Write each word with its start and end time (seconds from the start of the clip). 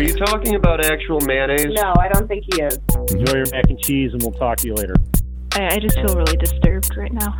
Are 0.00 0.02
you 0.02 0.14
talking 0.14 0.54
about 0.54 0.82
actual 0.82 1.20
mayonnaise? 1.20 1.66
No, 1.72 1.92
I 1.98 2.08
don't 2.08 2.26
think 2.26 2.46
he 2.50 2.62
is. 2.62 2.78
Enjoy 3.10 3.36
your 3.36 3.44
mac 3.52 3.68
and 3.68 3.78
cheese, 3.78 4.14
and 4.14 4.22
we'll 4.22 4.32
talk 4.32 4.56
to 4.56 4.66
you 4.66 4.74
later. 4.74 4.94
I, 5.52 5.74
I 5.74 5.78
just 5.78 5.94
feel 5.96 6.16
really 6.16 6.38
disturbed 6.38 6.96
right 6.96 7.12
now. 7.12 7.38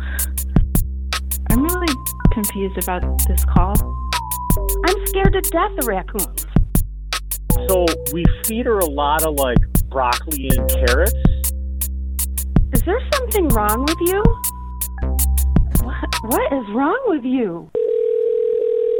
I'm 1.49 1.63
really 1.63 1.91
confused 2.31 2.77
about 2.83 3.01
this 3.27 3.43
call. 3.45 3.73
I'm 4.85 5.07
scared 5.07 5.33
to 5.33 5.41
death 5.41 5.71
of 5.79 5.87
raccoons. 5.87 6.45
So 7.67 7.87
we 8.13 8.23
feed 8.45 8.67
her 8.67 8.77
a 8.77 8.85
lot 8.85 9.23
of 9.23 9.33
like 9.39 9.57
broccoli 9.89 10.51
and 10.55 10.69
carrots. 10.69 11.15
Is 12.73 12.83
there 12.83 13.01
something 13.15 13.47
wrong 13.47 13.87
with 13.87 13.97
you? 14.01 14.21
What, 15.83 16.15
what 16.25 16.53
is 16.53 16.75
wrong 16.75 17.01
with 17.07 17.23
you? 17.25 17.71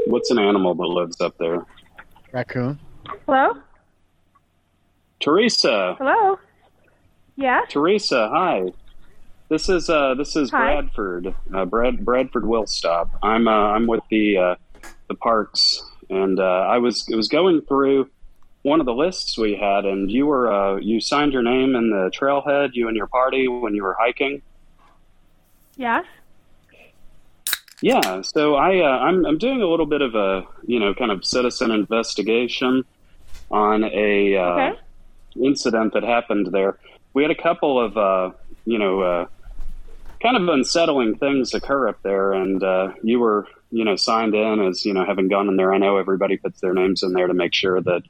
What's 0.07 0.31
an 0.31 0.39
animal 0.39 0.73
that 0.73 0.87
lives 0.87 1.21
up 1.21 1.37
there? 1.37 1.63
Raccoon. 2.31 2.79
Hello? 3.31 3.53
Teresa. 5.21 5.95
Hello? 5.97 6.37
Yeah. 7.37 7.61
Teresa, 7.69 8.27
hi. 8.27 8.73
This 9.47 9.69
is 9.69 9.89
uh, 9.89 10.15
this 10.15 10.35
is 10.35 10.51
Hi. 10.51 10.81
Bradford. 10.81 11.33
Uh, 11.53 11.63
Brad 11.63 12.03
Bradford 12.03 12.43
Willstop. 12.43 13.09
I'm 13.23 13.47
uh, 13.47 13.51
I'm 13.51 13.87
with 13.87 14.03
the 14.09 14.37
uh, 14.37 14.55
the 15.07 15.15
parks, 15.15 15.81
and 16.09 16.41
uh, 16.41 16.43
I 16.43 16.79
was 16.79 17.07
I 17.09 17.15
was 17.15 17.29
going 17.29 17.61
through 17.61 18.09
one 18.63 18.81
of 18.81 18.85
the 18.85 18.93
lists 18.93 19.37
we 19.37 19.55
had, 19.55 19.85
and 19.85 20.11
you 20.11 20.25
were 20.25 20.51
uh, 20.51 20.75
you 20.75 20.99
signed 20.99 21.31
your 21.31 21.41
name 21.41 21.73
in 21.73 21.89
the 21.89 22.11
trailhead. 22.13 22.71
You 22.73 22.89
and 22.89 22.97
your 22.97 23.07
party 23.07 23.47
when 23.47 23.73
you 23.73 23.83
were 23.83 23.95
hiking. 23.97 24.41
Yes? 25.77 26.03
Yeah, 27.81 28.23
so 28.23 28.55
I 28.55 28.79
uh, 28.79 28.99
I'm 28.99 29.25
I'm 29.25 29.37
doing 29.37 29.61
a 29.61 29.67
little 29.67 29.85
bit 29.85 30.01
of 30.01 30.15
a 30.15 30.43
you 30.67 30.81
know 30.81 30.93
kind 30.93 31.13
of 31.13 31.23
citizen 31.23 31.71
investigation 31.71 32.83
on 33.51 33.83
a 33.83 34.35
uh, 34.35 34.41
Okay. 34.41 34.79
incident 35.43 35.93
that 35.93 36.03
happened 36.03 36.47
there. 36.51 36.77
We 37.13 37.23
had 37.23 37.31
a 37.31 37.35
couple 37.41 37.79
of 37.79 37.97
uh, 37.97 38.31
you 38.65 38.79
know 38.79 39.01
uh, 39.01 39.25
kind 40.21 40.37
of 40.37 40.47
unsettling 40.47 41.17
things 41.17 41.53
occur 41.53 41.87
up 41.89 42.01
there, 42.03 42.33
and 42.33 42.63
uh, 42.63 42.93
you 43.03 43.19
were 43.19 43.47
you 43.71 43.83
know 43.85 43.95
signed 43.95 44.33
in 44.35 44.59
as 44.61 44.85
you 44.85 44.93
know 44.93 45.05
having 45.05 45.27
gone 45.27 45.47
in 45.49 45.55
there. 45.57 45.73
I 45.73 45.77
know 45.77 45.97
everybody 45.97 46.37
puts 46.37 46.61
their 46.61 46.73
names 46.73 47.03
in 47.03 47.13
there 47.13 47.27
to 47.27 47.33
make 47.33 47.53
sure 47.53 47.81
that 47.81 48.01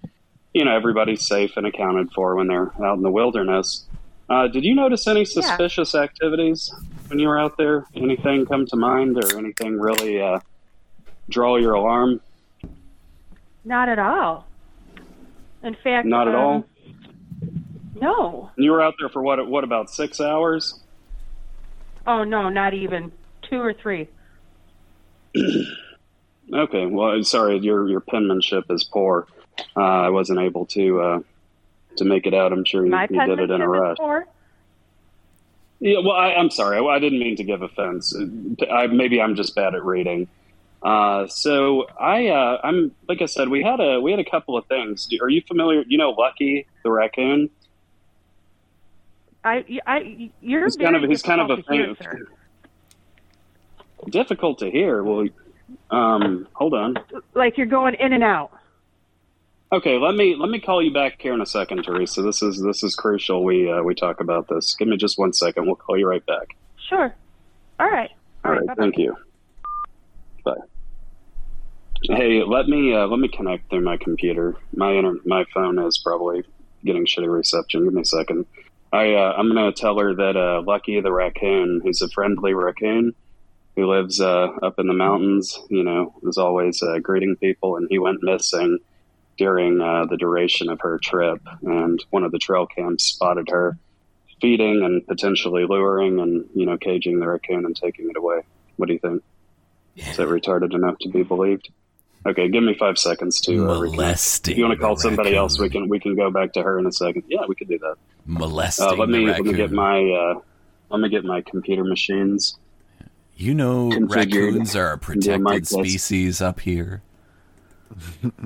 you 0.53 0.63
know 0.65 0.75
everybody's 0.75 1.25
safe 1.25 1.57
and 1.57 1.65
accounted 1.65 2.11
for 2.13 2.35
when 2.35 2.47
they're 2.47 2.71
out 2.83 2.97
in 2.97 3.03
the 3.03 3.11
wilderness. 3.11 3.85
Uh, 4.29 4.47
did 4.47 4.63
you 4.63 4.73
notice 4.75 5.07
any 5.07 5.25
suspicious 5.25 5.93
activities 5.93 6.73
when 7.07 7.19
you 7.19 7.27
were 7.27 7.37
out 7.39 7.57
there? 7.57 7.85
Anything 7.95 8.45
come 8.45 8.65
to 8.67 8.77
mind, 8.77 9.17
or 9.17 9.37
anything 9.37 9.77
really 9.79 10.21
uh, 10.21 10.39
draw 11.29 11.57
your 11.57 11.73
alarm? 11.73 12.21
Not 13.65 13.89
at 13.89 13.99
all. 13.99 14.45
In 15.63 15.75
fact, 15.83 16.07
Not 16.07 16.27
at 16.27 16.35
um, 16.35 16.41
all. 16.41 16.65
No. 18.01 18.51
You 18.57 18.71
were 18.71 18.81
out 18.81 18.95
there 18.99 19.09
for 19.09 19.21
what? 19.21 19.45
What 19.47 19.63
about 19.63 19.89
six 19.89 20.19
hours? 20.19 20.79
Oh, 22.07 22.23
no, 22.23 22.49
not 22.49 22.73
even. 22.73 23.11
Two 23.43 23.61
or 23.61 23.73
three. 23.73 24.07
Okay. 26.53 26.85
Well, 26.85 27.23
sorry, 27.23 27.59
your 27.59 27.87
your 27.87 28.01
penmanship 28.01 28.65
is 28.69 28.83
poor. 28.83 29.27
Uh, 29.75 29.79
I 29.79 30.09
wasn't 30.09 30.39
able 30.39 30.65
to 30.67 31.01
uh, 31.01 31.19
to 31.97 32.05
make 32.05 32.25
it 32.25 32.33
out. 32.33 32.51
I'm 32.51 32.65
sure 32.65 32.85
you, 32.85 32.93
you 33.09 33.25
did 33.25 33.39
it 33.39 33.51
in 33.51 33.61
a 33.61 33.67
rush. 33.69 33.97
poor. 33.97 34.27
Yeah. 35.79 35.99
Well, 35.99 36.11
I, 36.15 36.33
I'm 36.33 36.49
sorry. 36.49 36.77
I, 36.77 36.81
I 36.81 36.99
didn't 36.99 37.19
mean 37.19 37.37
to 37.37 37.43
give 37.43 37.61
offense. 37.61 38.13
I, 38.69 38.87
maybe 38.87 39.21
I'm 39.21 39.35
just 39.35 39.55
bad 39.55 39.75
at 39.75 39.85
reading. 39.85 40.27
Uh, 40.83 41.27
so 41.27 41.85
I, 41.99 42.27
uh, 42.27 42.59
I'm 42.63 42.91
like 43.07 43.21
I 43.21 43.25
said, 43.25 43.49
we 43.49 43.63
had 43.63 43.79
a 43.79 43.99
we 43.99 44.11
had 44.11 44.19
a 44.19 44.29
couple 44.29 44.57
of 44.57 44.65
things. 44.65 45.07
Are 45.21 45.29
you 45.29 45.41
familiar? 45.47 45.83
You 45.87 45.97
know, 45.97 46.11
Lucky 46.11 46.65
the 46.83 46.91
raccoon. 46.91 47.49
I, 49.43 49.79
I, 49.87 50.31
you're 50.41 50.65
He's 50.65 50.77
kind 50.77 50.95
of 50.95 51.03
he's 51.09 51.21
kind 51.21 51.41
of 51.41 51.49
a 51.49 51.55
difficult 51.57 51.97
to 51.97 52.03
hear, 52.03 52.27
sir. 52.27 52.27
Difficult 54.09 54.59
to 54.59 54.71
hear. 54.71 55.03
Well, 55.03 55.27
um, 55.89 56.47
hold 56.53 56.73
on. 56.73 56.95
Like 57.33 57.57
you're 57.57 57.67
going 57.67 57.95
in 57.95 58.13
and 58.13 58.23
out. 58.23 58.51
Okay, 59.73 59.97
let 59.97 60.15
me 60.15 60.35
let 60.35 60.49
me 60.49 60.59
call 60.59 60.83
you 60.83 60.91
back 60.91 61.21
here 61.21 61.33
in 61.33 61.41
a 61.41 61.45
second, 61.45 61.83
Teresa. 61.83 62.21
This 62.21 62.41
is 62.41 62.61
this 62.61 62.83
is 62.83 62.95
crucial. 62.95 63.43
We 63.43 63.71
uh, 63.71 63.81
we 63.81 63.95
talk 63.95 64.19
about 64.19 64.47
this. 64.47 64.75
Give 64.75 64.87
me 64.87 64.97
just 64.97 65.17
one 65.17 65.33
second. 65.33 65.65
We'll 65.65 65.75
call 65.75 65.97
you 65.97 66.07
right 66.07 66.25
back. 66.25 66.55
Sure. 66.89 67.13
All 67.79 67.89
right. 67.89 68.11
All 68.43 68.51
right, 68.51 68.65
bye-bye. 68.65 68.81
thank 68.81 68.97
you. 68.97 69.15
Bye. 70.43 70.55
Hey, 72.03 72.43
let 72.43 72.67
me 72.67 72.93
uh, 72.93 73.07
let 73.07 73.19
me 73.19 73.27
connect 73.27 73.69
through 73.69 73.81
my 73.81 73.97
computer. 73.97 74.55
My 74.75 74.91
inter- 74.91 75.19
my 75.25 75.45
phone 75.53 75.77
is 75.79 75.99
probably 75.99 76.43
getting 76.83 77.05
shitty 77.05 77.31
reception. 77.31 77.83
Give 77.83 77.93
me 77.93 78.01
a 78.01 78.05
second. 78.05 78.45
I 78.91 79.13
uh, 79.13 79.33
I'm 79.37 79.47
gonna 79.47 79.71
tell 79.71 79.99
her 79.99 80.15
that 80.15 80.35
uh, 80.35 80.63
Lucky 80.65 80.99
the 80.99 81.11
raccoon, 81.11 81.81
who's 81.83 82.01
a 82.01 82.09
friendly 82.09 82.53
raccoon 82.53 83.13
who 83.75 83.89
lives 83.89 84.19
uh, 84.19 84.47
up 84.61 84.79
in 84.79 84.87
the 84.87 84.93
mountains, 84.93 85.59
you 85.69 85.83
know, 85.83 86.13
is 86.23 86.37
always 86.37 86.83
uh, 86.83 86.99
greeting 86.99 87.35
people, 87.37 87.77
and 87.77 87.87
he 87.89 87.99
went 87.99 88.21
missing 88.21 88.79
during 89.37 89.79
uh, 89.79 90.05
the 90.05 90.17
duration 90.17 90.69
of 90.69 90.81
her 90.81 90.99
trip. 91.01 91.41
And 91.61 92.03
one 92.09 92.23
of 92.23 92.31
the 92.31 92.39
trail 92.39 92.65
cams 92.65 93.03
spotted 93.03 93.49
her 93.49 93.77
feeding 94.41 94.83
and 94.83 95.05
potentially 95.05 95.65
luring 95.65 96.19
and 96.19 96.49
you 96.55 96.65
know 96.65 96.77
caging 96.77 97.19
the 97.19 97.27
raccoon 97.27 97.65
and 97.65 97.75
taking 97.75 98.09
it 98.09 98.17
away. 98.17 98.41
What 98.77 98.87
do 98.87 98.93
you 98.93 98.99
think? 98.99 99.23
Is 99.95 100.17
that 100.17 100.27
retarded 100.27 100.73
enough 100.73 100.97
to 100.99 101.09
be 101.09 101.23
believed? 101.23 101.69
Okay, 102.25 102.49
give 102.49 102.63
me 102.63 102.75
five 102.75 102.97
seconds 102.99 103.41
to 103.41 103.67
uh, 103.69 103.79
reconnect. 103.79 103.91
Molesting 103.95 104.51
If 104.51 104.57
you 104.59 104.63
want 104.65 104.77
to 104.79 104.83
call 104.85 104.95
somebody 104.95 105.29
raccoon. 105.29 105.39
else, 105.39 105.59
we 105.59 105.69
can 105.69 105.89
we 105.89 105.99
can 105.99 106.15
go 106.15 106.29
back 106.29 106.53
to 106.53 106.61
her 106.61 106.77
in 106.77 106.85
a 106.85 106.91
second. 106.91 107.23
Yeah, 107.27 107.45
we 107.47 107.55
could 107.55 107.67
do 107.67 107.79
that. 107.79 107.95
Molesting 108.25 108.87
Uh, 108.87 108.93
let 108.95 109.09
me 109.09 109.25
let 109.25 109.41
me 109.41 109.53
get 109.53 109.71
my 109.71 110.03
uh, 110.11 110.39
let 110.89 111.01
me 111.01 111.09
get 111.09 111.23
my 111.25 111.41
computer 111.41 111.83
machines. 111.83 112.57
You 113.35 113.55
know, 113.55 113.89
configured. 113.89 114.15
raccoons 114.15 114.75
are 114.75 114.91
a 114.93 114.97
protected 114.99 115.65
species 115.67 116.41
up 116.41 116.59
here. 116.59 117.01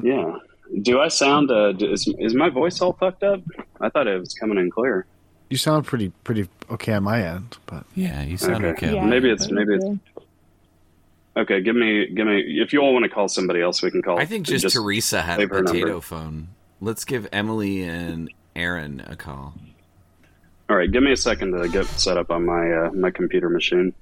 Yeah. 0.02 0.38
Do 0.82 1.00
I 1.00 1.10
sound? 1.10 1.52
Uh, 1.52 1.74
is 1.78 2.08
is 2.18 2.34
my 2.34 2.50
voice 2.50 2.82
all 2.82 2.94
fucked 2.94 3.24
up? 3.24 3.42
I 3.80 3.90
thought 3.90 4.08
it 4.08 4.20
was 4.20 4.34
coming 4.34 4.58
in 4.58 4.72
clear. 4.72 5.06
You 5.50 5.58
sound 5.58 5.86
pretty 5.86 6.10
pretty 6.24 6.48
okay 6.72 6.94
on 6.94 7.04
my 7.04 7.22
end, 7.24 7.58
but 7.68 7.86
Yeah, 7.94 8.24
you 8.24 8.38
sound 8.38 8.66
okay. 8.66 9.00
Maybe 9.00 9.30
it's 9.30 9.52
maybe 9.52 9.76
it's. 9.76 9.86
Okay, 11.38 11.62
give 11.62 11.76
me 11.76 12.08
give 12.08 12.28
me. 12.28 12.40
If 12.62 12.72
you 12.72 12.80
all 12.80 12.94
want 12.94 13.04
to 13.04 13.10
call 13.10 13.28
somebody 13.28 13.62
else, 13.62 13.82
we 13.82 13.92
can 13.92 14.02
call. 14.02 14.20
I 14.20 14.26
think 14.26 14.46
just, 14.46 14.70
Teresa 14.74 15.22
had 15.22 15.40
a 15.40 15.42
save 15.42 15.52
number. 15.52 15.72
potato 15.72 16.00
phone. 16.00 16.50
Let's 16.80 17.04
give 17.04 17.28
Emily 17.34 17.84
and 17.84 18.32
Aaron 18.56 19.04
a 19.06 19.16
call. 19.16 19.54
All 20.70 20.76
right, 20.76 20.92
give 20.92 21.04
me 21.04 21.12
a 21.12 21.18
second 21.18 21.52
to 21.52 21.68
get 21.68 21.86
set 21.86 22.18
up 22.18 22.32
on 22.32 22.46
my 22.46 22.72
uh, 22.72 22.92
my 22.92 23.12
computer 23.12 23.50
machine. 23.50 23.94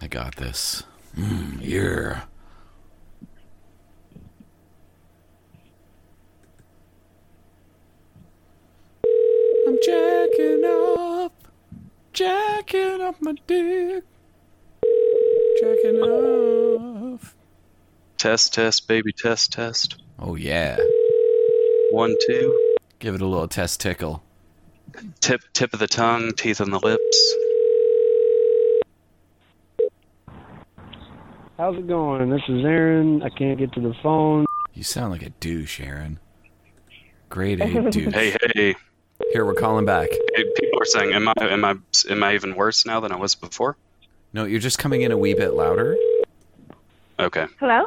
I 0.00 0.08
got 0.08 0.34
this. 0.36 0.82
Mm, 1.16 1.58
yeah. 1.60 2.22
I'm 9.64 9.78
jacking 9.84 10.64
up, 10.64 11.11
jacking 12.12 13.00
up 13.00 13.16
my 13.20 13.34
dick, 13.46 14.04
jacking 15.60 16.00
off. 16.00 17.34
Test, 18.18 18.54
test, 18.54 18.86
baby, 18.86 19.12
test, 19.12 19.52
test. 19.52 19.96
Oh 20.18 20.36
yeah. 20.36 20.76
One, 21.90 22.14
two. 22.26 22.58
Give 22.98 23.14
it 23.14 23.20
a 23.20 23.26
little 23.26 23.48
test 23.48 23.80
tickle. 23.80 24.22
Tip, 25.20 25.40
tip 25.52 25.72
of 25.72 25.80
the 25.80 25.88
tongue, 25.88 26.32
teeth 26.36 26.60
on 26.60 26.70
the 26.70 26.78
lips. 26.78 27.34
How's 31.58 31.76
it 31.76 31.86
going? 31.86 32.30
This 32.30 32.42
is 32.48 32.64
Aaron. 32.64 33.22
I 33.22 33.28
can't 33.28 33.58
get 33.58 33.72
to 33.72 33.80
the 33.80 33.94
phone. 34.02 34.46
You 34.74 34.82
sound 34.82 35.12
like 35.12 35.22
a 35.22 35.30
douche, 35.30 35.80
Aaron. 35.80 36.18
Grade 37.28 37.60
A 37.60 37.90
douche. 37.90 38.14
Hey, 38.14 38.36
hey. 38.54 38.74
Here, 39.30 39.44
we're 39.46 39.54
calling 39.54 39.86
back. 39.86 40.10
Hey, 40.34 40.44
people 40.58 40.80
are 40.80 40.84
saying, 40.84 41.12
"Am 41.12 41.28
I, 41.28 41.32
am 41.40 41.64
I, 41.64 41.74
am 42.10 42.22
I 42.22 42.34
even 42.34 42.54
worse 42.54 42.84
now 42.84 43.00
than 43.00 43.12
I 43.12 43.16
was 43.16 43.34
before?" 43.34 43.76
No, 44.32 44.44
you're 44.44 44.60
just 44.60 44.78
coming 44.78 45.02
in 45.02 45.12
a 45.12 45.16
wee 45.16 45.34
bit 45.34 45.54
louder. 45.54 45.96
Okay, 47.18 47.46
Hello? 47.60 47.86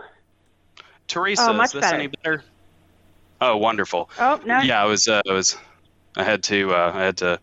Teresa, 1.08 1.50
Oh, 1.50 1.54
much 1.54 1.68
is 1.68 1.74
this 1.74 1.82
better. 1.82 1.96
any 1.98 2.08
better? 2.08 2.44
Oh, 3.42 3.58
wonderful. 3.58 4.10
Oh, 4.20 4.40
no. 4.46 4.60
Yeah, 4.62 4.82
I 4.82 4.86
was, 4.86 5.08
uh, 5.08 5.22
I 5.30 5.34
was, 5.34 5.58
I 6.16 6.24
had 6.24 6.42
to, 6.44 6.72
uh, 6.74 6.92
I 6.96 7.04
had 7.04 7.18
to 7.18 7.40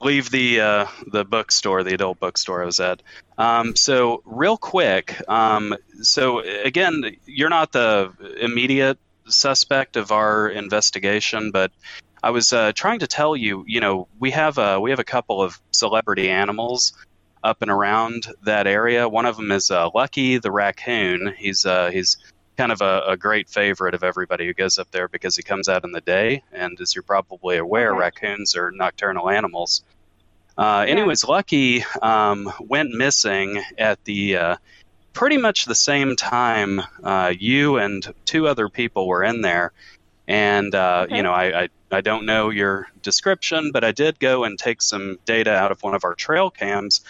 leave 0.00 0.30
the 0.30 0.60
uh, 0.60 0.86
the 1.08 1.24
bookstore, 1.24 1.82
the 1.84 1.94
adult 1.94 2.18
bookstore 2.18 2.62
I 2.62 2.66
was 2.66 2.80
at. 2.80 3.02
Um, 3.36 3.76
so 3.76 4.22
real 4.24 4.56
quick, 4.56 5.20
um, 5.28 5.76
so 6.02 6.40
again, 6.40 7.16
you're 7.26 7.50
not 7.50 7.72
the 7.72 8.12
immediate 8.40 8.98
suspect 9.26 9.96
of 9.96 10.10
our 10.10 10.48
investigation, 10.48 11.50
but 11.50 11.70
I 12.22 12.30
was 12.30 12.52
uh, 12.52 12.72
trying 12.72 13.00
to 13.00 13.06
tell 13.06 13.36
you, 13.36 13.64
you 13.66 13.80
know, 13.80 14.08
we 14.18 14.30
have 14.32 14.58
a 14.58 14.80
we 14.80 14.90
have 14.90 14.98
a 14.98 15.04
couple 15.04 15.42
of 15.42 15.60
celebrity 15.70 16.30
animals 16.30 16.92
up 17.44 17.62
and 17.62 17.70
around 17.70 18.26
that 18.42 18.66
area. 18.66 19.08
One 19.08 19.26
of 19.26 19.36
them 19.36 19.52
is 19.52 19.70
uh, 19.70 19.90
Lucky 19.94 20.38
the 20.38 20.50
raccoon. 20.50 21.34
He's 21.36 21.64
uh, 21.64 21.90
he's 21.90 22.16
kind 22.56 22.72
of 22.72 22.80
a, 22.80 23.02
a 23.08 23.16
great 23.16 23.48
favorite 23.48 23.94
of 23.94 24.02
everybody 24.02 24.46
who 24.46 24.52
goes 24.52 24.78
up 24.78 24.90
there 24.90 25.06
because 25.06 25.36
he 25.36 25.42
comes 25.44 25.68
out 25.68 25.84
in 25.84 25.92
the 25.92 26.00
day, 26.00 26.42
and 26.52 26.78
as 26.80 26.94
you're 26.94 27.04
probably 27.04 27.56
aware, 27.56 27.90
Okay. 27.92 28.00
raccoons 28.00 28.56
are 28.56 28.72
nocturnal 28.72 29.30
animals. 29.30 29.82
Uh, 30.56 30.84
anyways, 30.88 31.22
Lucky 31.24 31.84
um, 32.02 32.52
went 32.58 32.90
missing 32.90 33.62
at 33.78 34.02
the 34.04 34.36
uh, 34.36 34.56
pretty 35.12 35.36
much 35.36 35.66
the 35.66 35.74
same 35.74 36.16
time 36.16 36.80
uh, 37.04 37.32
you 37.38 37.76
and 37.76 38.12
two 38.24 38.48
other 38.48 38.68
people 38.68 39.06
were 39.06 39.22
in 39.22 39.40
there. 39.40 39.72
And, 40.28 40.74
uh, 40.74 41.06
Okay. 41.06 41.16
you 41.16 41.22
know, 41.22 41.32
I, 41.32 41.62
I, 41.62 41.68
I 41.90 42.00
don't 42.02 42.26
know 42.26 42.50
your 42.50 42.86
description, 43.02 43.70
but 43.72 43.82
I 43.82 43.92
did 43.92 44.20
go 44.20 44.44
and 44.44 44.58
take 44.58 44.82
some 44.82 45.16
data 45.24 45.54
out 45.54 45.72
of 45.72 45.82
one 45.82 45.94
of 45.94 46.04
our 46.04 46.14
trail 46.14 46.50
cams. 46.50 47.00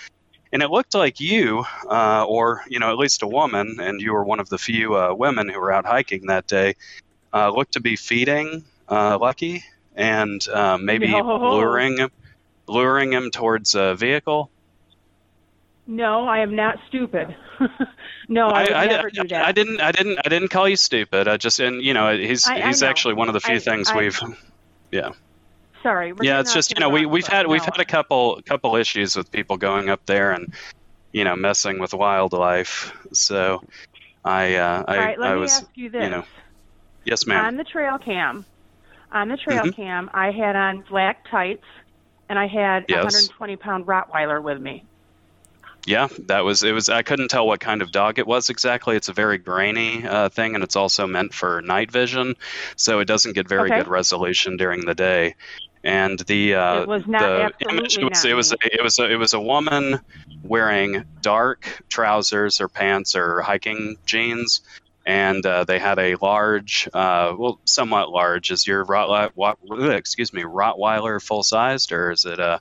And 0.52 0.62
it 0.62 0.70
looked 0.70 0.94
like 0.94 1.20
you, 1.20 1.64
uh, 1.90 2.24
or, 2.26 2.62
you 2.68 2.78
know, 2.78 2.90
at 2.90 2.96
least 2.96 3.22
a 3.22 3.26
woman, 3.26 3.76
and 3.80 4.00
you 4.00 4.12
were 4.14 4.24
one 4.24 4.40
of 4.40 4.48
the 4.48 4.56
few 4.56 4.94
uh, 4.96 5.12
women 5.14 5.48
who 5.48 5.60
were 5.60 5.72
out 5.72 5.84
hiking 5.84 6.26
that 6.28 6.46
day, 6.46 6.74
uh, 7.34 7.50
looked 7.50 7.72
to 7.72 7.80
be 7.80 7.96
feeding 7.96 8.64
uh, 8.88 9.18
Lucky 9.20 9.64
and 9.94 10.46
uh, 10.48 10.78
maybe 10.78 11.08
No. 11.08 11.38
luring 11.52 11.98
him, 11.98 12.10
luring 12.68 13.12
him 13.12 13.30
towards 13.32 13.74
a 13.74 13.96
vehicle. 13.96 14.50
No, 15.90 16.28
I 16.28 16.40
am 16.40 16.54
not 16.54 16.78
stupid. 16.86 17.34
no, 18.28 18.48
I, 18.48 18.62
would 18.64 18.72
I, 18.72 18.86
never 18.86 19.08
I- 19.08 19.10
do 19.10 19.28
that. 19.28 19.44
I 19.46 19.52
didn't. 19.52 19.80
I 19.80 19.90
didn't. 19.90 20.18
I 20.24 20.28
didn't 20.28 20.48
call 20.48 20.68
you 20.68 20.76
stupid. 20.76 21.26
I 21.26 21.38
just 21.38 21.58
and 21.60 21.82
you 21.82 21.94
know 21.94 22.14
he's 22.16 22.46
I- 22.46 22.66
he's 22.66 22.82
know. 22.82 22.88
actually 22.88 23.14
one 23.14 23.28
of 23.28 23.32
the 23.34 23.40
few 23.40 23.58
things 23.58 23.92
we've. 23.94 24.18
Yeah. 24.90 25.10
Sorry. 25.82 26.12
We're 26.14 26.24
yeah, 26.24 26.40
it's 26.40 26.54
just 26.54 26.72
you 26.74 26.80
know 26.80 26.88
we 26.88 27.04
we've 27.06 27.26
had 27.26 27.46
we've 27.46 27.62
had 27.64 27.78
a 27.78 27.84
couple 27.84 28.40
couple 28.46 28.74
issues 28.76 29.14
with 29.16 29.30
people 29.30 29.56
going 29.58 29.90
up 29.90 30.04
there 30.06 30.32
and 30.32 30.54
you 31.12 31.24
know 31.24 31.36
messing 31.36 31.78
with 31.78 31.92
wildlife. 31.94 32.92
So 33.12 33.62
I 34.24 34.54
uh, 34.56 34.84
I 34.88 34.96
All 34.96 35.04
right, 35.04 35.18
let 35.18 35.30
I 35.30 35.34
me 35.34 35.40
was 35.40 35.52
ask 35.52 35.66
you 35.74 35.90
this. 35.90 36.10
know 36.10 36.24
yes 37.04 37.26
ma'am 37.26 37.44
On 37.44 37.56
the 37.56 37.64
trail 37.64 37.98
cam, 37.98 38.46
on 39.12 39.28
the 39.28 39.36
trail 39.36 39.64
Mhm. 39.64 39.76
cam, 39.76 40.10
I 40.14 40.30
had 40.30 40.56
on 40.56 40.84
black 40.88 41.26
tights, 41.30 41.64
and 42.30 42.38
I 42.38 42.46
had 42.46 42.84
a 42.84 42.86
Yes. 42.88 43.04
120 43.04 43.56
pound 43.56 43.86
Rottweiler 43.86 44.42
with 44.42 44.58
me. 44.60 44.84
Yeah 45.88 46.08
that 46.26 46.44
was 46.44 46.62
it 46.62 46.72
was 46.72 46.88
I 46.88 47.02
couldn't 47.02 47.28
tell 47.28 47.46
what 47.46 47.60
kind 47.60 47.80
of 47.80 47.90
dog 47.90 48.18
it 48.18 48.26
was 48.26 48.50
exactly. 48.50 48.94
It's 48.94 49.08
a 49.08 49.14
very 49.14 49.38
grainy 49.38 50.06
uh, 50.06 50.28
thing 50.28 50.54
and 50.54 50.62
it's 50.62 50.76
also 50.76 51.06
meant 51.06 51.32
for 51.32 51.62
night 51.62 51.90
vision, 51.90 52.34
so 52.76 53.00
it 53.00 53.06
doesn't 53.06 53.32
get 53.34 53.48
very 53.48 53.70
Okay. 53.70 53.80
good 53.80 53.88
resolution 53.88 54.56
during 54.56 54.84
the 54.84 54.94
day. 54.94 55.34
And 55.82 56.18
the 56.20 56.54
uh, 56.54 56.82
It 56.82 56.88
was 56.88 57.06
not 57.06 57.52
the 57.58 57.70
image 57.70 57.98
was 58.02 58.24
it 58.24 58.34
was 58.34 58.52
a, 58.52 58.56
it 58.62 58.82
was 58.82 58.98
a, 58.98 59.10
it 59.10 59.16
was 59.16 59.32
a 59.32 59.40
woman 59.40 60.00
wearing 60.42 61.04
dark 61.22 61.82
trousers 61.88 62.60
or 62.60 62.68
pants 62.68 63.16
or 63.16 63.40
hiking 63.40 63.96
jeans, 64.04 64.60
and 65.06 65.44
uh, 65.46 65.64
they 65.64 65.78
had 65.78 65.98
a 65.98 66.16
large, 66.16 66.88
uh, 66.92 67.32
well, 67.38 67.60
somewhat 67.64 68.10
large. 68.10 68.50
Is 68.50 68.66
your 68.66 68.84
Rottweiler, 68.84 69.96
excuse 69.96 70.32
me, 70.32 70.42
Rottweiler 70.42 71.22
full 71.22 71.42
sized, 71.42 71.92
or 71.92 72.10
is 72.10 72.24
it 72.24 72.38
a 72.38 72.60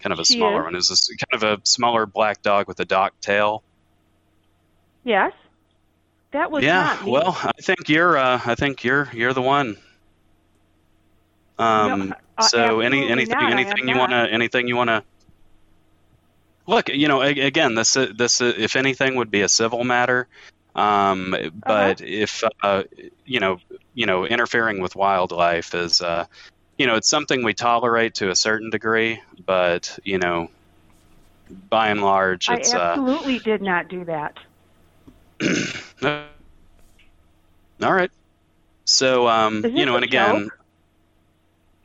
kind 0.00 0.12
of 0.12 0.18
a 0.18 0.24
She 0.24 0.34
smaller 0.34 0.60
is. 0.60 0.64
one? 0.64 0.74
Is 0.76 0.88
this 0.88 1.08
kind 1.08 1.42
of 1.42 1.60
a 1.60 1.66
smaller 1.66 2.06
black 2.06 2.42
dog 2.42 2.68
with 2.68 2.80
a 2.80 2.84
dock 2.84 3.18
tail? 3.20 3.62
Yes, 5.04 5.32
that 6.32 6.50
was 6.50 6.64
yeah. 6.64 6.98
Well, 7.06 7.36
I 7.42 7.60
think 7.62 7.88
you're. 7.88 8.16
Uh, 8.16 8.40
I 8.44 8.54
think 8.54 8.84
you're. 8.84 9.08
You're 9.12 9.32
the 9.32 9.42
one. 9.42 9.76
Um. 11.58 12.10
No, 12.10 12.14
uh, 12.36 12.42
so 12.42 12.80
any 12.80 13.08
anything 13.10 13.38
not. 13.38 13.52
Anything 13.52 13.88
you 13.88 13.94
not. 13.94 14.10
wanna 14.10 14.28
anything 14.30 14.68
you 14.68 14.76
wanna 14.76 15.02
look 16.66 16.88
you 16.90 17.08
know 17.08 17.22
again 17.22 17.74
this 17.74 17.96
uh, 17.96 18.06
this 18.14 18.40
uh, 18.40 18.52
if 18.56 18.76
anything 18.76 19.16
would 19.16 19.30
be 19.30 19.40
a 19.40 19.48
civil 19.48 19.82
matter 19.84 20.28
um 20.76 21.32
Uh-huh. 21.34 21.50
but 21.66 22.00
if 22.02 22.44
uh 22.62 22.82
you 23.24 23.40
know 23.40 23.58
you 23.94 24.04
know 24.04 24.26
interfering 24.26 24.80
with 24.82 24.94
wildlife 24.94 25.74
is 25.74 26.02
uh 26.02 26.26
you 26.78 26.86
know 26.86 26.94
it's 26.94 27.10
something 27.10 27.44
we 27.44 27.52
tolerate 27.54 28.14
to 28.14 28.30
a 28.30 28.36
certain 28.36 28.70
degree 28.70 29.20
but 29.46 29.98
you 30.04 30.18
know 30.18 30.48
by 31.68 31.88
and 31.88 32.02
large 32.02 32.48
I 32.48 32.56
it's 32.56 32.74
uh 32.74 32.92
absolutely 32.96 33.38
did 33.40 33.62
not 33.62 33.88
do 33.88 34.04
that. 34.04 34.36
uh, 36.02 36.24
all 37.82 37.92
right 37.92 38.10
so 38.86 39.28
um 39.28 39.64
you 39.74 39.84
know 39.84 39.96
and 39.96 40.04
again 40.04 40.44
joke? 40.44 40.57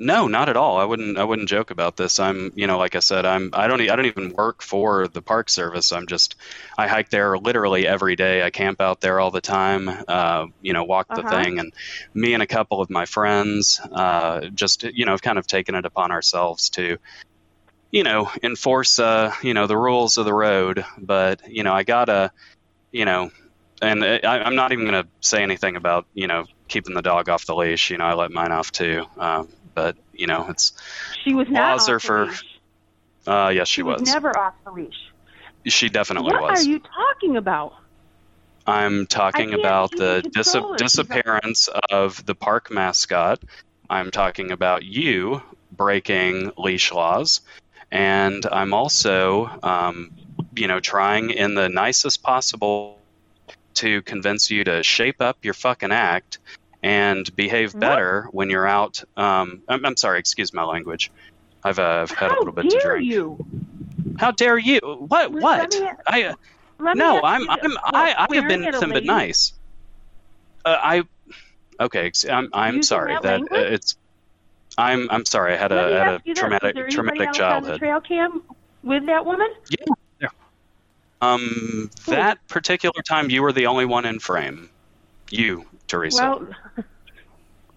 No, 0.06 0.28
not 0.28 0.50
at 0.50 0.58
all. 0.58 0.78
I 0.78 0.84
wouldn't. 0.84 1.18
I 1.18 1.24
wouldn't 1.24 1.48
joke 1.48 1.72
about 1.72 1.96
this. 1.96 2.20
I'm, 2.20 2.52
you 2.56 2.68
know, 2.68 2.78
like 2.78 2.96
I 2.96 3.00
said, 3.00 3.26
I'm. 3.26 3.52
I 3.54 3.68
don't. 3.68 3.80
I 3.82 3.96
don't 3.96 4.06
even 4.06 4.34
work 4.34 4.62
for 4.62 5.08
the 5.08 5.22
Park 5.22 5.50
Service. 5.50 5.94
I'm 5.94 6.08
just. 6.08 6.36
I 6.78 6.88
hike 6.88 7.10
there 7.10 7.38
literally 7.38 7.88
every 7.88 8.18
day. 8.18 8.44
I 8.44 8.50
camp 8.50 8.82
out 8.82 9.00
there 9.02 9.20
all 9.22 9.32
the 9.32 9.42
time. 9.42 9.90
Uh, 10.08 10.48
you 10.62 10.74
know, 10.74 10.84
walk 10.84 11.08
the 11.14 11.24
Uh-huh. 11.24 11.24
thing, 11.24 11.60
and 11.60 11.72
me 12.14 12.34
and 12.34 12.44
a 12.44 12.48
couple 12.48 12.82
of 12.82 12.90
my 12.90 13.06
friends, 13.06 13.80
uh, 13.94 14.42
just 14.54 14.84
you 14.84 15.06
know, 15.06 15.12
have 15.12 15.22
kind 15.22 15.38
of 15.40 15.48
taken 15.48 15.76
it 15.76 15.86
upon 15.86 16.12
ourselves 16.12 16.70
to, 16.72 16.98
you 17.92 18.04
know, 18.04 18.30
enforce, 18.44 19.00
uh, 19.00 19.34
you 19.44 19.54
know, 19.54 19.68
the 19.68 19.78
rules 19.78 20.18
of 20.18 20.26
the 20.26 20.34
road. 20.34 20.86
But 20.98 21.42
you 21.48 21.64
know, 21.64 21.74
I 21.74 21.84
gotta, 21.84 22.32
you 22.92 23.06
know, 23.06 23.32
and 23.82 24.04
I, 24.04 24.20
I'm 24.24 24.56
not 24.56 24.72
even 24.74 24.86
gonna 24.86 25.08
say 25.22 25.44
anything 25.44 25.76
about, 25.76 26.08
you 26.14 26.28
know, 26.28 26.46
keeping 26.70 26.96
the 26.96 27.02
dog 27.04 27.30
off 27.30 27.46
the 27.46 27.56
leash. 27.56 27.92
You 27.92 27.98
know, 27.98 28.06
I 28.06 28.14
let 28.16 28.32
mine 28.32 28.52
off 28.52 28.72
too. 28.72 29.06
Um, 29.18 29.50
but 29.74 29.96
you 30.14 30.28
know, 30.28 30.48
it's 30.50 30.74
She 31.24 31.34
was 31.34 31.48
not 31.50 31.72
Laws 31.72 31.90
off 31.90 31.96
are 31.96 32.00
for- 32.00 32.26
leash. 32.28 32.44
uh, 33.28 33.52
yes, 33.54 33.68
She, 33.68 33.76
she 33.76 33.84
was. 33.84 34.02
never 34.02 34.38
off 34.38 34.54
the 34.66 34.72
leash. 34.72 35.12
She 35.66 35.90
definitely 35.90 36.32
what 36.34 36.42
was. 36.42 36.52
What 36.52 36.60
are 36.60 36.70
you 36.70 36.80
talking 36.80 37.38
about? 37.38 37.74
I'm 38.66 39.08
talking 39.08 39.54
about 39.54 39.92
the 39.92 40.22
dis-. 40.34 40.56
Disappearance 40.78 41.70
of 41.90 42.26
the 42.26 42.36
park 42.36 42.72
mascot. 42.72 43.40
I'm 43.90 44.12
talking 44.12 44.52
about 44.52 44.84
you 44.84 45.42
breaking 45.72 46.52
leash 46.58 46.92
laws, 46.92 47.42
and 47.92 48.46
I'm 48.46 48.74
also, 48.74 49.50
um, 49.64 50.12
you 50.56 50.68
know, 50.68 50.80
trying 50.80 51.32
in 51.32 51.56
the 51.56 51.68
nicest 51.68 52.24
possible 52.24 53.00
to 53.76 54.02
convince 54.04 54.50
you 54.52 54.64
to 54.64 54.84
shape 54.84 55.20
up 55.22 55.38
your 55.44 55.54
fucking 55.54 55.92
act 55.92 56.38
and 56.84 57.34
behave 57.36 57.74
What? 57.74 57.80
better 57.80 58.28
when 58.32 58.50
you're 58.50 58.68
out. 58.68 59.02
Um, 59.18 59.62
I'm, 59.68 59.86
I'm 59.86 59.98
sorry, 59.98 60.20
excuse 60.20 60.54
my 60.54 60.64
language. 60.64 61.12
I've, 61.64 61.80
uh, 61.80 62.02
I've 62.04 62.12
had 62.12 62.30
How 62.32 62.38
a 62.38 62.40
little 62.40 62.54
bit 62.54 62.70
dare 62.70 62.80
to 62.82 62.88
drink. 62.88 63.06
you? 63.12 63.38
How 64.20 64.32
dare 64.32 64.58
you? 64.58 64.80
What? 65.08 65.32
What? 65.32 65.72
me- 65.74 65.90
I. 66.06 66.24
uh, 66.24 66.34
no, 66.94 67.22
I'm, 67.24 67.50
I'm, 67.50 67.60
this. 67.64 67.78
I, 67.86 68.28
I 68.30 68.36
have 68.36 68.48
been 68.48 68.62
nothing 68.64 68.90
but 68.90 69.06
nice. 69.06 69.54
Uh, 70.66 70.78
I 70.82 71.04
okay. 71.80 72.12
I'm 72.30 72.50
I'm 72.54 72.76
Using 72.78 72.84
sorry 72.88 73.14
that 73.14 73.24
that 73.24 73.42
uh, 73.52 73.56
it's, 73.74 73.96
I'm, 74.78 75.10
I'm 75.10 75.26
sorry. 75.26 75.54
I 75.54 75.58
had 75.58 75.72
a, 75.72 75.76
Let 75.76 75.92
had 75.92 76.08
a 76.16 76.22
you 76.26 76.34
this. 76.34 76.40
traumatic, 76.42 76.76
Was 76.76 76.94
there 76.94 77.02
anybody 77.02 77.18
traumatic 77.18 77.28
else 77.28 77.40
on 77.40 77.64
the 77.64 77.70
childhood. 77.70 77.80
trail 77.80 78.02
cam 78.02 78.44
with 78.84 79.06
that 79.06 79.26
woman? 79.26 79.48
Yeah. 80.20 80.28
Um, 81.22 81.90
that 82.08 82.46
particular 82.50 83.02
time, 83.08 83.30
you 83.30 83.42
were 83.44 83.54
the 83.54 83.68
only 83.68 83.86
one 83.86 84.04
in 84.06 84.20
frame. 84.20 84.70
You, 85.30 85.66
Teresa. 85.88 86.24
Well, 86.24 86.48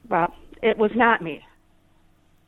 well, 0.09 0.35
it 0.63 0.79
was 0.79 0.91
not 0.95 1.23
me. 1.23 1.45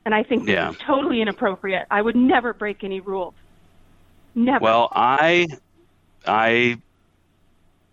And 0.04 0.14
I 0.14 0.22
think 0.22 0.48
Yeah. 0.48 0.70
is 0.70 0.76
totally 0.78 1.20
inappropriate. 1.20 1.86
I 1.90 2.00
would 2.00 2.16
never 2.16 2.54
break 2.54 2.82
any 2.82 3.00
rules. 3.00 3.34
Never. 4.34 4.62
Well, 4.64 4.88
I, 4.94 5.48
I 6.26 6.78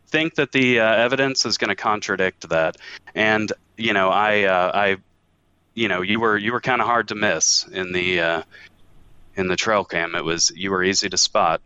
think 0.07 0.35
that 0.35 0.51
the 0.51 0.79
uh, 0.79 0.95
evidence 0.95 1.45
is 1.45 1.57
going 1.57 1.69
to 1.69 1.75
contradict 1.75 2.49
that, 2.49 2.77
and 3.13 3.51
you 3.77 3.93
know, 3.93 4.09
I, 4.09 4.43
uh, 4.43 4.71
I, 4.73 4.97
you 5.73 5.87
know, 5.87 6.01
you 6.01 6.19
were 6.19 6.37
you 6.37 6.53
were 6.53 6.61
kind 6.61 6.81
of 6.81 6.87
hard 6.87 7.09
to 7.09 7.15
miss 7.15 7.67
in 7.67 7.91
the 7.91 8.21
uh, 8.21 8.41
in 9.35 9.47
the 9.47 9.55
trail 9.55 9.83
cam. 9.83 10.15
It 10.15 10.23
was 10.23 10.51
you 10.55 10.71
were 10.71 10.83
easy 10.83 11.09
to 11.09 11.17
spot. 11.17 11.61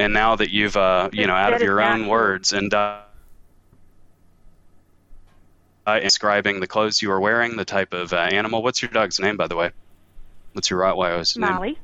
And 0.00 0.14
now 0.14 0.34
that 0.36 0.50
you've, 0.50 0.78
uh, 0.78 1.10
you 1.12 1.26
know, 1.26 1.34
out 1.34 1.52
of 1.52 1.60
your 1.60 1.78
own 1.82 2.06
words 2.08 2.54
and 2.54 2.72
uh, 2.72 3.00
uh, 5.86 6.00
describing 6.00 6.60
the 6.60 6.66
clothes 6.66 7.02
you 7.02 7.10
were 7.10 7.20
wearing, 7.20 7.56
the 7.56 7.66
type 7.66 7.92
of 7.92 8.14
uh, 8.14 8.16
animal. 8.16 8.62
What's 8.62 8.80
your 8.80 8.90
dog's 8.90 9.20
name, 9.20 9.36
by 9.36 9.46
the 9.46 9.56
way? 9.56 9.72
What's 10.54 10.70
your 10.70 10.80
Rottweiler's 10.80 11.36
name? 11.36 11.50
Molly. 11.50 11.78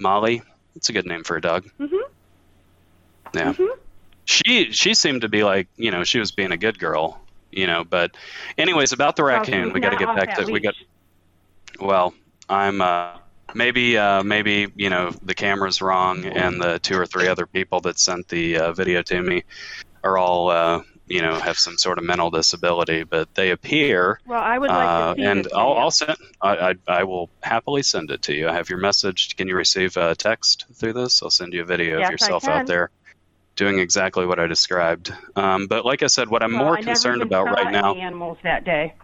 Molly. 0.00 0.42
It's 0.74 0.88
a 0.88 0.92
good 0.92 1.06
name 1.06 1.22
for 1.22 1.36
a 1.36 1.40
dog. 1.40 1.70
Mhm. 1.78 2.00
Yeah. 3.34 3.52
Mhm. 3.52 3.78
She 4.24 4.72
she 4.72 4.94
seemed 4.94 5.20
to 5.20 5.28
be 5.28 5.44
like 5.44 5.68
you 5.76 5.92
know 5.92 6.02
she 6.02 6.18
was 6.18 6.32
being 6.32 6.50
a 6.50 6.56
good 6.56 6.78
girl, 6.78 7.20
you 7.52 7.68
know. 7.68 7.84
But 7.84 8.16
anyways, 8.58 8.90
about 8.92 9.14
the 9.14 9.22
raccoon, 9.22 9.72
we 9.72 9.78
got 9.80 9.90
to 9.90 9.96
get 9.96 10.16
back 10.16 10.34
to 10.38 10.50
we 10.50 10.58
got. 10.58 10.74
Well, 11.78 12.14
I'm 12.48 12.80
uh, 12.80 13.18
maybe 13.54 13.96
uh, 13.98 14.22
maybe 14.22 14.72
you 14.76 14.90
know 14.90 15.12
the 15.22 15.34
camera's 15.34 15.80
wrong, 15.82 16.24
and 16.24 16.60
the 16.60 16.78
two 16.78 16.96
or 16.98 17.06
three 17.06 17.28
other 17.28 17.46
people 17.46 17.80
that 17.80 17.98
sent 17.98 18.28
the 18.28 18.58
uh, 18.58 18.72
video 18.72 19.02
to 19.02 19.22
me 19.22 19.44
are 20.04 20.18
all 20.18 20.50
uh, 20.50 20.82
you 21.06 21.20
know 21.22 21.34
have 21.38 21.56
some 21.58 21.76
sort 21.78 21.98
of 21.98 22.04
mental 22.04 22.30
disability, 22.30 23.04
but 23.04 23.34
they 23.34 23.50
appear 23.50 24.20
Well, 24.26 24.40
I 24.42 24.58
would 24.58 24.68
like 24.70 24.88
uh, 24.88 25.14
to 25.14 25.20
see 25.20 25.26
and 25.26 25.48
I'll. 25.54 25.72
I'll 25.74 25.90
send. 25.90 26.16
I, 26.40 26.70
I 26.70 26.74
I 26.88 27.04
will 27.04 27.30
happily 27.42 27.82
send 27.82 28.10
it 28.10 28.22
to 28.22 28.34
you. 28.34 28.48
I 28.48 28.54
have 28.54 28.68
your 28.70 28.78
message. 28.80 29.36
Can 29.36 29.48
you 29.48 29.56
receive 29.56 29.96
a 29.96 30.14
text 30.14 30.66
through 30.74 30.94
this? 30.94 31.22
I'll 31.22 31.30
send 31.30 31.52
you 31.52 31.62
a 31.62 31.66
video 31.66 31.98
Yes, 31.98 32.08
of 32.08 32.12
yourself 32.12 32.48
out 32.48 32.66
there. 32.66 32.90
doing 33.56 33.78
exactly 33.78 34.24
what 34.26 34.38
I 34.40 34.46
described. 34.46 35.12
Um, 35.36 35.66
but 35.66 35.84
like 35.84 36.02
I 36.02 36.06
said, 36.06 36.28
what 36.28 36.42
I'm 36.42 36.52
Well, 36.52 36.64
more 36.64 36.78
I 36.78 36.82
concerned 36.82 37.20
about 37.22 37.46
right 37.46 37.70
now, 37.70 37.92
any 37.92 38.00
animals 38.00 38.38
that 38.42 38.64
day. 38.64 38.94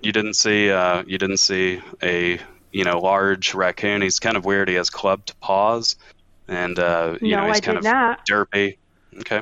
you 0.00 0.12
didn't 0.12 0.34
see 0.34 0.70
uh, 0.70 1.02
you 1.06 1.18
didn't 1.18 1.38
see 1.38 1.80
a 2.02 2.38
you 2.72 2.84
know 2.84 2.98
large 3.00 3.54
raccoon. 3.54 4.02
He's 4.02 4.18
kind 4.18 4.36
of 4.36 4.44
weird. 4.44 4.68
He 4.68 4.74
has 4.74 4.90
clubbed 4.90 5.38
paws, 5.40 5.96
and 6.46 6.78
uh, 6.78 7.16
you 7.20 7.36
no, 7.36 7.42
know 7.42 7.46
he's 7.48 7.56
I 7.58 7.60
kind 7.60 7.78
of 7.78 7.84
not. 7.84 8.26
derpy. 8.26 8.76
Okay. 9.20 9.40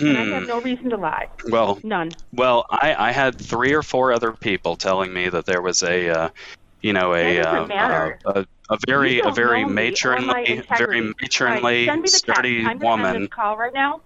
And 0.00 0.18
I 0.18 0.24
Hmm. 0.24 0.32
have 0.32 0.48
no 0.48 0.60
reason 0.60 0.90
to 0.90 0.96
lie. 0.96 1.28
Well, 1.50 1.78
None. 1.84 2.10
Well, 2.32 2.66
I, 2.68 2.94
I 2.94 3.12
had 3.12 3.40
three 3.40 3.74
or 3.74 3.82
four 3.82 4.12
other 4.12 4.32
people 4.32 4.76
telling 4.76 5.12
me 5.12 5.28
that 5.28 5.46
there 5.46 5.62
was 5.62 5.84
a, 5.84 6.08
uh, 6.08 6.28
you 6.80 6.92
know, 6.92 7.14
a, 7.14 7.40
uh, 7.40 7.66
a, 7.68 8.40
a, 8.40 8.46
a 8.70 8.78
very 8.88 9.20
a 9.20 9.30
very 9.30 9.62
know 9.62 9.68
me 9.68 9.94
or 10.04 10.20
my 10.20 10.42
matronly, 10.42 10.62
very 10.76 11.14
matronly, 11.22 11.86
send 11.86 12.02
me 12.02 12.08
the 12.08 12.10
text. 12.10 12.18
sturdy 12.18 12.74
woman. 12.80 13.28
Call 13.28 13.56
right 13.56 13.72
now. 13.72 14.02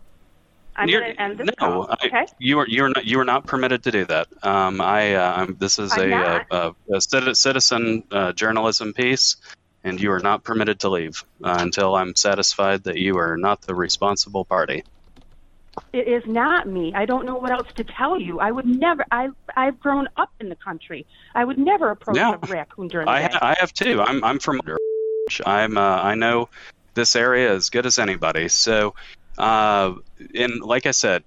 I'm 0.79 0.89
going 0.89 1.15
to 1.15 1.21
end 1.21 1.39
this 1.39 1.49
no, 1.61 1.67
call. 1.67 1.91
I- 1.91 2.07
Okay. 2.07 2.27
you 2.39 2.59
are 2.61 2.67
you 2.69 2.85
are 2.85 2.89
not 2.89 3.05
you 3.05 3.19
are 3.21 3.25
not 3.25 3.47
permitted 3.47 3.83
to 3.83 3.91
do 3.91 4.05
that. 4.07 4.29
Um, 4.43 4.81
I 4.81 5.15
uh, 5.15 5.33
I'm, 5.37 5.57
this 5.59 5.79
is 5.79 5.97
a, 5.97 6.15
uh, 6.15 6.45
a, 6.51 6.95
a 6.95 7.01
citizen 7.35 8.05
uh, 8.11 8.33
journalism 8.33 8.93
piece, 8.93 9.37
and 9.85 10.01
you 10.01 10.13
are 10.13 10.21
not 10.21 10.45
permitted 10.45 10.81
to 10.81 10.89
leave 10.89 11.23
uh, 11.45 11.57
until 11.59 11.97
I'm 11.97 12.15
satisfied 12.15 12.85
that 12.85 12.97
you 12.97 13.19
are 13.19 13.37
not 13.37 13.63
the 13.63 13.75
responsible 13.75 14.45
party. 14.45 14.85
It 15.93 16.09
is 16.09 16.23
not 16.27 16.69
me. 16.69 16.93
I 16.95 17.07
don't 17.07 17.25
know 17.27 17.37
what 17.37 17.51
else 17.51 17.69
to 17.77 17.85
tell 17.85 18.21
you. 18.21 18.41
I 18.41 18.51
would 18.51 18.67
never. 18.67 19.05
I 19.11 19.29
I've 19.57 19.79
grown 19.81 20.09
up 20.17 20.31
in 20.41 20.49
the 20.49 20.57
country. 20.57 21.07
I 21.35 21.45
would 21.45 21.59
never 21.59 21.91
approach 21.91 22.17
Yeah. 22.17 22.35
a 22.41 22.47
raccoon 22.47 22.89
during 22.89 23.07
the 23.07 23.13
I 23.13 23.29
day. 23.29 23.39
I 23.41 23.57
have 23.59 23.73
too. 23.73 24.01
I'm 24.01 24.23
I'm 24.23 24.39
from 24.39 24.61
I'm 25.45 25.77
uh, 25.77 25.81
I 25.81 26.15
know 26.15 26.49
this 26.95 27.17
area 27.17 27.53
as 27.53 27.71
good 27.71 27.87
as 27.87 27.99
anybody. 27.99 28.49
So, 28.49 28.95
uh, 29.39 29.95
and 30.35 30.61
like 30.61 30.87
I 30.87 30.91
said, 30.91 31.23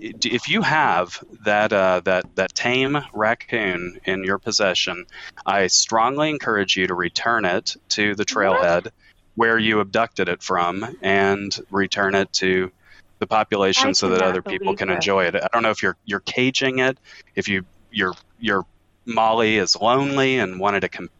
if 0.00 0.48
you 0.48 0.62
have 0.62 1.22
that 1.44 1.72
uh, 1.72 2.00
that 2.04 2.24
that 2.34 2.54
tame 2.54 2.98
raccoon 3.12 4.00
in 4.04 4.24
your 4.24 4.38
possession, 4.38 5.04
I 5.46 5.66
strongly 5.68 6.30
encourage 6.30 6.76
you 6.76 6.86
to 6.86 6.94
return 6.94 7.44
it 7.44 7.76
to 7.90 8.14
the 8.14 8.24
trailhead 8.24 8.88
where 9.36 9.58
you 9.58 9.80
abducted 9.80 10.28
it 10.28 10.42
from, 10.42 10.96
and 11.02 11.56
return 11.70 12.14
it 12.14 12.32
to 12.34 12.72
the 13.20 13.26
population 13.26 13.90
I 13.90 13.92
so 13.92 14.08
that 14.08 14.22
other 14.22 14.42
people 14.42 14.74
can 14.74 14.88
this. 14.88 14.96
enjoy 14.96 15.26
it. 15.26 15.36
I 15.36 15.46
don't 15.52 15.62
know 15.62 15.70
if 15.70 15.82
you're 15.82 15.96
you're 16.04 16.20
caging 16.20 16.78
it, 16.78 16.98
if 17.36 17.46
you 17.48 17.64
your 17.90 18.14
your 18.38 18.64
Molly 19.06 19.56
is 19.56 19.76
lonely 19.76 20.38
and 20.38 20.58
wanted 20.58 20.80
to 20.80 20.88
com- 20.88 21.10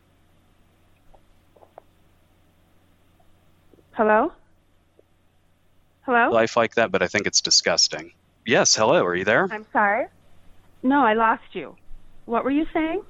Hello. 3.93 4.33
Hello. 6.11 6.29
life 6.31 6.57
like 6.57 6.75
that, 6.75 6.91
but 6.91 7.05
I 7.05 7.07
think 7.07 7.29
it's 7.29 7.41
disgusting. 7.41 8.11
Yes, 8.45 8.75
hello, 8.75 9.05
are 9.05 9.15
you 9.15 9.25
there? 9.25 9.47
I'm 9.49 9.65
sorry. 9.73 10.07
No, 10.83 11.05
I 11.05 11.13
lost 11.13 11.45
you. 11.53 11.77
What 12.25 12.43
were 12.43 12.51
you 12.51 12.67
saying? 12.73 13.03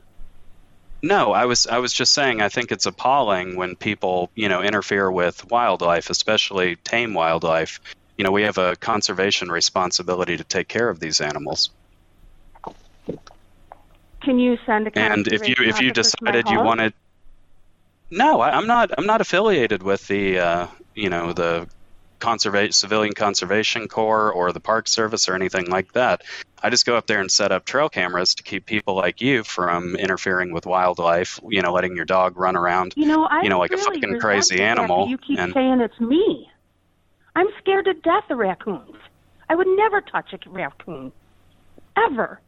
No, 1.03 1.33
I 1.33 1.47
was 1.47 1.67
I 1.67 1.79
was 1.79 1.95
just 1.95 2.13
saying 2.13 2.43
I 2.43 2.51
think 2.51 2.71
it's 2.71 2.85
appalling 2.85 3.57
when 3.57 3.75
people, 3.75 4.31
you 4.35 4.51
know, 4.51 4.61
interfere 4.61 5.11
with 5.11 5.51
wildlife, 5.51 6.11
especially 6.11 6.77
tame 6.77 7.15
wildlife. 7.15 7.81
You 8.19 8.25
know, 8.25 8.33
we 8.33 8.43
have 8.43 8.59
a 8.59 8.77
conservation 8.77 9.51
responsibility 9.51 10.37
to 10.37 10.45
take 10.45 10.69
care 10.69 10.91
of 10.91 11.01
these 11.01 11.23
animals. 11.23 11.71
Can 14.23 14.39
you 14.39 14.59
send 14.67 14.89
a 14.89 14.99
And 14.99 15.27
if 15.27 15.49
you 15.49 15.55
if 15.61 15.81
you 15.81 15.91
conservation 15.91 15.91
officer 15.91 16.17
to 16.19 16.25
my 16.27 16.33
decided 16.33 16.51
you 16.51 16.61
wanted 16.61 16.93
No, 18.11 18.43
I, 18.43 18.51
I'm 18.51 18.67
not 18.67 18.91
I'm 18.99 19.07
not 19.07 19.23
affiliated 19.23 19.83
with 19.83 20.07
the 20.07 20.39
uh, 20.39 20.67
you 20.95 21.09
know, 21.09 21.33
the 21.33 21.67
conservation 22.21 22.73
civilian 22.73 23.13
conservation 23.15 23.89
corps 23.89 24.33
or 24.33 24.53
the 24.53 24.61
park 24.61 24.87
service 24.89 25.29
or 25.29 25.35
anything 25.35 25.67
like 25.67 25.93
that. 25.95 26.23
I 26.63 26.71
just 26.71 26.87
go 26.87 26.97
up 26.97 27.07
there 27.07 27.21
and 27.21 27.31
set 27.31 27.53
up 27.53 27.65
trail 27.65 27.89
cameras 27.89 28.35
to 28.37 28.43
keep 28.43 28.67
people 28.67 28.95
like 28.95 29.21
you 29.21 29.43
from 29.43 29.97
interfering 29.97 30.53
with 30.53 30.67
wildlife, 30.67 31.41
you 31.49 31.63
know, 31.63 31.73
letting 31.73 31.97
your 31.97 32.05
dog 32.05 32.37
run 32.37 32.55
around 32.57 32.93
You 32.97 33.07
know, 33.07 33.25
I 33.25 33.43
you 33.43 33.49
know, 33.49 33.59
like 33.59 33.73
a 33.73 33.79
fucking 33.79 34.21
crazy 34.21 34.57
the 34.57 34.63
fact 34.63 34.77
that 34.77 34.83
animal, 34.83 35.09
You 35.09 35.19
keep 35.19 35.39
and- 35.39 35.53
saying 35.53 35.81
it's 35.81 35.99
me. 35.99 36.49
I'm 37.35 37.47
scared 37.61 37.87
to 37.87 37.95
death 37.95 38.25
of 38.31 38.39
raccoons. 38.39 38.97
I 39.49 39.55
would 39.55 39.69
never 39.69 40.01
touch 40.01 40.33
a 40.33 40.51
raccoon, 40.51 41.13
ever. 41.97 42.41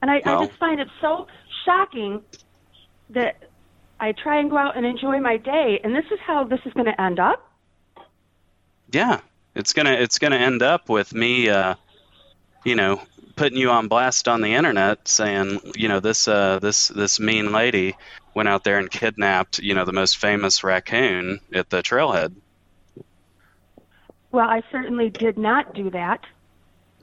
And 0.00 0.10
I, 0.10 0.22
Well- 0.24 0.42
I 0.42 0.46
just 0.46 0.58
find 0.58 0.80
it 0.80 0.88
so 1.00 1.26
shocking 1.64 2.22
that 3.10 3.36
I 4.00 4.12
try 4.12 4.40
and 4.40 4.50
go 4.50 4.56
out 4.56 4.76
and 4.76 4.84
enjoy 4.84 5.20
my 5.20 5.36
day, 5.36 5.80
and 5.84 5.94
this 5.94 6.04
is 6.10 6.18
how 6.26 6.44
this 6.44 6.60
is 6.64 6.72
going 6.72 6.86
to 6.86 7.00
end 7.00 7.18
up. 7.20 7.48
Yeah, 8.92 9.20
it's 9.54 9.72
gonna 9.72 9.92
it's 9.92 10.18
gonna 10.18 10.36
end 10.36 10.62
up 10.62 10.88
with 10.88 11.12
me, 11.14 11.48
uh, 11.48 11.74
you 12.64 12.74
know, 12.74 13.00
putting 13.36 13.58
you 13.58 13.70
on 13.70 13.88
blast 13.88 14.28
on 14.28 14.40
the 14.40 14.54
internet, 14.54 15.06
saying, 15.08 15.60
you 15.74 15.88
know, 15.88 16.00
this 16.00 16.28
uh, 16.28 16.58
this 16.60 16.88
this 16.88 17.20
mean 17.20 17.52
lady 17.52 17.96
went 18.34 18.48
out 18.48 18.64
there 18.64 18.78
and 18.78 18.90
kidnapped, 18.90 19.58
you 19.58 19.74
know, 19.74 19.84
the 19.84 19.92
most 19.92 20.18
famous 20.18 20.64
raccoon 20.64 21.40
at 21.52 21.70
the 21.70 21.82
trailhead. 21.82 22.34
Well, 24.32 24.48
I 24.48 24.62
certainly 24.72 25.10
did 25.10 25.38
not 25.38 25.74
do 25.74 25.90
that. 25.90 26.24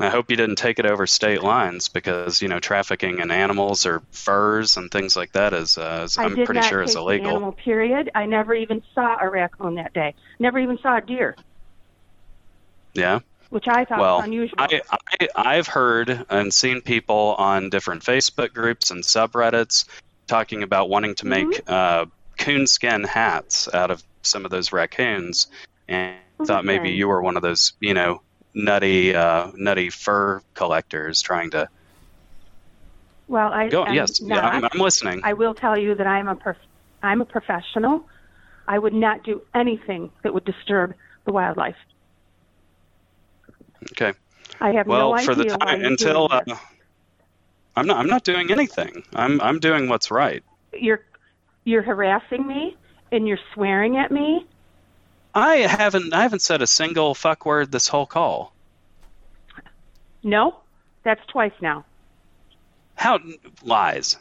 I 0.02 0.10
hope 0.10 0.32
you 0.32 0.36
didn't 0.36 0.56
take 0.56 0.80
it 0.80 0.86
over 0.86 1.06
state 1.06 1.44
lines 1.44 1.88
because 1.88 2.42
you 2.42 2.48
know 2.48 2.60
trafficking 2.60 3.20
in 3.20 3.30
animals 3.30 3.86
or 3.86 4.02
furs 4.12 4.76
and 4.76 4.90
things 4.90 5.16
like 5.16 5.32
that 5.34 5.54
is, 5.54 5.78
uh, 5.78 6.02
is 6.06 6.18
I'm 6.18 6.34
pretty 6.34 6.56
not 6.56 6.66
sure 6.66 6.82
is 6.82 6.96
illegal. 6.96 7.30
animal. 7.30 7.52
Period. 7.52 8.10
I 8.16 8.26
never 8.26 8.54
even 8.56 8.82
saw 8.96 9.18
a 9.22 9.30
raccoon 9.30 9.76
that 9.76 9.94
day. 9.94 10.16
Never 10.40 10.60
even 10.60 10.80
saw 10.80 10.98
a 10.98 11.02
deer, 11.02 11.36
Yeah. 12.94 13.20
which 13.50 13.68
I 13.68 13.86
thought 13.86 14.00
well, 14.00 14.18
was 14.18 14.26
unusual. 14.26 14.56
I, 14.60 14.82
I, 14.92 15.28
I've 15.36 15.68
heard 15.68 16.26
and 16.30 16.54
seen 16.54 16.82
people 16.82 17.36
on 17.38 17.70
different 17.70 18.04
Facebook 18.04 18.54
groups 18.54 18.92
and 18.92 19.04
subreddits 19.04 19.86
talking 20.28 20.64
about 20.64 20.90
wanting 20.90 21.16
to 21.16 21.28
make 21.28 21.48
Mm-hmm. 21.48 21.74
uh, 21.74 22.06
coonskin 22.38 23.04
hats 23.04 23.72
out 23.74 23.92
of 23.92 24.04
some 24.24 24.46
of 24.46 24.52
those 24.52 24.72
raccoons, 24.74 25.48
and 25.88 26.16
I 26.40 26.46
thought 26.46 26.66
maybe 26.66 26.92
you 26.92 27.08
were 27.08 27.22
one 27.22 27.36
of 27.36 27.44
those, 27.44 27.74
you 27.80 27.94
know, 27.94 28.22
nutty, 28.54 29.14
uh, 29.14 29.52
nutty 29.56 29.90
fur 29.90 30.42
collectors 30.54 31.22
trying 31.22 31.52
to 31.52 31.70
well, 33.28 33.54
I 33.54 33.70
go. 33.70 33.88
yes, 33.88 34.22
not. 34.22 34.36
yeah, 34.36 34.50
I'm, 34.50 34.66
I'm 34.66 34.80
listening. 34.80 35.22
I 35.24 35.34
will 35.34 35.54
tell 35.54 35.78
you 35.78 35.96
that 35.96 36.08
I'm 36.08 36.28
a 36.28 36.36
prof- 36.36 36.58
I'm 37.02 37.22
a 37.22 37.26
professional. 37.26 38.06
I 38.68 38.78
would 38.78 38.94
not 38.94 39.24
do 39.24 39.42
anything 39.54 40.12
that 40.24 40.34
would 40.34 40.46
disturb 40.46 40.94
the 41.26 41.32
wildlife. 41.32 41.78
Okay. 43.92 44.14
I 44.60 44.72
have 44.72 44.88
Well, 44.88 45.10
no 45.10 45.16
idea 45.16 45.26
for 45.26 45.36
the 45.36 45.46
time 45.46 45.84
until 45.84 46.28
uh. 46.32 46.42
I'm 47.76 47.88
not. 47.88 47.98
I'm 47.98 48.08
not 48.08 48.24
doing 48.24 48.52
anything. 48.52 49.04
I'm. 49.14 49.40
I'm 49.42 49.60
doing 49.60 49.88
what's 49.88 50.12
right. 50.12 50.44
you're 50.74 51.02
you're 51.64 51.82
harassing 51.82 52.46
me 52.46 52.76
and 53.12 53.28
you're 53.28 53.40
swearing 53.54 53.98
at 53.98 54.12
me. 54.12 54.46
I 55.34 55.58
haven't. 55.58 56.14
I 56.14 56.24
haven't 56.24 56.42
said 56.42 56.62
a 56.62 56.68
single 56.68 57.14
fuck 57.16 57.46
word 57.46 57.72
this 57.72 57.88
whole 57.88 58.06
call. 58.06 58.54
No, 60.24 60.58
that's 61.04 61.26
twice 61.28 61.54
now. 61.62 61.86
How 62.96 63.20
lies? 63.64 64.18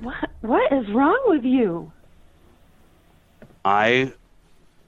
What 0.00 0.30
what 0.42 0.72
is 0.72 0.88
wrong 0.90 1.20
with 1.26 1.44
you? 1.44 1.90
I 3.64 4.12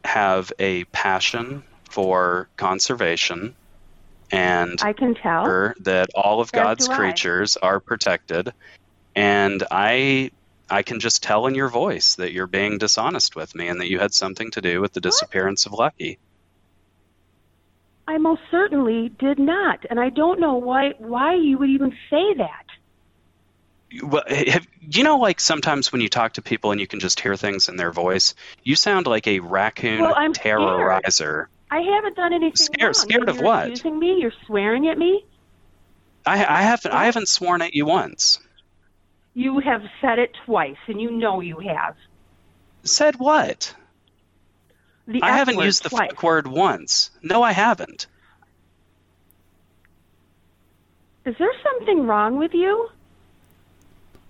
have 0.05 0.53
a 0.59 0.85
passion 0.85 1.65
for 1.89 2.49
conservation 2.57 3.55
and 4.31 4.79
I 4.83 4.93
can 4.93 5.15
tell. 5.15 5.45
that 5.81 6.11
all 6.15 6.41
of 6.41 6.49
As 6.49 6.51
God's 6.51 6.89
creatures 6.89 7.57
are 7.57 7.81
protected. 7.81 8.53
And 9.15 9.65
I 9.71 10.31
I 10.71 10.83
can 10.83 11.01
just 11.01 11.23
tell 11.23 11.47
in 11.47 11.55
your 11.55 11.69
voice 11.69 12.17
that 12.17 12.33
you're 12.33 12.47
being 12.47 12.79
dishonest 12.79 13.35
with 13.35 13.55
me 13.55 13.69
and 13.69 13.81
that 13.81 13.89
you 13.89 13.99
had 13.99 14.13
something 14.13 14.51
to 14.53 14.61
do 14.61 14.81
with 14.81 14.93
the 14.93 15.01
disappearance 15.01 15.65
of 15.65 15.73
Lucky. 15.73 16.19
I 18.07 18.19
most 18.19 18.43
certainly 18.51 19.09
did 19.09 19.39
not, 19.39 19.85
and 19.89 19.99
I 19.99 20.11
don't 20.11 20.41
know 20.41 20.55
why 20.55 20.93
why 20.99 21.35
you 21.35 21.59
would 21.59 21.71
even 21.71 21.93
say 22.11 22.35
that. 22.35 22.65
Well, 24.03 24.25
eh, 24.27 24.51
have, 24.51 24.67
you 24.83 25.03
know, 25.05 25.17
like 25.17 25.41
sometimes 25.41 25.91
when 25.91 26.03
you 26.03 26.11
talk 26.11 26.35
to 26.35 26.43
people 26.43 26.71
and 26.71 26.81
you 26.81 26.87
can 26.87 27.01
just 27.01 27.21
hear 27.21 27.37
things 27.37 27.71
in 27.71 27.77
their 27.77 27.91
voice, 27.91 28.35
you 28.63 28.77
sound 28.77 29.07
like 29.07 29.27
a 29.27 29.41
raccoon 29.41 30.03
Well, 30.03 30.15
terrorizer. 30.15 31.47
I 31.71 31.81
haven't 31.81 32.17
done 32.17 32.33
anything 32.33 32.57
Scared- 32.57 32.83
wrong. 32.89 32.95
scared 32.95 33.29
of 33.29 33.37
you're 33.37 33.45
what? 33.45 33.67
Accusing 33.67 33.99
me? 33.99 34.19
You're 34.21 34.33
swearing 34.47 34.89
at 34.89 34.99
me? 34.99 35.25
I, 36.27 36.45
I 36.45 36.63
haven't 36.63 36.93
I 36.93 37.05
haven't 37.07 37.29
sworn 37.29 37.63
at 37.63 37.75
you 37.75 37.87
once. 37.87 38.39
You 39.35 39.61
have 39.61 39.83
said 40.01 40.19
it 40.19 40.37
twice, 40.47 40.77
and 40.89 41.01
you 41.01 41.11
know 41.11 41.41
you 41.41 41.59
have. 41.61 41.95
Said 42.83 43.17
what? 43.17 43.75
The 45.07 45.23
I 45.23 45.31
haven't 45.37 45.59
used 45.59 45.85
the 45.85 45.89
twice. 45.91 46.11
fuck 46.11 46.23
word 46.23 46.47
once. 46.47 47.11
No, 47.23 47.43
I 47.43 47.53
haven't. 47.53 48.07
Is 51.25 51.35
there 51.39 51.53
something 51.63 52.07
wrong 52.07 52.37
with 52.39 52.53
you? 52.55 52.89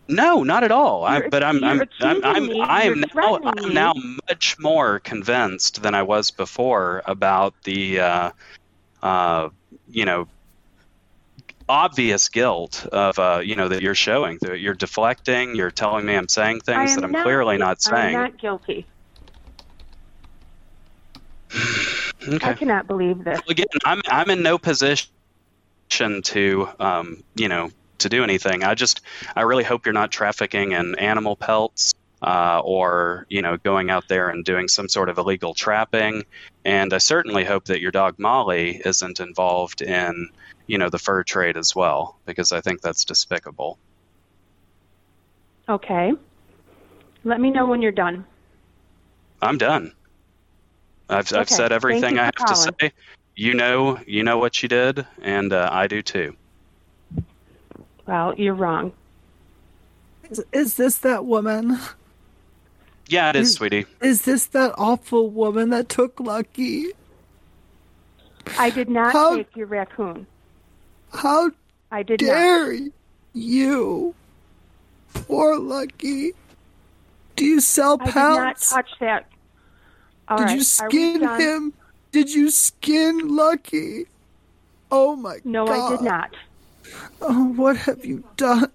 No, 0.09 0.43
not 0.43 0.65
at 0.65 0.73
all. 0.73 1.05
I, 1.05 1.29
but 1.29 1.45
I'm 1.45 1.63
I'm 1.63 1.83
I'm 2.01 2.25
I'm, 2.25 2.51
I 2.63 2.83
am 2.85 3.05
now 3.15 3.39
I'm 3.45 3.75
now 3.75 3.93
much 4.29 4.57
more 4.59 5.01
convinced 5.01 5.83
than 5.83 5.95
I 5.95 6.03
was 6.03 6.31
before 6.31 7.03
about 7.05 7.55
the 7.65 8.01
uh, 8.01 8.31
uh, 9.03 9.51
you 9.87 10.07
know 10.07 10.27
obvious 11.69 12.31
guilt 12.31 12.87
of 12.87 13.19
uh, 13.19 13.43
you 13.45 13.55
know 13.55 13.69
that 13.69 13.83
you're 13.83 13.95
showing. 13.95 14.39
That 14.41 14.61
You're 14.61 14.75
deflecting. 14.75 15.55
You're 15.55 15.71
telling 15.71 16.07
me 16.07 16.17
I'm 16.17 16.29
saying 16.29 16.61
things 16.61 16.95
that 16.95 17.05
I'm 17.05 17.13
not, 17.13 17.25
clearly 17.25 17.59
not 17.59 17.83
saying. 17.83 18.17
I'm 18.17 18.23
not 18.23 18.39
guilty. 18.39 18.87
okay. 22.27 22.39
I 22.43 22.55
cannot 22.55 22.87
believe 22.87 23.25
this. 23.25 23.41
again, 23.49 23.67
I'm 23.85 24.01
I'm 24.09 24.31
in 24.31 24.43
no 24.43 24.57
position 24.57 25.09
to 25.99 26.69
um, 26.81 27.23
you 27.37 27.49
know 27.49 27.71
to 27.99 28.09
do 28.09 28.23
anything. 28.23 28.65
I 28.65 28.75
just 28.75 29.01
I 29.37 29.43
really 29.43 29.65
hope 29.65 29.87
you're 29.87 29.93
not 29.93 30.11
trafficking 30.11 30.73
in 30.73 30.95
animal 30.99 31.37
pelts 31.37 31.95
uh, 32.23 32.61
or 32.65 33.27
you 33.29 33.43
know 33.43 33.57
going 33.59 33.91
out 33.91 34.09
there 34.09 34.29
and 34.29 34.45
doing 34.45 34.69
some 34.69 34.89
sort 34.89 35.09
of 35.09 35.19
illegal 35.19 35.55
trapping. 35.55 36.25
And 36.65 36.93
I 36.93 36.99
certainly 36.99 37.45
hope 37.45 37.67
that 37.67 37.81
your 37.81 37.91
dog 37.91 38.19
Molly 38.19 38.81
isn't 38.85 39.21
involved 39.21 39.83
in 39.83 40.29
you 40.67 40.79
know 40.79 40.89
the 40.89 40.99
fur 40.99 41.23
trade 41.23 41.57
as 41.57 41.75
well 41.75 42.19
because 42.27 42.53
I 42.53 42.61
think 42.61 42.81
that's 42.81 43.05
despicable. 43.05 43.79
Okay. 45.69 46.13
Let 47.25 47.41
me 47.41 47.51
know 47.51 47.67
when 47.67 47.83
you're 47.83 47.93
done. 47.93 48.25
I'm 49.43 49.59
done. 49.59 49.93
I've 51.09 51.33
I've 51.33 51.49
said 51.49 51.73
everything 51.73 52.19
I 52.19 52.25
have 52.25 52.35
for 52.37 52.47
to 52.47 52.57
say. 52.57 52.93
You 53.37 53.55
know 53.55 53.99
you 54.07 54.25
know 54.25 54.39
what 54.39 54.63
you 54.63 54.69
did, 54.69 55.07
and 55.23 55.53
uh, 55.53 55.69
I 55.71 55.87
do 55.87 56.03
too. 56.03 56.37
Well, 58.09 58.35
you're 58.39 58.55
wrong. 58.55 58.93
Is, 60.31 60.43
is 60.51 60.75
this 60.77 60.97
that 61.01 61.27
woman? 61.27 61.79
Yeah, 63.07 63.29
it 63.31 63.37
is, 63.37 63.49
You- 63.51 63.55
sweetie. 63.57 63.87
Is 64.01 64.23
this 64.23 64.47
that 64.47 64.73
awful 64.79 65.29
woman 65.29 65.69
that 65.71 65.91
took 65.91 66.19
Lucky? 66.19 66.87
I 68.59 68.71
did 68.71 68.89
not 68.89 69.13
How- 69.13 69.37
take 69.37 69.55
your 69.55 69.67
raccoon. 69.67 70.27
How 71.13 71.51
I 71.93 72.03
did 72.03 72.23
not. 72.23 72.29
dare 72.29 72.79
you? 73.35 74.15
Poor 75.13 75.59
Lucky. 75.59 76.33
Do 77.37 77.45
you 77.45 77.61
sell 77.61 77.99
I 78.01 78.05
did 78.07 78.15
not 78.15 78.59
touch 78.61 78.91
that. 79.01 79.27
All 80.29 80.39
Did 80.39 80.45
right, 80.45 80.57
you 80.57 80.63
skin 80.65 81.29
him? 81.41 81.73
Did 82.13 82.33
you 82.33 82.51
skin 82.51 83.37
Lucky? 83.37 84.07
Oh 84.91 85.15
my 85.17 85.39
No, 85.45 85.67
god. 85.67 85.77
No, 85.79 85.87
I 85.87 85.91
did 85.97 86.05
not. 86.05 86.37
Oh, 87.21 87.45
what 87.57 87.77
have 87.77 88.05
you 88.05 88.25
done? 88.37 88.71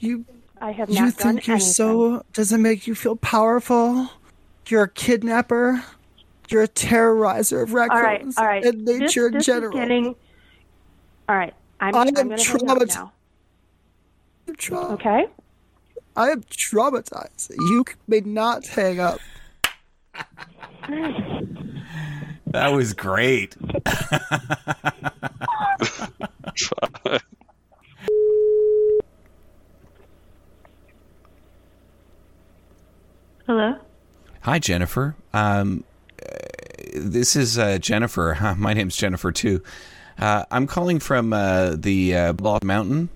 You 0.00 0.24
I 0.60 0.70
have 0.72 0.88
you 0.90 0.96
not 0.96 1.16
done 1.16 1.34
think 1.34 1.46
you're 1.46 1.56
anything. 1.56 1.72
so 1.72 2.24
does 2.32 2.52
it 2.52 2.58
make 2.58 2.86
you 2.86 2.94
feel 2.94 3.16
powerful? 3.16 4.08
You're 4.68 4.84
a 4.84 4.88
kidnapper. 4.90 5.82
You're 6.50 6.62
a 6.64 6.68
terrorizer 6.68 7.62
of 7.62 7.70
All 7.70 7.76
right, 7.76 7.90
raccoons 8.20 8.38
all 8.38 8.44
right. 8.46 8.64
and 8.64 8.86
This, 8.86 9.00
nature 9.00 9.28
in 9.28 9.40
general. 9.40 9.72
is 9.76 9.80
getting. 9.80 10.06
All 11.28 11.36
right, 11.36 11.52
I'm, 11.80 11.94
I 11.94 12.00
I'm 12.00 12.08
am 12.08 12.14
going 12.14 12.30
to 12.30 12.42
hang 12.44 12.68
up 12.70 12.78
traumatized. 12.78 12.94
now. 12.94 13.12
I'm 14.48 14.54
tra- 14.56 14.78
Okay. 14.94 15.26
I 16.16 16.30
am 16.30 16.42
traumatized. 16.44 17.50
You 17.50 17.84
may 18.08 18.20
not 18.20 18.66
hang 18.66 18.98
up. 19.00 19.20
That 22.50 22.68
was 22.68 22.94
great. 22.94 23.54
Hello? 33.46 33.76
Hi, 34.42 34.58
Jennifer. 34.58 35.16
Um, 35.32 35.84
uh, 36.22 36.26
this 36.94 37.36
is 37.36 37.58
uh, 37.58 37.78
Jennifer. 37.78 38.34
Huh, 38.34 38.54
my 38.58 38.74
name's 38.74 38.96
Jennifer 38.96 39.32
too. 39.32 39.62
Uh, 40.18 40.44
I'm 40.50 40.66
calling 40.66 40.98
from 40.98 41.32
uh, 41.32 41.76
the 41.76 42.14
uh, 42.14 42.32
Bald 42.32 42.64
Mountain. 42.64 43.08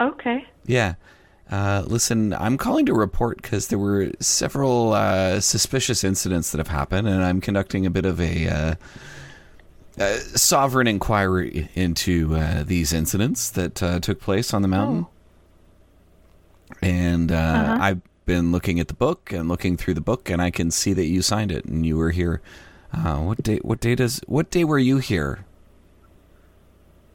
Okay. 0.00 0.46
Yeah. 0.66 0.94
Uh, 1.50 1.84
listen, 1.86 2.32
I'm 2.32 2.56
calling 2.56 2.86
to 2.86 2.94
report 2.94 3.42
because 3.42 3.68
there 3.68 3.78
were 3.78 4.10
several 4.18 4.94
uh, 4.94 5.40
suspicious 5.40 6.02
incidents 6.02 6.50
that 6.52 6.58
have 6.58 6.68
happened, 6.68 7.06
and 7.06 7.22
I'm 7.22 7.42
conducting 7.42 7.84
a 7.84 7.90
bit 7.90 8.06
of 8.06 8.18
a 8.20 8.78
uh, 9.98 10.16
sovereign 10.34 10.86
inquiry 10.86 11.68
into 11.74 12.34
uh, 12.34 12.64
these 12.64 12.92
incidents 12.92 13.50
that 13.50 13.82
uh, 13.82 14.00
took 14.00 14.20
place 14.20 14.52
on 14.52 14.62
the 14.62 14.68
mountain. 14.68 15.06
And 16.82 17.30
uh, 17.30 17.34
Uh-huh. 17.34 17.76
I've 17.80 18.00
been 18.26 18.52
looking 18.52 18.80
at 18.80 18.88
the 18.88 18.94
book 18.94 19.32
and 19.32 19.48
looking 19.48 19.76
through 19.76 19.94
the 19.94 20.00
book, 20.00 20.30
and 20.30 20.40
I 20.42 20.50
can 20.50 20.70
see 20.70 20.92
that 20.94 21.04
you 21.06 21.22
signed 21.22 21.52
it 21.52 21.64
and 21.66 21.84
you 21.86 21.96
were 21.96 22.10
here. 22.10 22.40
Uh, 22.92 23.18
what 23.18 23.42
day? 23.42 23.58
What 23.58 23.80
day 23.80 23.94
does? 23.94 24.20
What 24.26 24.50
day 24.50 24.64
were 24.64 24.78
you 24.78 24.98
here? 24.98 25.44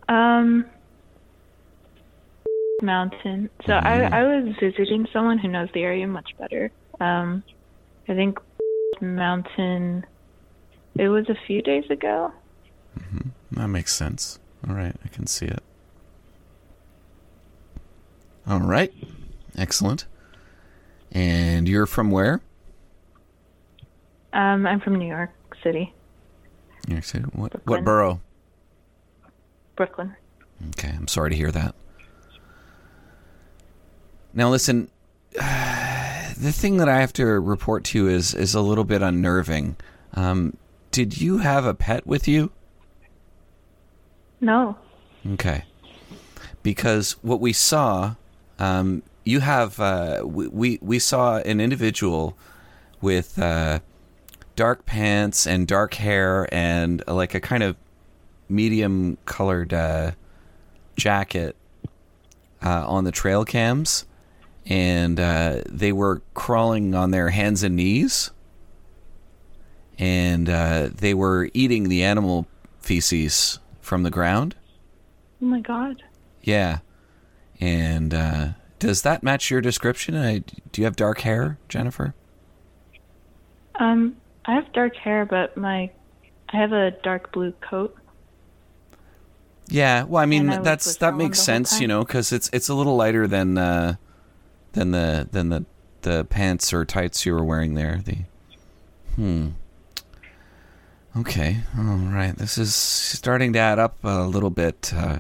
Um, 0.07 0.65
mountain. 2.81 3.49
So 3.65 3.73
Mhm. 3.73 3.85
I, 3.85 4.21
I 4.21 4.23
was 4.23 4.55
visiting 4.59 5.07
someone 5.13 5.37
who 5.37 5.47
knows 5.47 5.69
the 5.73 5.81
area 5.83 6.07
much 6.07 6.31
better. 6.37 6.71
Um, 6.99 7.43
I 8.07 8.13
think 8.13 8.39
mountain. 9.01 10.05
It 10.95 11.09
was 11.09 11.29
a 11.29 11.35
few 11.47 11.61
days 11.61 11.89
ago. 11.89 12.31
That 13.51 13.67
makes 13.67 13.93
sense. 13.93 14.39
All 14.67 14.75
right, 14.75 14.95
I 15.03 15.07
can 15.07 15.27
see 15.27 15.45
it. 15.45 15.63
All 18.47 18.59
right, 18.59 18.93
excellent. 19.57 20.05
And 21.11 21.67
you're 21.67 21.85
from 21.85 22.11
where? 22.11 22.41
Um, 24.33 24.67
I'm 24.67 24.79
from 24.79 24.95
New 24.95 25.07
York 25.07 25.31
City, 25.63 25.93
New 26.87 26.95
York 26.95 27.05
City. 27.05 27.25
What 27.33 27.65
what 27.65 27.83
borough? 27.83 28.21
Brooklyn. 29.75 30.15
Okay, 30.69 30.89
I'm 30.89 31.07
sorry 31.07 31.31
to 31.31 31.35
hear 31.35 31.51
that. 31.51 31.73
Now 34.33 34.49
listen, 34.49 34.89
the 35.31 36.51
thing 36.51 36.77
that 36.77 36.89
I 36.89 36.99
have 36.99 37.13
to 37.13 37.25
report 37.25 37.83
to 37.85 37.97
you 37.97 38.07
is 38.07 38.33
is 38.35 38.53
a 38.53 38.61
little 38.61 38.83
bit 38.83 39.01
unnerving. 39.01 39.77
Um, 40.13 40.57
did 40.91 41.19
you 41.19 41.39
have 41.39 41.65
a 41.65 41.73
pet 41.73 42.05
with 42.05 42.27
you? 42.27 42.51
No. 44.41 44.77
Okay. 45.33 45.63
Because 46.63 47.13
what 47.21 47.39
we 47.39 47.53
saw, 47.53 48.15
um, 48.57 49.03
you 49.23 49.41
have, 49.41 49.79
uh, 49.79 50.23
we, 50.25 50.79
we, 50.81 50.99
saw 50.99 51.37
an 51.37 51.59
individual 51.59 52.37
with 53.01 53.37
uh, 53.39 53.79
dark 54.55 54.85
pants 54.85 55.45
and 55.45 55.67
dark 55.67 55.95
hair 55.95 56.47
and 56.53 57.03
uh, 57.07 57.13
like 57.13 57.33
a 57.33 57.39
kind 57.39 57.63
of 57.63 57.75
medium 58.47 59.17
colored 59.25 59.73
uh, 59.73 60.11
jacket 60.95 61.55
uh, 62.63 62.87
on 62.87 63.03
the 63.03 63.11
trail 63.11 63.45
cams. 63.45 64.05
And 64.65 65.19
uh, 65.19 65.61
they 65.67 65.91
were 65.91 66.21
crawling 66.33 66.93
on 66.93 67.11
their 67.11 67.29
hands 67.29 67.63
and 67.63 67.75
knees. 67.75 68.31
And 69.97 70.47
they 70.47 71.13
were 71.13 71.49
eating 71.53 71.89
the 71.89 72.03
animal 72.03 72.47
feces 72.79 73.59
from 73.89 74.03
the 74.03 74.11
ground. 74.11 74.55
Oh 75.41 75.45
my 75.45 75.61
god. 75.61 76.03
Yeah. 76.43 76.77
And 77.59 78.13
uh, 78.13 78.49
does 78.77 79.01
that 79.01 79.23
match 79.23 79.49
your 79.49 79.61
description? 79.61 80.15
Uh, 80.15 80.39
do 80.71 80.79
you 80.79 80.85
have 80.85 80.95
dark 80.95 81.21
hair, 81.21 81.57
Jennifer? 81.67 82.13
Um, 83.79 84.15
I 84.45 84.53
have 84.53 84.71
dark 84.73 84.95
hair, 84.95 85.25
but 85.25 85.57
my 85.57 85.89
I 86.49 86.57
have 86.57 86.71
a 86.71 86.91
dark 87.01 87.31
blue 87.31 87.51
coat. 87.61 87.97
Yeah. 89.67 90.03
Well, 90.03 90.21
I 90.21 90.27
mean 90.27 90.51
I 90.51 90.61
that's 90.61 90.97
that 90.97 91.15
makes 91.15 91.41
sense, 91.41 91.81
you 91.81 91.87
know, 91.87 92.05
because 92.05 92.31
it's 92.31 92.47
it's 92.53 92.69
a 92.69 92.75
little 92.75 92.95
lighter 92.95 93.25
than 93.25 93.57
uh, 93.57 93.95
than 94.73 94.91
the 94.91 95.27
than 95.31 95.49
the 95.49 95.65
the 96.03 96.25
pants 96.25 96.71
or 96.73 96.85
tights 96.85 97.25
you 97.25 97.33
were 97.33 97.43
wearing 97.43 97.73
there. 97.73 98.01
The 98.05 98.17
hmm. 99.15 99.47
Okay. 101.17 101.57
All 101.77 101.83
right. 101.83 102.35
This 102.37 102.57
is 102.57 102.75
starting 102.75 103.53
to 103.53 103.59
add 103.59 103.79
up 103.79 103.97
a 104.03 104.23
little 104.27 104.49
bit, 104.51 104.91
uh, 104.95 105.19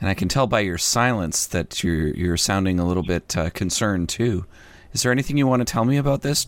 and 0.00 0.08
I 0.08 0.14
can 0.14 0.28
tell 0.28 0.46
by 0.46 0.60
your 0.60 0.78
silence 0.78 1.46
that 1.48 1.82
you're 1.82 2.08
you're 2.08 2.36
sounding 2.36 2.78
a 2.78 2.86
little 2.86 3.02
bit 3.02 3.36
uh, 3.36 3.50
concerned 3.50 4.08
too. 4.08 4.44
Is 4.92 5.02
there 5.02 5.12
anything 5.12 5.36
you 5.36 5.46
want 5.46 5.60
to 5.60 5.70
tell 5.70 5.84
me 5.84 5.96
about 5.96 6.22
this, 6.22 6.46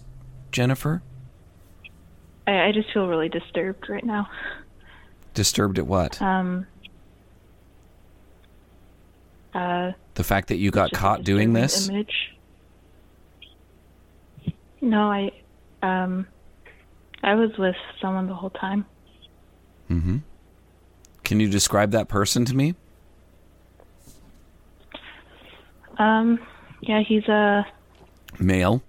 Jennifer? 0.53 1.03
I, 2.47 2.69
I 2.69 2.73
just 2.73 2.93
feel 2.93 3.07
really 3.09 3.29
disturbed 3.29 3.89
right 3.89 4.05
now. 4.05 4.29
Disturbed 5.35 5.79
at 5.79 5.87
what? 5.87 6.21
Um. 6.23 6.67
Uh, 9.55 9.93
The 10.15 10.25
fact 10.25 10.49
that 10.49 10.57
you 10.57 10.71
got 10.71 10.93
caught 10.93 11.25
doing 11.25 11.53
this? 11.53 11.89
Image. 11.89 12.35
No, 14.81 15.11
I, 15.13 15.31
um, 15.83 16.27
I 17.23 17.35
was 17.35 17.51
with 17.59 17.77
someone 18.01 18.27
the 18.27 18.35
whole 18.35 18.51
time. 18.51 18.85
Mm-hmm. 19.91 20.19
Can 21.25 21.41
you 21.41 21.49
describe 21.49 21.93
that 21.93 22.09
person 22.09 22.45
to 22.47 22.55
me? 22.57 22.75
Um, 25.99 26.39
yeah, 26.81 27.03
he's 27.07 27.25
a 27.29 27.67
Male. 28.39 28.83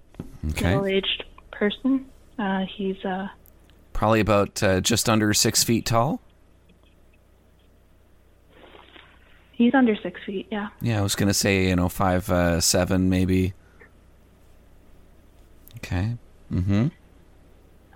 Okay. 0.50 0.70
middle-aged 0.70 1.24
person. 1.52 2.06
Uh, 2.38 2.64
he's 2.76 3.02
uh, 3.04 3.28
Probably 3.92 4.20
about 4.20 4.62
uh, 4.62 4.80
just 4.80 5.08
under 5.08 5.32
six 5.32 5.62
feet 5.62 5.86
tall. 5.86 6.20
he's 9.52 9.72
under 9.72 9.94
six 10.02 10.20
feet. 10.26 10.48
Yeah. 10.50 10.68
Yeah, 10.80 10.98
I 10.98 11.02
was 11.02 11.14
gonna 11.14 11.32
say 11.34 11.68
you 11.68 11.76
know 11.76 11.88
five 11.88 12.28
uh, 12.28 12.60
seven 12.60 13.08
maybe. 13.08 13.54
Okay. 15.76 16.16
Mm-hmm. 16.52 16.88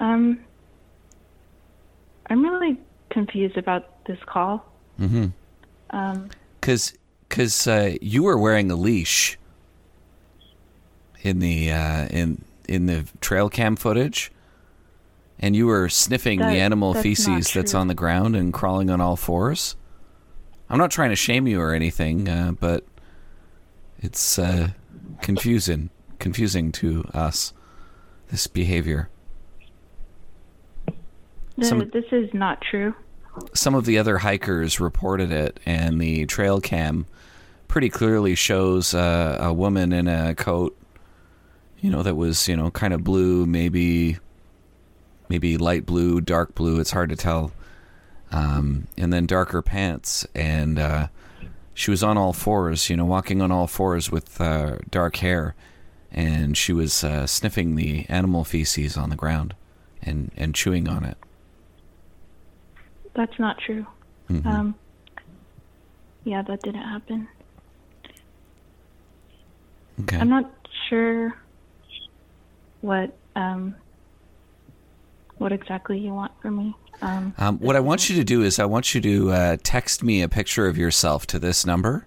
Um, 0.00 0.40
I'm 2.26 2.42
really 2.42 2.78
confused 3.10 3.56
about 3.56 4.04
this 4.04 4.18
call. 4.26 4.64
Mm-hmm. 5.00 5.26
Um, 5.90 6.30
Cause, 6.60 6.94
cause 7.28 7.66
uh, 7.66 7.96
you 8.02 8.22
were 8.22 8.36
wearing 8.36 8.70
a 8.70 8.76
leash 8.76 9.38
in 11.22 11.38
the 11.38 11.72
uh, 11.72 12.06
in 12.08 12.44
in 12.68 12.86
the 12.86 13.06
trail 13.20 13.48
cam 13.48 13.74
footage, 13.76 14.30
and 15.38 15.56
you 15.56 15.66
were 15.66 15.88
sniffing 15.88 16.40
That- 16.40 16.50
the 16.50 16.58
animal 16.60 16.92
that's 16.92 17.02
feces 17.02 17.52
that's 17.52 17.74
on 17.74 17.88
the 17.88 17.94
ground 17.94 18.36
and 18.36 18.52
crawling 18.52 18.90
on 18.90 19.00
all 19.00 19.16
fours. 19.16 19.76
I'm 20.68 20.78
not 20.78 20.90
trying 20.90 21.10
to 21.10 21.16
shame 21.16 21.46
you 21.46 21.60
or 21.60 21.72
anything, 21.72 22.28
uh, 22.28 22.52
but 22.60 22.84
it's 24.00 24.38
uh, 24.38 24.70
confusing, 25.22 25.88
confusing 26.18 26.72
to 26.72 27.04
us. 27.14 27.54
This 28.30 28.46
behavior. 28.46 29.08
Some- 31.62 31.90
this 31.92 32.04
is 32.12 32.32
not 32.34 32.60
true. 32.60 32.94
some 33.52 33.74
of 33.74 33.84
the 33.84 33.98
other 33.98 34.18
hikers 34.18 34.80
reported 34.80 35.30
it, 35.30 35.60
and 35.64 36.00
the 36.00 36.26
trail 36.26 36.60
cam 36.60 37.06
pretty 37.68 37.88
clearly 37.88 38.34
shows 38.34 38.94
uh, 38.94 39.38
a 39.40 39.52
woman 39.52 39.92
in 39.92 40.08
a 40.08 40.34
coat, 40.34 40.76
you 41.80 41.90
know, 41.90 42.02
that 42.02 42.16
was 42.16 42.48
you 42.48 42.56
know 42.56 42.70
kind 42.70 42.92
of 42.92 43.04
blue, 43.04 43.46
maybe 43.46 44.18
maybe 45.28 45.56
light 45.56 45.86
blue, 45.86 46.20
dark 46.20 46.54
blue. 46.54 46.80
It's 46.80 46.90
hard 46.90 47.10
to 47.10 47.16
tell. 47.16 47.52
Um, 48.30 48.88
and 48.98 49.12
then 49.12 49.24
darker 49.26 49.62
pants, 49.62 50.26
and 50.34 50.78
uh, 50.78 51.08
she 51.74 51.90
was 51.90 52.02
on 52.02 52.18
all 52.18 52.32
fours, 52.34 52.90
you 52.90 52.96
know, 52.96 53.06
walking 53.06 53.40
on 53.40 53.50
all 53.50 53.66
fours 53.66 54.10
with 54.10 54.38
uh, 54.40 54.78
dark 54.90 55.16
hair, 55.16 55.54
and 56.12 56.56
she 56.56 56.72
was 56.74 57.02
uh, 57.04 57.26
sniffing 57.26 57.74
the 57.76 58.04
animal 58.08 58.44
feces 58.44 58.96
on 58.98 59.08
the 59.10 59.16
ground, 59.16 59.54
and 60.02 60.30
and 60.36 60.54
chewing 60.54 60.88
on 60.88 61.04
it. 61.04 61.16
That's 63.18 63.36
not 63.40 63.58
true. 63.58 63.84
Mhm. 64.30 64.46
Um, 64.46 64.74
yeah, 66.22 66.40
that 66.42 66.62
didn't 66.62 66.82
happen. 66.84 67.26
Okay. 70.02 70.18
I'm 70.18 70.28
not 70.28 70.48
sure 70.88 71.36
what 72.80 73.12
um 73.34 73.74
what 75.38 75.50
exactly 75.50 75.98
you 75.98 76.14
want 76.14 76.30
from 76.40 76.58
me. 76.58 76.76
Um, 77.02 77.34
Um, 77.38 77.58
what 77.58 77.74
I 77.74 77.80
want 77.80 78.08
you 78.08 78.14
to 78.14 78.22
do 78.24 78.42
is 78.44 78.60
I 78.60 78.64
want 78.66 78.94
you 78.94 79.00
to 79.00 79.32
uh, 79.32 79.56
text 79.64 80.04
me 80.04 80.22
a 80.22 80.28
picture 80.28 80.68
of 80.68 80.78
yourself 80.78 81.26
to 81.28 81.40
this 81.40 81.66
number, 81.66 82.06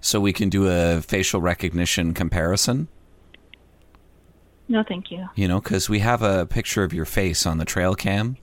so 0.00 0.20
we 0.20 0.32
can 0.32 0.48
do 0.48 0.68
a 0.68 1.02
facial 1.02 1.40
recognition 1.40 2.14
comparison. 2.14 2.86
no, 4.68 4.84
thank 4.84 5.10
you. 5.10 5.28
You 5.34 5.48
know, 5.48 5.60
because 5.60 5.88
we 5.88 5.98
have 5.98 6.22
a 6.22 6.46
picture 6.46 6.84
of 6.84 6.92
your 6.92 7.06
face 7.06 7.44
on 7.44 7.58
the 7.58 7.64
trail 7.64 7.94
cam. 7.96 8.36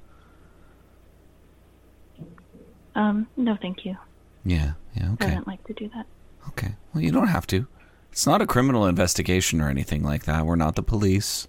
Um, 2.95 3.27
no, 3.37 3.57
thank 3.61 3.85
you. 3.85 3.97
Yeah. 4.45 4.73
Yeah. 4.95 5.11
Okay. 5.13 5.27
I 5.27 5.35
don't 5.35 5.47
like 5.47 5.63
to 5.65 5.73
do 5.73 5.89
that. 5.95 6.05
Okay. 6.49 6.75
Well, 6.93 7.03
you 7.03 7.11
don't 7.11 7.27
have 7.27 7.45
to. 7.47 7.67
It's 8.11 8.25
not 8.25 8.41
a 8.41 8.47
criminal 8.47 8.85
investigation 8.85 9.59
or 9.59 9.69
anything 9.69 10.01
like 10.03 10.23
that. 10.23 10.45
We're 10.45 10.55
not 10.55 10.75
the 10.75 10.83
police. 10.83 11.47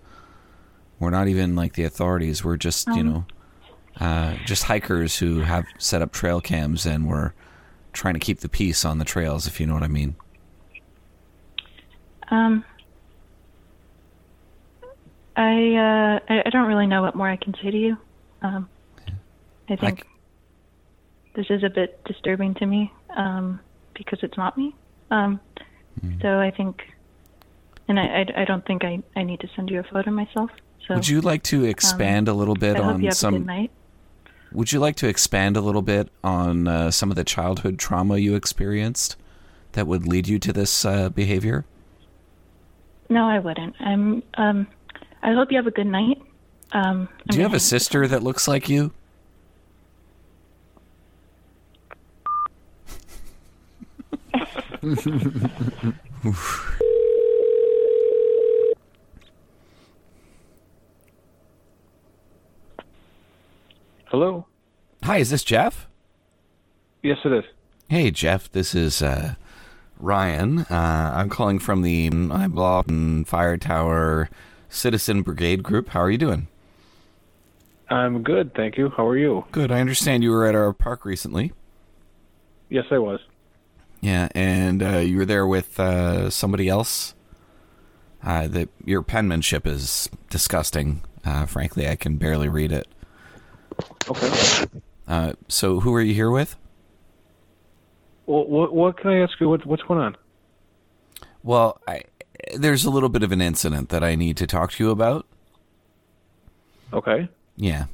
We're 0.98 1.10
not 1.10 1.28
even 1.28 1.54
like 1.54 1.74
the 1.74 1.84
authorities. 1.84 2.44
We're 2.44 2.56
just, 2.56 2.88
you 2.88 2.94
Um. 2.94 3.06
know, 3.12 3.24
uh, 4.00 4.34
just 4.44 4.64
hikers 4.64 5.18
who 5.18 5.40
have 5.40 5.64
set 5.78 6.02
up 6.02 6.12
trail 6.12 6.40
cams 6.40 6.84
and 6.84 7.06
we're 7.08 7.32
trying 7.92 8.14
to 8.14 8.20
keep 8.20 8.40
the 8.40 8.48
peace 8.48 8.84
on 8.84 8.98
the 8.98 9.04
trails, 9.04 9.46
if 9.46 9.60
you 9.60 9.66
know 9.66 9.74
what 9.74 9.82
I 9.82 9.88
mean. 9.88 10.16
Um, 12.28 12.64
I 15.36 15.74
uh, 15.74 16.20
I, 16.28 16.42
I 16.46 16.50
don't 16.50 16.66
really 16.66 16.86
know 16.86 17.02
what 17.02 17.14
more 17.14 17.28
I 17.28 17.36
can 17.36 17.54
say 17.62 17.70
to 17.70 17.76
you. 17.76 17.96
Um, 18.42 18.68
I 19.68 19.76
think 19.76 20.06
this 21.36 21.46
is 21.50 21.62
a 21.62 21.70
bit 21.70 22.02
disturbing 22.04 22.54
to 22.54 22.66
me 22.66 22.92
um, 23.16 23.60
because 23.94 24.18
it's 24.22 24.36
not 24.36 24.58
me. 24.58 24.74
Um, 25.10 25.38
Hmm. 26.00 26.20
So 26.20 26.38
I 26.38 26.50
think, 26.50 26.82
and 27.88 27.98
I, 27.98 28.02
I, 28.20 28.42
I 28.42 28.44
don't 28.44 28.64
think 28.66 28.84
I, 28.84 29.02
I 29.14 29.22
need 29.22 29.40
to 29.40 29.48
send 29.56 29.70
you 29.70 29.80
a 29.80 29.82
photo 29.82 30.10
myself. 30.10 30.50
So 30.86 30.94
Would 30.94 31.08
you 31.08 31.20
like 31.20 31.42
to 31.44 31.64
expand 31.64 32.28
a 32.28 32.34
little 32.34 32.54
bit 32.54 32.76
I 32.76 32.82
hope 32.82 32.94
on 32.94 33.00
you 33.00 33.06
have 33.06 33.12
a 33.12 33.16
some? 33.16 33.34
good 33.34 33.46
night. 33.46 33.70
Would 34.52 34.72
you 34.72 34.78
like 34.78 34.96
to 34.96 35.08
expand 35.08 35.56
a 35.56 35.60
little 35.60 35.82
bit 35.82 36.08
on 36.22 36.68
uh, 36.68 36.90
some 36.90 37.10
of 37.10 37.16
the 37.16 37.24
childhood 37.24 37.78
trauma 37.78 38.18
you 38.18 38.34
experienced 38.34 39.16
that 39.72 39.86
would 39.86 40.06
lead 40.06 40.28
you 40.28 40.38
to 40.38 40.52
this 40.52 40.84
uh, 40.84 41.08
behavior? 41.08 41.64
No, 43.08 43.26
I 43.26 43.38
wouldn't. 43.38 43.74
I'm. 43.80 44.22
Um, 44.34 44.66
I 45.22 45.32
hope 45.32 45.50
you 45.50 45.56
have 45.56 45.66
a 45.66 45.72
good 45.72 45.86
night. 45.86 46.20
Um, 46.72 47.08
Do 47.28 47.38
you 47.38 47.42
have 47.42 47.54
a 47.54 47.60
sister 47.60 48.06
that 48.06 48.22
looks 48.22 48.46
like 48.46 48.68
you? 48.68 48.92
Hello. 64.04 64.46
Hi, 65.02 65.16
is 65.18 65.30
this 65.30 65.42
Jeff? 65.42 65.88
Yes, 67.02 67.18
it 67.24 67.32
is. 67.32 67.42
Hey, 67.88 68.12
Jeff. 68.12 68.48
This 68.52 68.76
is 68.76 69.02
uh, 69.02 69.34
Ryan. 69.98 70.60
Uh, 70.60 71.12
I'm 71.16 71.30
calling 71.30 71.58
from 71.58 71.82
the 71.82 72.08
I 72.30 72.46
Block 72.46 72.86
and 72.86 73.26
Fire 73.26 73.56
Tower 73.56 74.30
Citizen 74.68 75.22
Brigade 75.22 75.64
Group. 75.64 75.88
How 75.88 76.00
are 76.02 76.12
you 76.12 76.18
doing? 76.18 76.46
I'm 77.90 78.22
good, 78.22 78.54
thank 78.54 78.78
you. 78.78 78.90
How 78.96 79.04
are 79.08 79.18
you? 79.18 79.46
Good. 79.50 79.72
I 79.72 79.80
understand 79.80 80.22
you 80.22 80.30
were 80.30 80.46
at 80.46 80.54
our 80.54 80.72
park 80.72 81.04
recently. 81.04 81.52
Yes, 82.68 82.84
I 82.92 82.98
was. 82.98 83.18
Yeah, 84.00 84.28
and 84.34 84.82
uh, 84.82 84.98
you 84.98 85.16
were 85.16 85.24
there 85.24 85.46
with 85.46 85.78
uh, 85.80 86.30
somebody 86.30 86.68
else. 86.68 87.14
Uh, 88.22 88.48
that 88.48 88.68
your 88.84 89.02
penmanship 89.02 89.66
is 89.66 90.10
disgusting. 90.30 91.02
Uh, 91.24 91.46
frankly, 91.46 91.88
I 91.88 91.94
can 91.94 92.16
barely 92.16 92.48
read 92.48 92.72
it. 92.72 92.88
Okay. 94.08 94.66
Uh, 95.06 95.32
so, 95.46 95.80
who 95.80 95.94
are 95.94 96.00
you 96.00 96.14
here 96.14 96.30
with? 96.30 96.56
Well, 98.26 98.44
what, 98.46 98.74
what 98.74 98.96
can 98.98 99.10
I 99.10 99.20
ask 99.20 99.38
you? 99.40 99.48
What, 99.48 99.64
what's 99.64 99.82
going 99.82 100.00
on? 100.00 100.16
Well, 101.44 101.80
I, 101.86 102.02
there's 102.56 102.84
a 102.84 102.90
little 102.90 103.08
bit 103.08 103.22
of 103.22 103.30
an 103.30 103.40
incident 103.40 103.90
that 103.90 104.02
I 104.02 104.16
need 104.16 104.36
to 104.38 104.46
talk 104.46 104.72
to 104.72 104.84
you 104.84 104.90
about. 104.90 105.26
Okay. 106.92 107.28
Yeah, 107.56 107.86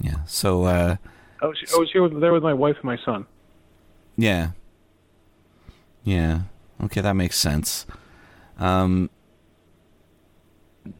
yeah. 0.00 0.24
So, 0.26 0.64
uh, 0.64 0.96
I 1.42 1.46
was, 1.46 1.58
I 1.74 1.78
was 1.78 1.90
here 1.92 2.02
with, 2.02 2.18
there 2.20 2.32
with 2.32 2.42
my 2.42 2.54
wife 2.54 2.76
and 2.76 2.84
my 2.84 2.98
son. 3.04 3.26
yeah, 4.16 4.52
yeah. 6.06 6.42
Okay, 6.84 7.00
that 7.00 7.14
makes 7.14 7.36
sense. 7.36 7.84
Um, 8.58 9.10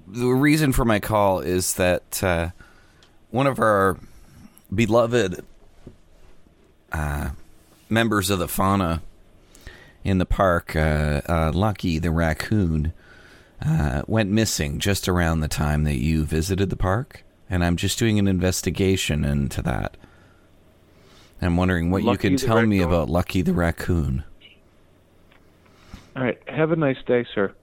the 0.07 0.27
reason 0.27 0.73
for 0.73 0.85
my 0.85 0.99
call 0.99 1.39
is 1.39 1.75
that 1.75 2.23
uh, 2.25 2.51
one 3.31 3.47
of 3.47 3.61
our 3.61 3.99
beloved 4.75 5.45
uh, 6.91 7.31
members 7.89 8.31
of 8.31 8.41
the 8.41 8.49
fauna 8.49 9.01
in 10.03 10.19
the 10.19 10.27
park, 10.27 10.75
uh, 10.75 11.23
uh, 11.29 11.53
Lucky 11.55 12.01
the 12.01 12.11
raccoon, 12.11 12.93
uh, 13.65 14.03
went 14.09 14.29
missing 14.29 14.81
just 14.81 15.09
around 15.09 15.39
the 15.39 15.49
time 15.49 15.85
that 15.85 15.99
you 15.99 16.25
visited 16.25 16.69
the 16.69 16.77
park, 16.77 17.25
and 17.49 17.65
I'm 17.65 17.77
just 17.77 17.97
doing 17.97 18.19
an 18.19 18.27
investigation 18.27 19.25
into 19.25 19.63
that. 19.63 19.97
I'm 21.41 21.57
wondering 21.57 21.93
what 21.93 22.03
you 22.03 22.17
can 22.17 22.37
tell 22.37 22.67
me 22.67 22.81
about 22.81 23.09
Lucky 23.09 23.43
the 23.43 23.53
raccoon. 23.53 24.25
All 26.17 26.23
right. 26.23 26.39
Have 26.49 26.73
a 26.73 26.77
nice 26.77 26.97
day, 27.07 27.27
sir. 27.35 27.55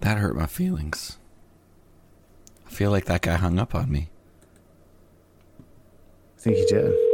That 0.00 0.18
hurt 0.18 0.34
my 0.34 0.46
feelings. 0.46 1.18
I 2.66 2.70
feel 2.70 2.90
like 2.90 3.04
that 3.04 3.22
guy 3.22 3.36
hung 3.36 3.60
up 3.60 3.76
on 3.76 3.92
me. 3.92 4.08
I 6.36 6.40
think 6.40 6.56
he 6.56 6.64
did. 6.66 7.09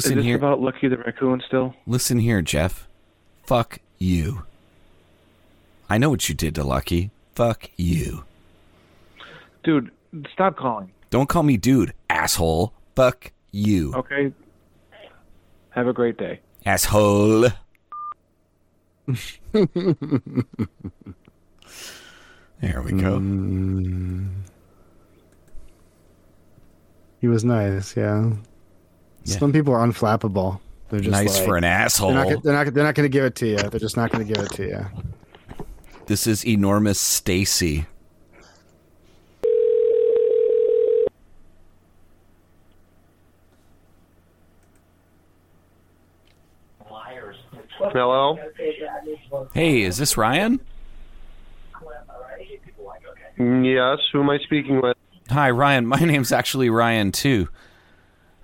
Listen 0.00 0.12
Is 0.12 0.24
this 0.24 0.28
here. 0.28 0.36
about 0.36 0.62
Lucky 0.62 0.88
the 0.88 0.96
raccoon 0.96 1.42
still? 1.46 1.74
Listen 1.86 2.20
here, 2.20 2.40
Jeff. 2.40 2.88
Fuck 3.42 3.80
you. 3.98 4.44
I 5.90 5.98
know 5.98 6.08
what 6.08 6.26
you 6.26 6.34
did 6.34 6.54
to 6.54 6.64
Lucky. 6.64 7.10
Fuck 7.34 7.68
you. 7.76 8.24
Dude, 9.62 9.90
stop 10.32 10.56
calling. 10.56 10.90
Don't 11.10 11.28
call 11.28 11.42
me 11.42 11.58
dude, 11.58 11.92
asshole. 12.08 12.72
Fuck 12.96 13.32
you. 13.52 13.92
Okay. 13.94 14.32
Have 15.70 15.86
a 15.86 15.92
great 15.92 16.16
day. 16.16 16.40
Asshole. 16.64 17.42
there 19.02 19.12
we 22.80 22.92
go. 22.92 23.18
Mm. 23.18 24.30
He 27.20 27.28
was 27.28 27.44
nice, 27.44 27.94
yeah. 27.98 28.32
Some 29.24 29.52
people 29.52 29.74
are 29.74 29.86
unflappable. 29.86 30.60
They're 30.88 31.00
just 31.00 31.10
Nice 31.12 31.36
like- 31.38 31.46
for 31.46 31.56
an 31.56 31.64
asshole. 31.64 32.12
They're 32.14 32.24
not, 32.34 32.42
they're 32.42 32.52
not, 32.52 32.74
they're 32.74 32.84
not 32.84 32.94
going 32.94 33.04
to 33.08 33.12
give 33.12 33.24
it 33.24 33.36
to 33.36 33.46
you. 33.46 33.56
They're 33.58 33.80
just 33.80 33.96
not 33.96 34.10
going 34.10 34.26
to 34.26 34.34
give 34.34 34.42
it 34.42 34.50
to 34.52 34.66
you. 34.66 34.86
This 36.06 36.26
is 36.26 36.44
enormous 36.44 36.98
Stacy. 37.00 37.86
Hello? 47.78 48.38
Hey, 49.54 49.82
is 49.82 49.96
this 49.96 50.16
Ryan? 50.16 50.60
Yes, 53.38 53.98
who 54.12 54.20
am 54.20 54.28
I 54.30 54.38
speaking 54.44 54.82
with? 54.82 54.96
Hi, 55.30 55.50
Ryan. 55.50 55.86
My 55.86 55.98
name's 56.00 56.32
actually 56.32 56.68
Ryan 56.68 57.10
too. 57.12 57.48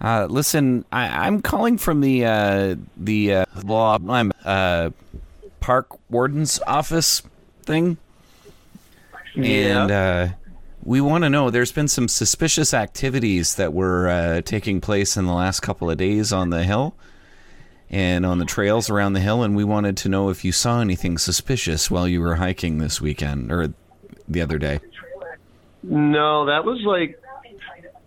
Uh, 0.00 0.26
listen, 0.28 0.85
I, 0.92 1.26
I'm 1.26 1.40
calling 1.40 1.78
from 1.78 2.00
the 2.00 2.26
uh, 2.26 2.76
the 2.96 3.35
uh, 3.35 3.44
law 3.64 3.98
I'm 4.09 4.32
uh, 4.44 4.90
park 5.61 5.88
warden's 6.11 6.61
office 6.66 7.22
thing, 7.62 7.96
and 9.37 9.90
uh, 9.90 10.28
we 10.85 11.00
want 11.00 11.24
to 11.24 11.30
know. 11.30 11.48
There's 11.50 11.72
been 11.72 11.88
some 11.88 12.09
suspicious 12.09 12.74
activities 12.74 13.54
that 13.56 13.72
were 13.72 14.09
uh, 14.09 14.40
taking 14.42 14.80
place 14.80 15.16
in 15.16 15.24
the 15.24 15.32
last 15.32 15.61
couple 15.61 15.90
of 15.90 15.96
days 15.96 16.32
on 16.32 16.50
the 16.50 16.64
hill 16.64 16.94
and 17.88 18.26
on 18.26 18.38
the 18.38 18.44
trails 18.44 18.90
around 18.90 19.14
the 19.14 19.20
hill, 19.20 19.42
and 19.42 19.56
we 19.56 19.64
wanted 19.64 19.96
to 19.98 20.09
know 20.11 20.28
if 20.28 20.44
you 20.44 20.52
saw 20.52 20.80
anything 20.80 21.16
suspicious 21.16 21.90
while 21.90 22.06
you 22.06 22.20
were 22.20 22.35
hiking 22.35 22.78
this 22.78 23.00
weekend 23.00 23.50
or 23.50 23.72
the 24.28 24.42
other 24.42 24.59
day. 24.59 24.80
No, 25.82 26.46
that 26.46 26.64
was 26.64 26.80
like 26.82 27.20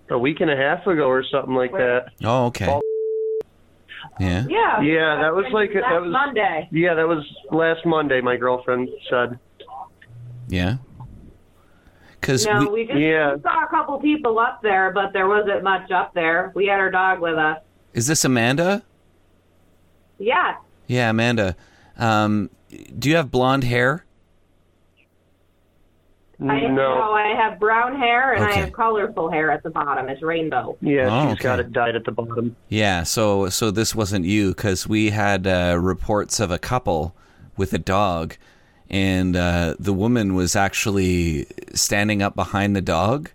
a 0.09 0.17
week 0.19 0.41
and 0.41 0.49
a 0.49 0.55
half 0.55 0.85
ago 0.87 1.07
or 1.07 1.23
something 1.23 1.53
like 1.55 1.71
that. 1.71 2.11
Oh, 2.23 2.45
okay. 2.47 2.79
Yeah. 4.19 4.45
Yeah. 4.49 4.81
Yeah, 4.81 5.15
that 5.21 5.33
was 5.33 5.45
like 5.53 5.71
that 5.73 6.01
was 6.01 6.11
Monday. 6.11 6.67
Yeah, 6.71 6.93
that 6.95 7.07
was 7.07 7.25
last 7.51 7.85
Monday. 7.85 8.21
My 8.21 8.35
girlfriend 8.37 8.89
said. 9.09 9.39
Yeah. 10.47 10.77
Because 12.19 12.45
No, 12.45 12.59
we, 12.59 12.67
we 12.81 12.85
just 12.87 12.99
Yeah. 12.99 13.37
saw 13.41 13.63
a 13.63 13.67
couple 13.69 13.97
people 13.99 14.39
up 14.39 14.61
there, 14.61 14.91
but 14.91 15.13
there 15.13 15.27
wasn't 15.27 15.63
much 15.63 15.89
up 15.91 16.13
there. 16.13 16.51
We 16.53 16.65
had 16.67 16.79
our 16.79 16.91
dog 16.91 17.21
with 17.21 17.37
us. 17.37 17.59
is 17.93 18.07
this 18.07 18.25
Amanda? 18.25 18.83
Yeah. 20.17 20.55
Yeah, 20.87 21.11
Amanda. 21.11 21.55
Um, 21.97 22.49
do 22.97 23.09
you 23.09 23.15
have 23.15 23.31
blonde 23.31 23.63
hair? 23.63 24.05
I 26.47 26.59
have, 26.59 26.71
no, 26.71 27.11
I 27.11 27.33
have 27.35 27.59
brown 27.59 27.97
hair 27.97 28.33
and 28.33 28.43
I 28.45 28.53
have 28.53 28.71
colorful 28.71 29.29
hair 29.29 29.51
at 29.51 29.61
the 29.61 29.69
bottom. 29.69 30.07
It's 30.07 30.21
rainbow. 30.21 30.77
Yeah, 30.79 31.09
Oh, 31.11 31.33
she's 31.35 31.43
got 31.43 31.59
it 31.59 31.73
dyed 31.73 31.95
at 31.97 32.05
the 32.05 32.11
bottom. 32.13 32.55
Yeah. 32.69 33.03
So 33.03 33.49
so 33.49 33.71
this 33.71 33.93
wasn't 33.93 34.23
you 34.25 34.49
because 34.49 34.87
we 34.87 35.09
had 35.09 35.45
uh, 35.45 35.77
reports 35.81 36.39
of 36.39 36.49
a 36.49 36.57
couple 36.57 37.13
with 37.57 37.73
a 37.73 37.77
dog, 37.77 38.37
and 38.89 39.35
uh, 39.35 39.75
the 39.79 39.91
woman 39.93 40.33
was 40.33 40.55
actually 40.55 41.45
standing 41.73 42.21
up 42.21 42.35
behind 42.35 42.73
the 42.73 42.81
dog 42.81 43.31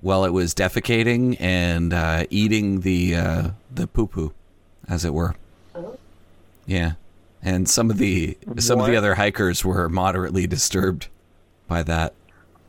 while 0.00 0.24
it 0.24 0.32
was 0.32 0.52
defecating 0.52 1.36
and 1.40 1.92
uh, 1.94 2.24
eating 2.28 2.80
the 2.80 3.14
uh, 3.14 3.50
the 3.72 3.86
poo 3.86 4.08
poo, 4.08 4.32
as 4.88 5.04
it 5.04 5.14
were. 5.14 5.36
Oh. 5.76 5.96
Yeah. 6.66 6.92
And 7.40 7.68
some 7.68 7.88
of 7.88 7.98
the 7.98 8.36
some 8.58 8.80
of 8.80 8.86
the 8.86 8.96
other 8.96 9.14
hikers 9.14 9.64
were 9.64 9.88
moderately 9.88 10.48
disturbed 10.48 11.06
by 11.68 11.84
that. 11.84 12.12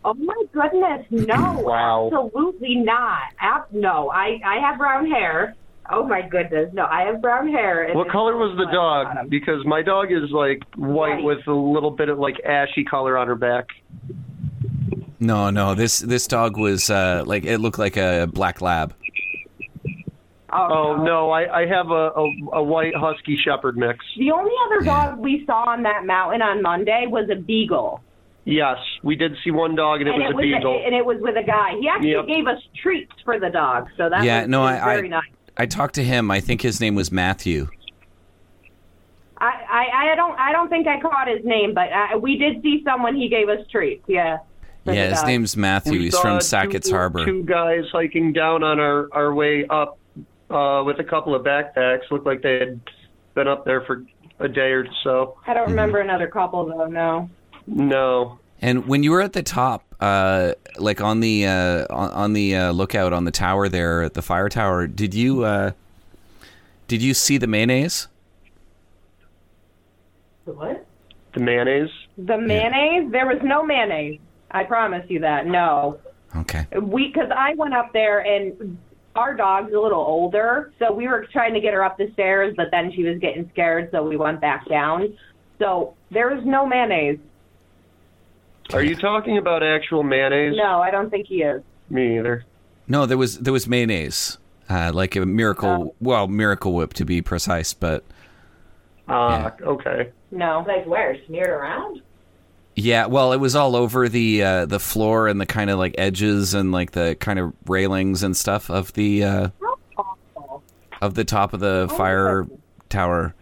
Oh 0.10 0.14
my 0.14 0.42
goodness, 0.54 1.06
no, 1.12 1.60
Wow. 1.66 2.10
absolutely 2.14 2.76
not. 2.76 3.24
Ab- 3.42 3.68
no, 3.74 4.10
I 4.10 4.40
I 4.46 4.60
have 4.62 4.78
brown 4.78 5.06
hair. 5.06 5.54
Oh 5.92 6.08
my 6.08 6.22
goodness, 6.22 6.70
no, 6.74 6.86
I 6.86 7.02
have 7.04 7.22
brown 7.22 7.50
hair. 7.50 7.84
and 7.84 7.96
What 7.96 8.10
color 8.10 8.38
was 8.38 8.56
the 8.58 8.66
dog? 8.72 9.08
bottom. 9.08 9.28
Because 9.28 9.66
my 9.66 9.82
dog 9.82 10.12
is 10.14 10.32
like 10.32 10.62
white 10.78 11.22
with 11.24 11.46
a 11.48 11.52
little 11.54 11.92
bit 11.92 12.08
of 12.08 12.20
like 12.20 12.40
ashy 12.46 12.86
color 12.86 13.18
on 13.18 13.28
her 13.28 13.36
back. 13.36 13.66
No, 15.20 15.50
no. 15.50 15.76
This 15.76 16.00
this 16.00 16.26
dog 16.28 16.58
was 16.58 16.90
uh, 16.90 17.24
like 17.26 17.44
it 17.44 17.58
looked 17.58 17.80
like 17.80 17.98
a 17.98 18.28
black 18.32 18.62
lab. 18.62 18.94
Oh, 20.50 21.04
no, 21.04 21.30
I, 21.32 21.64
I 21.64 21.66
have 21.68 21.92
a, 21.92 22.12
a 22.16 22.32
a 22.54 22.64
white 22.64 22.96
husky 22.96 23.38
shepherd 23.44 23.76
mix. 23.78 23.98
The 24.18 24.32
only 24.32 24.52
other 24.68 24.86
dog 24.86 25.20
we 25.20 25.44
saw 25.46 25.66
on 25.70 25.84
that 25.84 26.06
mountain 26.06 26.42
on 26.42 26.62
Monday 26.62 27.06
was 27.10 27.30
a 27.30 27.36
beagle. 27.36 28.00
Yes, 28.50 28.78
we 29.04 29.18
did 29.18 29.36
see 29.44 29.52
one 29.52 29.76
dog 29.76 30.00
and 30.00 30.08
it 30.10 30.14
was 30.14 30.34
a 30.34 30.38
beagle. 30.38 30.82
and 30.86 30.96
it 30.96 31.06
was 31.06 31.18
with 31.20 31.36
a 31.36 31.44
guy. 31.44 31.74
He 31.82 31.90
actually 31.90 32.12
Yep. 32.12 32.28
gave 32.28 32.48
us 32.48 32.62
treats 32.82 33.12
for 33.26 33.40
the 33.40 33.50
dog, 33.50 33.90
so 33.98 34.10
that 34.10 34.24
yeah, 34.24 34.42
was, 34.42 34.50
no, 34.50 34.62
was 34.62 34.80
I 34.82 34.86
very 34.96 35.08
I, 35.08 35.10
nice. 35.10 35.30
I 35.58 35.66
talked 35.66 35.96
to 35.96 36.04
him. 36.04 36.32
I 36.32 36.40
think 36.40 36.62
his 36.62 36.80
name 36.80 36.96
was 36.96 37.12
Matthew. 37.12 37.68
I, 39.38 39.52
I 39.70 40.12
I 40.12 40.16
don't 40.16 40.40
I 40.40 40.52
don't 40.52 40.70
think 40.70 40.88
I 40.88 41.00
caught 41.00 41.28
his 41.28 41.44
name, 41.46 41.74
but 41.74 41.92
uh, 41.92 42.18
we 42.20 42.38
did 42.38 42.62
see 42.64 42.82
someone. 42.84 43.16
He 43.16 43.28
gave 43.30 43.50
us 43.50 43.60
treats. 43.70 44.04
Yeah. 44.08 44.38
Yeah, 44.86 45.10
his 45.10 45.20
dog. 45.20 45.28
name's 45.28 45.58
Matthew. 45.58 45.92
We 46.00 46.06
He's 46.06 46.14
saw 46.16 46.22
from 46.22 46.40
two- 46.40 46.46
Sackett's 46.46 46.90
Harbor. 46.90 47.26
Two 47.26 47.44
guys 47.44 47.84
hiking 47.92 48.32
down 48.32 48.64
on 48.64 48.80
our, 48.80 49.10
our 49.12 49.34
way 49.34 49.68
up 49.68 50.00
uh, 50.50 50.82
with 50.86 51.00
a 51.02 51.04
couple 51.04 51.36
of 51.36 51.44
backpacks. 51.44 52.10
Looked 52.10 52.26
like 52.26 52.42
they 52.42 52.60
had 52.60 52.80
been 53.36 53.50
up 53.50 53.66
there 53.66 53.82
for 53.82 54.06
a 54.40 54.48
day 54.48 54.72
or 54.72 54.88
so. 55.04 55.38
I 55.46 55.54
don't 55.54 55.68
remember 55.68 56.00
another 56.00 56.28
couple 56.30 56.66
though. 56.66 56.86
No. 56.86 57.30
No. 57.68 58.40
And 58.62 58.88
when 58.88 59.04
you 59.04 59.12
were 59.12 59.22
at 59.22 59.34
the 59.34 59.44
top, 59.44 59.84
uh, 60.00 60.54
like 60.78 61.02
on 61.02 61.20
the 61.20 61.46
uh, 61.46 61.86
on, 61.90 62.12
on 62.12 62.34
the 62.34 62.56
uh, 62.56 62.72
lookout 62.72 63.14
on 63.14 63.26
the 63.26 63.32
tower 63.32 63.70
there 63.70 64.02
at 64.02 64.14
the 64.14 64.22
fire 64.22 64.50
tower, 64.50 64.88
did 64.88 65.14
you 65.14 65.44
uh, 65.44 65.72
did 66.88 67.02
you 67.04 67.14
see 67.14 67.38
the 67.38 67.48
mayonnaise? 67.48 68.08
The 70.46 70.54
what? 70.54 70.86
The 71.34 71.42
mayonnaise. 71.42 71.90
The 72.18 72.38
mayonnaise? 72.38 73.12
There 73.12 73.28
was 73.28 73.40
no 73.44 73.64
mayonnaise. 73.64 74.20
I 74.50 74.64
promise 74.64 75.06
you 75.10 75.20
that. 75.20 75.46
No. 75.46 76.00
Okay. 76.36 76.66
We 76.82 77.08
because 77.08 77.30
I 77.36 77.54
went 77.56 77.74
up 77.74 77.94
there 77.94 78.20
and 78.20 78.78
our 79.16 79.36
dog's 79.36 79.74
a 79.74 79.80
little 79.80 80.00
older, 80.00 80.72
so 80.80 80.94
we 80.94 81.08
were 81.08 81.28
trying 81.32 81.54
to 81.54 81.60
get 81.60 81.74
her 81.74 81.84
up 81.84 81.98
the 81.98 82.12
stairs, 82.14 82.54
but 82.56 82.68
then 82.72 82.92
she 82.92 83.04
was 83.04 83.18
getting 83.20 83.50
scared, 83.52 83.90
so 83.92 84.08
we 84.08 84.16
went 84.16 84.40
back 84.40 84.68
down. 84.70 85.18
So 85.60 85.96
there 86.12 86.34
was 86.34 86.44
no 86.46 86.66
mayonnaise. 86.66 87.20
Are 88.74 88.84
you 88.84 88.96
talking 88.96 89.38
about 89.38 89.64
actual 89.64 90.04
mayonnaise? 90.04 90.56
No, 90.58 90.82
I 90.82 90.92
don't 90.92 91.10
think 91.10 91.28
he 91.28 91.42
is. 91.42 91.62
Me 91.90 92.18
either. 92.20 92.44
No, 92.88 93.06
there 93.06 93.18
was 93.18 93.40
there 93.40 93.54
was 93.54 93.68
mayonnaise, 93.68 94.38
uh, 94.70 94.92
like 94.94 95.16
a 95.16 95.26
miracle. 95.26 95.96
Well, 96.02 96.28
Miracle 96.28 96.74
Whip 96.74 96.94
to 96.96 97.06
be 97.06 97.22
precise, 97.22 97.74
but 97.74 98.04
Ah, 99.08 99.54
okay. 99.62 100.12
No. 100.32 100.66
Like 100.68 100.86
where? 100.86 101.18
Smeared 101.28 101.50
around? 101.50 102.02
yeah. 102.76 103.06
Well, 103.06 103.32
it 103.34 103.38
was 103.38 103.56
all 103.56 103.76
over 103.76 104.10
the 104.10 104.44
uh, 104.44 104.66
the 104.66 104.80
floor 104.80 105.28
and 105.28 105.40
the 105.40 105.46
kind 105.46 105.70
of 105.70 105.80
like 105.80 105.96
edges 105.98 106.54
and 106.54 106.72
like 106.72 106.92
the 106.92 107.16
kind 107.20 107.40
of 107.40 107.54
railings 107.68 108.22
and 108.24 108.36
stuff 108.36 108.70
of 108.70 108.92
the 108.94 109.24
uh, 109.24 109.50
of 111.02 111.14
the 111.14 111.24
top 111.24 111.54
of 111.54 111.60
the 111.62 111.88
fire 111.98 112.46
tower. 112.90 113.34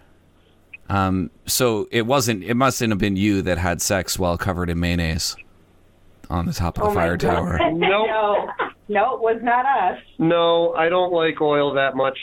Um, 0.90 1.32
so 1.46 1.88
it 1.92 2.06
wasn't. 2.06 2.44
It 2.44 2.56
mustn't 2.56 2.92
have 2.92 3.00
been 3.00 3.16
you 3.16 3.42
that 3.42 3.58
had 3.58 3.82
sex 3.82 4.20
while 4.20 4.38
covered 4.38 4.70
in 4.70 4.80
mayonnaise 4.80 5.36
on 6.30 6.46
the 6.46 6.54
top 6.54 6.78
of 6.78 6.84
the 6.86 6.90
Oh 6.90 6.94
fire 6.94 7.18
tower. 7.18 7.58
Nope. 7.60 7.78
no. 7.80 8.50
No, 8.88 9.16
it 9.16 9.22
was 9.22 9.40
not 9.42 9.66
us. 9.66 10.00
No, 10.20 10.74
I 10.74 10.90
don't 10.90 11.12
like 11.12 11.42
oil 11.42 11.74
that 11.74 11.96
much. 11.96 12.18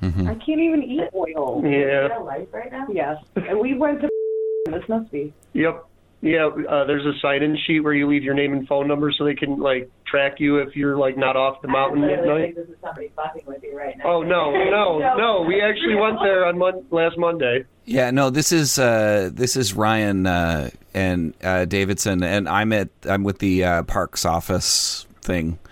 Mm-hmm. 0.00 0.28
I 0.28 0.34
can't 0.34 0.60
even 0.60 0.82
eat 0.82 1.08
oil. 1.12 1.60
Yeah. 1.64 2.16
life 2.18 2.46
right 2.52 2.70
now? 2.70 2.86
Yes. 2.88 3.16
And 3.34 3.58
we 3.58 3.74
went 3.74 4.00
to 4.02 4.08
this 4.66 4.88
must 4.88 5.10
be. 5.10 5.32
Yep. 5.54 5.87
Yeah, 6.20 6.46
uh, 6.46 6.84
there's 6.84 7.06
a 7.06 7.16
sign-in 7.20 7.56
sheet 7.64 7.80
where 7.80 7.92
you 7.92 8.08
leave 8.08 8.24
your 8.24 8.34
name 8.34 8.52
and 8.52 8.66
phone 8.66 8.88
number 8.88 9.12
so 9.12 9.24
they 9.24 9.34
can 9.34 9.60
like 9.60 9.88
track 10.04 10.40
you 10.40 10.58
if 10.58 10.74
you're 10.74 10.96
like 10.96 11.16
not 11.16 11.36
off 11.36 11.62
the 11.62 11.68
mountain 11.68 12.02
at 12.04 12.24
night. 12.24 12.56
this 12.56 12.68
is 12.68 12.74
somebody 12.82 13.12
fucking 13.14 13.42
with 13.46 13.62
you 13.62 13.76
right 13.76 13.96
now. 13.98 14.04
Oh 14.04 14.22
no, 14.22 14.50
no, 14.70 14.98
no! 15.16 15.44
We 15.46 15.60
actually 15.60 15.94
went 15.94 16.18
there 16.20 16.44
on 16.44 16.58
mon- 16.58 16.84
last 16.90 17.16
Monday. 17.18 17.66
Yeah, 17.84 18.10
no, 18.10 18.30
this 18.30 18.50
is 18.50 18.80
uh, 18.80 19.30
this 19.32 19.54
is 19.54 19.74
Ryan 19.74 20.26
uh, 20.26 20.70
and 20.92 21.34
uh, 21.42 21.66
Davidson, 21.66 22.24
and 22.24 22.48
I'm 22.48 22.72
at 22.72 22.88
I'm 23.08 23.22
with 23.22 23.38
the 23.38 23.62
uh, 23.64 23.82
parks 23.84 24.24
office 24.24 25.06
thing. 25.22 25.58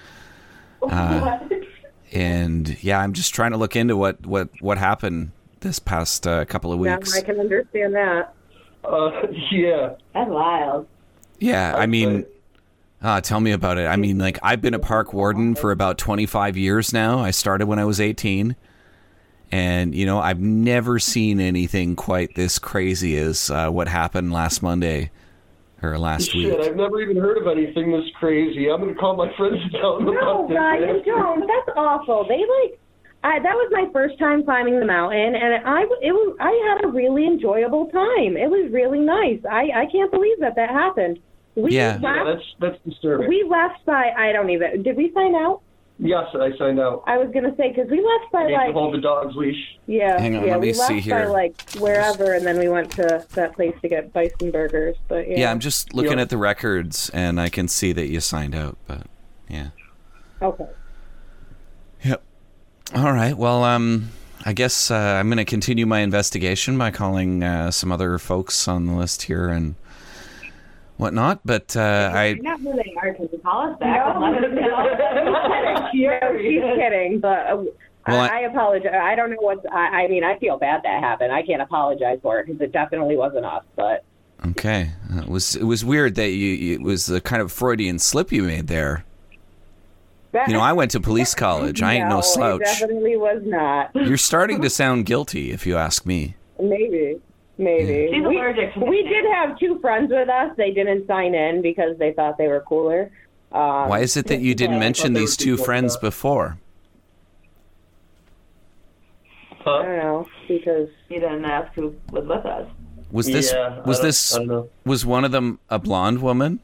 Uh, 0.88 1.38
and 2.12 2.80
yeah, 2.85 3.00
I'm 3.00 3.12
just 3.12 3.35
trying 3.35 3.50
to 3.50 3.56
look 3.56 3.74
into 3.74 3.96
what 3.96 4.24
what 4.24 4.50
what 4.61 4.78
happened 4.78 5.32
this 5.61 5.80
past 5.80 6.26
uh, 6.28 6.44
couple 6.44 6.72
of 6.72 6.78
weeks. 6.78 6.90
Yeah, 6.90 6.96
weeks. 6.98 7.16
I 7.18 7.22
can 7.22 7.40
understand 7.40 7.94
that. 7.96 8.36
Uh, 8.88 9.27
yeah. 9.51 9.94
That's 10.14 10.31
wild. 10.31 10.87
Yeah, 11.38 11.75
I 11.77 11.87
mean, 11.87 12.25
uh, 13.03 13.20
tell 13.20 13.40
me 13.40 13.53
about 13.53 13.79
it. 13.79 13.87
I 13.87 13.96
mean, 13.96 14.18
like 14.18 14.38
I've 14.42 14.61
been 14.61 14.75
a 14.75 14.79
park 14.79 15.12
warden 15.12 15.55
for 15.55 15.70
about 15.70 15.99
25 15.99 16.57
years 16.57 16.92
now. 16.92 17.18
I 17.18 17.31
started 17.31 17.66
when 17.66 17.79
I 17.79 17.85
was 17.85 18.01
18, 18.01 18.57
and 19.53 19.94
you 19.94 20.07
know 20.07 20.18
I've 20.18 20.40
never 20.40 20.99
seen 20.99 21.40
anything 21.40 21.94
quite 21.94 22.35
this 22.35 22.59
crazy 22.59 23.16
as 23.18 23.51
uh, 23.51 23.68
what 23.68 23.88
happened 23.88 24.33
last 24.33 24.62
Monday 24.62 25.11
or 25.83 25.99
last 25.99 26.31
Shit, 26.31 26.59
week. 26.59 26.66
I've 26.66 26.77
never 26.77 27.01
even 27.03 27.16
heard 27.18 27.38
of 27.38 27.46
anything 27.46 27.92
this 27.92 28.11
crazy. 28.18 28.70
I'm 28.70 28.81
gonna 28.81 28.94
call 28.94 29.14
my 29.16 29.31
friends 29.37 29.57
and 29.62 29.72
tell 29.72 29.96
them 29.99 30.07
No, 30.07 30.46
about 30.46 30.49
this. 30.49 30.55
No, 30.55 30.61
Ryan, 30.61 31.03
don't. 31.05 31.40
That's 31.40 31.77
awful. 31.77 32.27
They 32.27 32.38
like. 32.38 32.81
I, 33.28 33.40
that 33.40 33.54
was 33.54 33.68
my 33.72 33.86
first 33.92 34.18
time 34.18 34.44
climbing 34.44 34.78
the 34.78 34.86
mountain, 34.86 35.34
and 35.34 35.66
I 35.66 35.80
it 36.00 36.12
was 36.12 36.36
I 36.40 36.52
had 36.68 36.84
a 36.84 36.88
really 36.88 37.26
enjoyable 37.26 37.86
time. 37.86 38.36
It 38.36 38.48
was 38.50 38.70
really 38.70 39.00
nice. 39.00 39.40
I 39.50 39.62
I 39.82 39.86
can't 39.90 40.10
believe 40.12 40.38
that 40.40 40.54
that 40.56 40.70
happened. 40.70 41.18
We 41.56 41.72
Yeah. 41.72 41.98
Yeah, 42.00 42.22
left, 42.22 42.26
that's 42.30 42.46
that's 42.60 42.84
disturbing. 42.84 43.28
we 43.28 43.42
left 43.48 43.84
by 43.84 44.12
I 44.16 44.32
don't 44.32 44.50
even 44.50 44.82
did 44.82 44.96
we 44.96 45.10
sign 45.12 45.34
out? 45.34 45.62
yes, 45.98 46.26
I 46.34 46.50
signed 46.58 46.78
out. 46.78 47.02
I 47.06 47.16
was 47.16 47.30
gonna 47.32 47.54
say 47.56 47.70
because 47.72 47.90
we 47.90 47.98
left 48.12 48.30
by 48.30 48.40
I 48.42 48.46
need 48.46 48.52
to 48.52 48.64
like 48.66 48.72
hold 48.74 48.94
the 48.94 49.00
dog's 49.00 49.34
leash. 49.34 49.62
yeah 49.86 50.20
Hang 50.20 50.36
on, 50.36 50.44
yeah 50.44 50.52
let 50.52 50.60
me 50.60 50.66
we 50.72 50.78
left 50.78 51.02
see 51.04 51.10
by 51.10 51.24
like 51.24 51.54
wherever, 51.80 52.34
and 52.34 52.46
then 52.46 52.58
we 52.58 52.68
went 52.68 52.90
to 53.00 53.24
that 53.34 53.54
place 53.56 53.74
to 53.82 53.88
get 53.88 54.12
bison 54.12 54.50
burgers. 54.52 54.96
But 55.08 55.26
yeah, 55.28 55.38
Yeah, 55.40 55.50
I'm 55.50 55.58
just 55.60 55.94
looking 55.94 56.18
Yeah. 56.18 56.22
at 56.26 56.28
the 56.28 56.36
records, 56.38 57.10
and 57.14 57.40
I 57.40 57.48
can 57.48 57.66
see 57.66 57.92
that 57.92 58.06
you 58.08 58.20
signed 58.20 58.54
out. 58.54 58.76
But 58.86 59.06
yeah. 59.48 59.68
okay. 60.42 60.68
Yep. 62.04 62.22
All 62.94 63.12
right. 63.12 63.37
Well, 63.37 63.64
um, 63.64 64.11
I 64.44 64.53
guess 64.53 64.90
uh, 64.90 64.94
I'm 64.94 65.29
going 65.29 65.38
to 65.38 65.44
continue 65.44 65.87
my 65.87 66.01
investigation 66.01 66.79
by 66.79 66.90
calling 66.90 67.42
uh, 67.42 67.70
some 67.70 67.90
other 67.92 68.16
folks 68.18 68.68
on 68.68 68.87
the 68.87 68.92
list 68.94 69.22
here 69.22 69.49
and 69.49 69.75
whatnot. 70.96 71.40
But 71.44 71.77
uh, 71.77 72.11
I, 72.14 72.35
not 72.40 72.61
who 72.61 72.72
they 72.75 72.94
are. 73.03 73.12
Can 73.14 73.29
you 73.33 73.38
call 73.38 73.72
us 73.72 73.79
back 73.81 74.03
and 74.07 74.20
let 74.20 74.53
no, 74.53 75.88
she's 75.92 76.62
kidding. 76.77 77.18
But 77.20 77.46
uh, 77.51 77.57
Well, 78.07 78.20
I, 78.20 78.29
I- 78.29 78.37
I 78.37 78.40
apologize. 78.42 78.92
I 78.94 79.14
don't 79.16 79.31
know 79.31 79.37
what. 79.40 79.64
I, 79.72 80.05
I 80.05 80.09
mean, 80.09 80.22
I 80.22 80.38
feel 80.38 80.57
bad 80.57 80.83
that 80.85 81.03
happened. 81.03 81.33
I 81.33 81.42
can't 81.42 81.61
apologize 81.62 82.20
for 82.22 82.38
it 82.38 82.46
because 82.46 82.61
it 82.61 82.70
definitely 82.72 83.16
wasn't 83.16 83.46
us. 83.46 83.64
But 83.75 84.05
okay, 84.46 84.92
Uh, 85.12 85.22
it 85.22 85.29
was 85.29 85.57
it 85.57 85.64
was 85.64 85.85
weird 85.85 86.14
that 86.14 86.29
you 86.31 86.46
you- 86.53 86.75
it 86.77 86.83
was 86.83 87.07
the 87.07 87.20
kind 87.20 87.42
of 87.42 87.51
Freudian 87.51 87.99
slip 87.99 88.31
you 88.31 88.44
made 88.44 88.68
there. 88.68 89.05
You 90.46 90.55
know, 90.55 90.61
I 90.61 90.72
went 90.72 90.90
to 90.92 91.01
police 91.01 91.35
college. 91.46 91.83
I 91.83 91.94
ain't 91.94 92.09
no 92.09 92.18
it 92.20 92.25
slouch. 92.25 92.61
definitely 92.61 93.16
was 93.16 93.42
not. 93.44 93.90
You're 93.94 94.16
starting 94.16 94.61
to 94.62 94.70
sound 94.81 95.07
guilty, 95.07 95.51
if 95.53 95.66
you 95.66 95.77
ask 95.77 96.05
me. 96.07 96.37
Maybe. 96.61 97.20
Maybe. 97.59 98.11
She's 98.12 98.27
we, 98.27 98.37
allergic 98.37 98.75
to 98.75 98.81
we 98.81 99.03
did 99.03 99.25
have 99.33 99.59
two 99.59 99.79
friends 99.81 100.11
with 100.11 100.29
us. 100.29 100.55
They 100.57 100.72
didn't 100.72 101.07
sign 101.07 101.35
in 101.35 101.62
because 101.62 101.96
they 101.99 102.12
thought 102.12 102.37
they 102.37 102.49
were 102.49 102.61
cooler. 102.61 103.11
Um, 103.53 103.88
Why 103.88 104.01
is 104.01 104.16
it 104.16 104.27
that 104.27 104.40
you 104.40 104.55
didn't 104.55 104.79
mention 104.79 105.14
these 105.14 105.37
two 105.37 105.57
friends 105.57 105.94
like 105.94 106.03
before? 106.03 106.59
I 109.61 109.83
don't 109.83 109.96
know 109.96 110.29
because 110.46 110.88
You 111.09 111.18
didn't 111.20 111.44
ask 111.44 111.72
who 111.75 111.94
was 112.12 112.25
with 112.27 112.44
us. 112.46 112.68
Was 113.11 113.27
this 113.27 113.53
Yeah, 113.53 113.81
was 113.83 114.01
this 114.01 114.35
I 114.35 114.38
don't 114.38 114.49
know. 114.49 114.68
was 114.85 115.07
one 115.07 115.25
of 115.25 115.33
them 115.33 115.59
a 115.70 115.79
blonde 115.79 116.20
woman? 116.20 116.61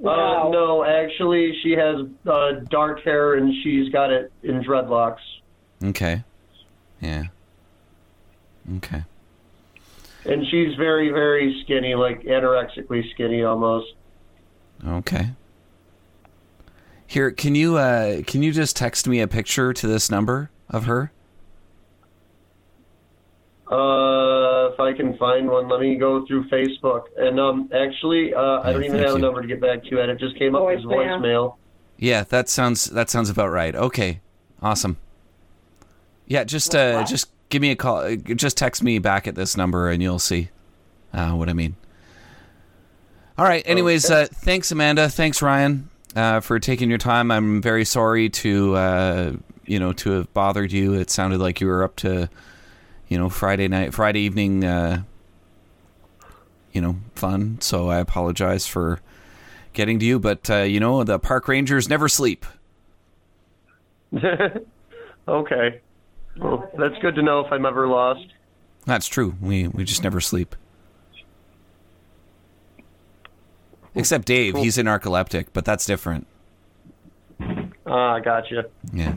Uh, 0.00 0.48
no, 0.48 0.84
actually, 0.84 1.54
she 1.62 1.72
has 1.72 2.06
uh, 2.26 2.52
dark 2.70 3.00
hair 3.02 3.34
and 3.34 3.52
she's 3.62 3.90
got 3.90 4.10
it 4.10 4.32
in 4.42 4.62
dreadlocks. 4.62 5.18
Okay. 5.84 6.24
Yeah. 7.00 7.24
Okay. 8.76 9.04
And 10.24 10.46
she's 10.50 10.74
very, 10.76 11.10
very 11.10 11.60
skinny, 11.62 11.94
like 11.94 12.22
anorexically 12.22 13.10
skinny 13.10 13.42
almost. 13.42 13.92
Okay. 14.86 15.30
Here, 17.06 17.30
can 17.30 17.54
you 17.54 17.76
uh 17.76 18.22
can 18.22 18.42
you 18.42 18.52
just 18.52 18.76
text 18.76 19.08
me 19.08 19.20
a 19.20 19.26
picture 19.26 19.72
to 19.72 19.86
this 19.86 20.10
number 20.10 20.50
of 20.68 20.84
her? 20.84 21.10
Uh, 23.70 24.70
if 24.72 24.80
I 24.80 24.92
can 24.96 25.16
find 25.16 25.48
one, 25.48 25.68
let 25.68 25.80
me 25.80 25.94
go 25.94 26.26
through 26.26 26.48
Facebook. 26.48 27.04
And 27.16 27.38
um, 27.38 27.70
actually, 27.72 28.34
uh, 28.34 28.60
I 28.62 28.72
don't 28.72 28.82
even 28.82 28.96
thank 28.96 29.06
have 29.06 29.16
a 29.16 29.18
number 29.20 29.40
to 29.42 29.46
get 29.46 29.60
back 29.60 29.84
to 29.84 29.90
you, 29.90 30.00
and 30.00 30.10
it 30.10 30.18
just 30.18 30.36
came 30.36 30.56
up 30.56 30.68
as 30.70 30.80
Voicemail. 30.84 31.20
voicemail. 31.20 31.54
Yeah, 31.96 32.24
that 32.24 32.48
sounds 32.48 32.86
that 32.86 33.10
sounds 33.10 33.30
about 33.30 33.50
right. 33.50 33.74
Okay. 33.74 34.20
Awesome. 34.62 34.96
Yeah, 36.26 36.44
just 36.44 36.74
uh 36.74 37.04
just 37.04 37.30
give 37.50 37.60
me 37.62 37.70
a 37.70 37.76
call. 37.76 37.98
uh, 37.98 38.16
Just 38.16 38.56
text 38.56 38.82
me 38.82 38.98
back 38.98 39.26
at 39.28 39.34
this 39.34 39.56
number 39.56 39.90
and 39.90 40.02
you'll 40.02 40.18
see 40.18 40.48
uh 41.12 41.32
what 41.32 41.48
I 41.48 41.52
mean. 41.52 41.76
All 43.36 43.44
right. 43.44 43.62
Anyways, 43.66 44.10
uh 44.10 44.26
thanks 44.32 44.72
Amanda, 44.72 45.08
thanks 45.10 45.42
Ryan 45.42 45.90
uh 46.16 46.40
for 46.40 46.58
taking 46.58 46.88
your 46.88 46.98
time. 46.98 47.30
I'm 47.30 47.60
very 47.62 47.84
sorry 47.84 48.30
to 48.30 48.74
uh 48.76 49.32
you 49.66 49.78
know 49.78 49.92
to 49.92 50.10
have 50.12 50.32
bothered 50.32 50.72
you. 50.72 50.94
It 50.94 51.10
sounded 51.10 51.38
like 51.38 51.60
you 51.60 51.66
were 51.66 51.84
up 51.84 51.96
to 51.96 52.30
you 53.10 53.18
know 53.18 53.28
Friday 53.28 53.68
night 53.68 53.92
Friday 53.92 54.20
evening 54.20 54.64
uh 54.64 55.02
you 56.72 56.80
know 56.80 56.96
fun. 57.14 57.58
So 57.60 57.90
I 57.90 57.98
apologize 57.98 58.66
for 58.66 59.00
getting 59.72 59.98
to 59.98 60.06
you, 60.06 60.18
but 60.18 60.48
uh, 60.48 60.62
you 60.62 60.80
know 60.80 61.04
the 61.04 61.18
park 61.18 61.48
rangers 61.48 61.88
never 61.88 62.08
sleep. 62.08 62.46
okay. 65.28 65.80
Well, 66.38 66.70
that's 66.78 66.96
good 67.02 67.14
to 67.16 67.22
know 67.22 67.40
if 67.40 67.52
I'm 67.52 67.66
ever 67.66 67.86
lost. 67.86 68.26
That's 68.86 69.06
true. 69.06 69.34
We 69.40 69.68
we 69.68 69.84
just 69.84 70.02
never 70.02 70.20
sleep. 70.20 70.56
Except 73.94 74.24
Dave, 74.24 74.56
he's 74.56 74.78
a 74.78 74.82
narcoleptic, 74.84 75.48
but 75.52 75.64
that's 75.64 75.84
different. 75.84 76.26
Ah, 77.86 78.20
gotcha. 78.20 78.66
Yeah. 78.92 79.16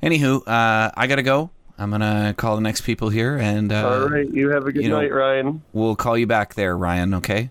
Anywho, 0.00 0.46
uh, 0.46 0.92
I 0.96 1.06
gotta 1.08 1.24
go. 1.24 1.50
I'm 1.80 1.90
gonna 1.90 2.34
call 2.36 2.56
the 2.56 2.60
next 2.60 2.82
people 2.82 3.08
here, 3.08 3.38
and 3.38 3.72
uh, 3.72 3.88
All 3.88 4.08
right, 4.10 4.28
you 4.30 4.50
have 4.50 4.66
a 4.66 4.72
good 4.72 4.82
you 4.82 4.90
know, 4.90 5.00
night, 5.00 5.10
Ryan. 5.10 5.62
We'll 5.72 5.96
call 5.96 6.18
you 6.18 6.26
back 6.26 6.52
there, 6.52 6.76
Ryan. 6.76 7.14
Okay. 7.14 7.48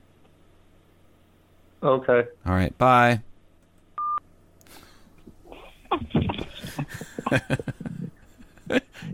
Okay. 1.82 2.28
All 2.46 2.54
right. 2.54 2.78
Bye. 2.78 3.22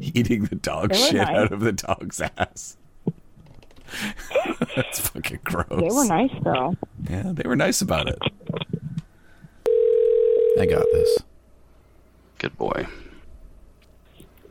Eating 0.01 0.43
the 0.45 0.55
dog 0.55 0.89
They 0.89 0.97
shit 0.97 1.13
nice. 1.15 1.29
out 1.29 1.53
of 1.53 1.61
the 1.61 1.71
dog's 1.71 2.19
ass. 2.19 2.75
That's 4.75 4.99
fucking 5.07 5.39
gross. 5.45 5.67
They 5.69 5.95
were 5.95 6.05
nice 6.05 6.31
though. 6.43 6.75
Yeah, 7.09 7.31
they 7.33 7.47
were 7.47 7.55
nice 7.55 7.81
about 7.81 8.09
it. 8.09 8.19
I 10.59 10.65
got 10.65 10.85
this. 10.91 11.19
Good 12.39 12.57
boy. 12.57 12.85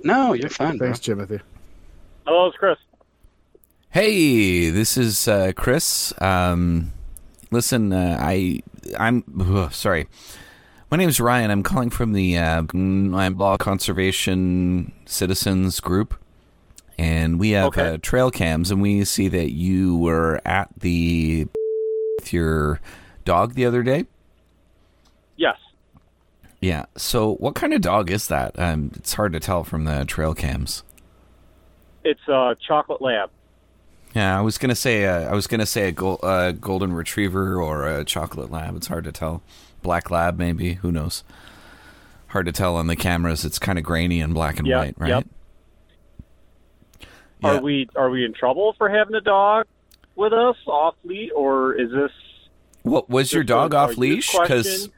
No, 0.04 0.34
you're 0.34 0.50
fine. 0.50 0.78
Thanks, 0.78 1.00
Timothy. 1.00 1.40
Hello, 2.26 2.46
it's 2.46 2.56
Chris. 2.58 2.78
Hey, 3.90 4.68
this 4.70 4.96
is 4.96 5.26
uh, 5.26 5.52
Chris. 5.56 6.12
Um, 6.20 6.92
listen, 7.50 7.92
uh, 7.92 8.18
I 8.20 8.60
I'm 8.98 9.24
ugh, 9.40 9.72
sorry. 9.72 10.06
My 10.90 10.98
name 10.98 11.08
is 11.08 11.18
Ryan. 11.20 11.50
I'm 11.50 11.62
calling 11.62 11.90
from 11.90 12.12
the 12.12 12.36
uh, 12.36 12.62
Law 12.72 13.56
Conservation 13.56 14.92
Citizens 15.06 15.80
Group, 15.80 16.14
and 16.98 17.40
we 17.40 17.50
have 17.50 17.68
Okay. 17.68 17.94
uh, 17.94 17.98
trail 18.02 18.30
cams, 18.30 18.70
and 18.70 18.82
we 18.82 19.04
see 19.04 19.28
that 19.28 19.52
you 19.52 19.96
were 19.96 20.40
at 20.44 20.68
the 20.78 21.46
with 22.18 22.32
your 22.32 22.80
dog 23.24 23.54
the 23.54 23.64
other 23.64 23.82
day. 23.82 24.04
Yes. 25.36 25.56
Yeah. 26.64 26.86
So, 26.96 27.34
what 27.34 27.54
kind 27.54 27.74
of 27.74 27.82
dog 27.82 28.10
is 28.10 28.26
that? 28.28 28.58
Um, 28.58 28.90
it's 28.94 29.12
hard 29.12 29.34
to 29.34 29.40
tell 29.40 29.64
from 29.64 29.84
the 29.84 30.06
trail 30.06 30.32
cams. 30.34 30.82
It's 32.04 32.26
a 32.26 32.56
chocolate 32.66 33.02
lab. 33.02 33.28
Yeah, 34.14 34.38
I 34.38 34.40
was 34.40 34.56
gonna 34.56 34.74
say 34.74 35.04
uh, 35.04 35.28
I 35.30 35.34
was 35.34 35.46
gonna 35.46 35.66
say 35.66 35.88
a 35.88 35.92
gol- 35.92 36.20
uh, 36.22 36.52
golden 36.52 36.94
retriever 36.94 37.60
or 37.60 37.86
a 37.86 38.02
chocolate 38.02 38.50
lab. 38.50 38.76
It's 38.76 38.86
hard 38.86 39.04
to 39.04 39.12
tell. 39.12 39.42
Black 39.82 40.10
lab, 40.10 40.38
maybe. 40.38 40.74
Who 40.74 40.90
knows? 40.90 41.22
Hard 42.28 42.46
to 42.46 42.52
tell 42.52 42.76
on 42.76 42.86
the 42.86 42.96
cameras. 42.96 43.44
It's 43.44 43.58
kind 43.58 43.78
of 43.78 43.84
grainy 43.84 44.22
and 44.22 44.32
black 44.32 44.58
and 44.58 44.66
Yep, 44.66 44.78
white, 44.78 44.94
right? 44.96 45.08
yep. 45.10 45.26
Yeah. 47.42 47.56
Are 47.58 47.60
we 47.60 47.90
are 47.94 48.08
we 48.08 48.24
in 48.24 48.32
trouble 48.32 48.74
for 48.78 48.88
having 48.88 49.14
a 49.16 49.20
dog 49.20 49.66
with 50.16 50.32
us 50.32 50.56
off 50.66 50.94
leash, 51.04 51.30
or 51.36 51.74
is 51.74 51.90
this 51.90 52.10
What 52.84 53.10
was 53.10 53.34
your 53.34 53.44
dog 53.44 53.74
off 53.74 53.98
leash? 53.98 54.32
Because 54.32 54.88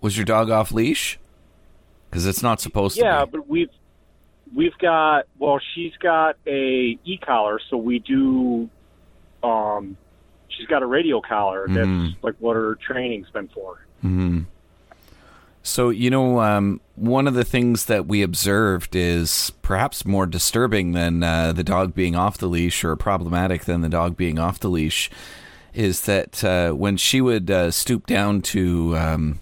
was 0.00 0.16
your 0.16 0.24
dog 0.24 0.50
off 0.50 0.72
leash? 0.72 1.18
Because 2.08 2.26
it's 2.26 2.42
not 2.42 2.60
supposed 2.60 2.96
yeah? 2.96 3.02
to. 3.02 3.08
be. 3.08 3.16
Yeah, 3.16 3.24
but 3.24 3.48
we've 3.48 3.70
we've 4.54 4.78
got 4.78 5.26
well, 5.38 5.60
she's 5.74 5.94
got 6.00 6.36
a 6.46 6.98
e 7.04 7.18
collar, 7.24 7.60
so 7.68 7.76
we 7.76 7.98
do. 7.98 8.68
Um, 9.42 9.96
she's 10.48 10.66
got 10.66 10.82
a 10.82 10.86
radio 10.86 11.20
collar. 11.20 11.66
That's 11.68 12.14
like 12.22 12.34
what 12.38 12.56
her 12.56 12.76
training's 12.76 13.28
been 13.30 13.48
for. 13.48 13.78
hmm 14.00 14.42
So, 15.62 15.90
you 15.90 16.10
know, 16.10 16.40
um, 16.40 16.80
one 16.94 17.26
of 17.28 17.34
the 17.34 17.44
things 17.44 17.86
that 17.86 18.06
we 18.06 18.22
observed 18.22 18.96
is 18.96 19.52
perhaps 19.62 20.04
more 20.04 20.26
disturbing 20.26 20.92
than 20.92 21.22
uh, 21.22 21.52
the 21.52 21.64
dog 21.64 21.94
being 21.94 22.16
off 22.16 22.38
the 22.38 22.46
leash 22.46 22.84
or 22.84 22.96
problematic 22.96 23.64
than 23.64 23.82
the 23.82 23.88
dog 23.88 24.16
being 24.16 24.38
off 24.38 24.58
the 24.58 24.70
leash 24.70 25.10
is 25.74 26.02
that 26.02 26.42
uh, 26.42 26.72
when 26.72 26.96
she 26.96 27.20
would 27.20 27.50
uh, 27.50 27.70
stoop 27.70 28.06
down 28.06 28.40
to, 28.40 28.96
um, 28.96 29.38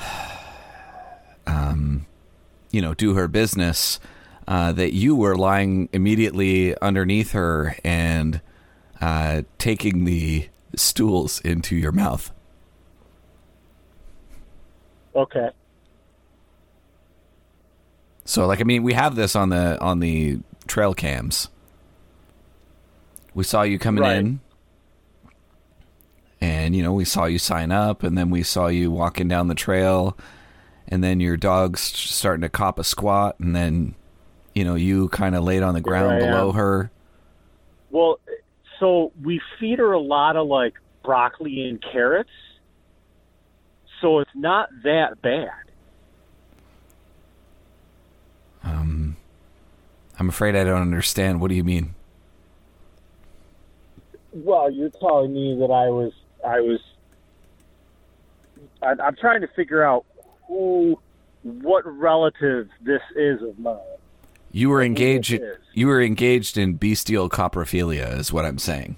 um, 1.46 2.06
you 2.70 2.80
know, 2.80 2.94
do 2.94 3.14
her 3.14 3.28
business, 3.28 4.00
uh, 4.48 4.72
that 4.72 4.92
you 4.92 5.14
were 5.14 5.36
lying 5.36 5.88
immediately 5.92 6.76
underneath 6.78 7.32
her 7.32 7.76
and 7.84 8.40
uh, 9.00 9.42
taking 9.58 10.04
the 10.04 10.48
stools 10.76 11.40
into 11.40 11.76
your 11.76 11.92
mouth. 11.92 12.32
Okay. 15.14 15.50
So 18.24 18.46
like 18.46 18.60
I 18.60 18.64
mean 18.64 18.82
we 18.84 18.92
have 18.92 19.16
this 19.16 19.34
on 19.34 19.48
the 19.48 19.80
on 19.80 19.98
the 19.98 20.38
trail 20.68 20.94
cams. 20.94 21.48
We 23.34 23.42
saw 23.44 23.62
you 23.62 23.78
coming 23.78 24.02
Right. 24.02 24.16
in 24.18 24.40
and 26.40 26.74
you 26.74 26.82
know 26.82 26.92
we 26.92 27.04
saw 27.04 27.24
you 27.26 27.38
sign 27.38 27.70
up 27.70 28.02
and 28.02 28.16
then 28.16 28.30
we 28.30 28.42
saw 28.42 28.68
you 28.68 28.90
walking 28.90 29.28
down 29.28 29.48
the 29.48 29.54
trail 29.54 30.16
and 30.88 31.04
then 31.04 31.20
your 31.20 31.36
dog's 31.36 31.80
starting 31.80 32.42
to 32.42 32.48
cop 32.48 32.78
a 32.78 32.84
squat 32.84 33.38
and 33.38 33.54
then 33.54 33.94
you 34.54 34.64
know 34.64 34.74
you 34.74 35.08
kind 35.10 35.34
of 35.34 35.44
laid 35.44 35.62
on 35.62 35.74
the 35.74 35.80
ground 35.80 36.18
below 36.20 36.50
am. 36.50 36.54
her. 36.54 36.90
Well, 37.90 38.18
so 38.78 39.12
we 39.22 39.40
feed 39.58 39.78
her 39.78 39.92
a 39.92 40.00
lot 40.00 40.36
of 40.36 40.46
like 40.46 40.74
broccoli 41.02 41.68
and 41.68 41.82
carrots. 41.82 42.30
So 44.00 44.20
it's 44.20 44.30
not 44.34 44.70
that 44.84 45.20
bad. 45.20 45.50
Um 48.62 49.16
I'm 50.18 50.28
afraid 50.28 50.54
I 50.54 50.64
don't 50.64 50.82
understand. 50.82 51.40
What 51.40 51.48
do 51.48 51.54
you 51.54 51.64
mean? 51.64 51.94
Well, 54.32 54.70
you're 54.70 54.90
telling 54.90 55.32
me 55.32 55.56
that 55.58 55.72
I 55.72 55.88
was, 55.88 56.12
I 56.46 56.60
was, 56.60 56.80
I, 58.82 58.94
I'm 59.02 59.16
trying 59.16 59.40
to 59.42 59.48
figure 59.48 59.82
out 59.82 60.04
who, 60.46 60.98
what 61.42 61.84
relative 61.86 62.68
this 62.82 63.02
is 63.16 63.42
of 63.42 63.58
mine. 63.58 63.78
You 64.52 64.68
were 64.68 64.82
engaged 64.82 65.38
you 65.74 65.86
were 65.86 66.02
engaged 66.02 66.58
in 66.58 66.74
bestial 66.74 67.30
coprophilia 67.30 68.18
is 68.18 68.32
what 68.32 68.44
I'm 68.44 68.58
saying. 68.58 68.96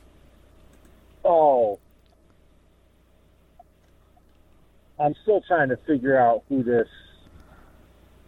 Oh, 1.25 1.79
I'm 4.99 5.15
still 5.23 5.43
trying 5.43 5.69
to 5.69 5.77
figure 5.79 6.17
out 6.17 6.43
who 6.49 6.63
this, 6.63 6.89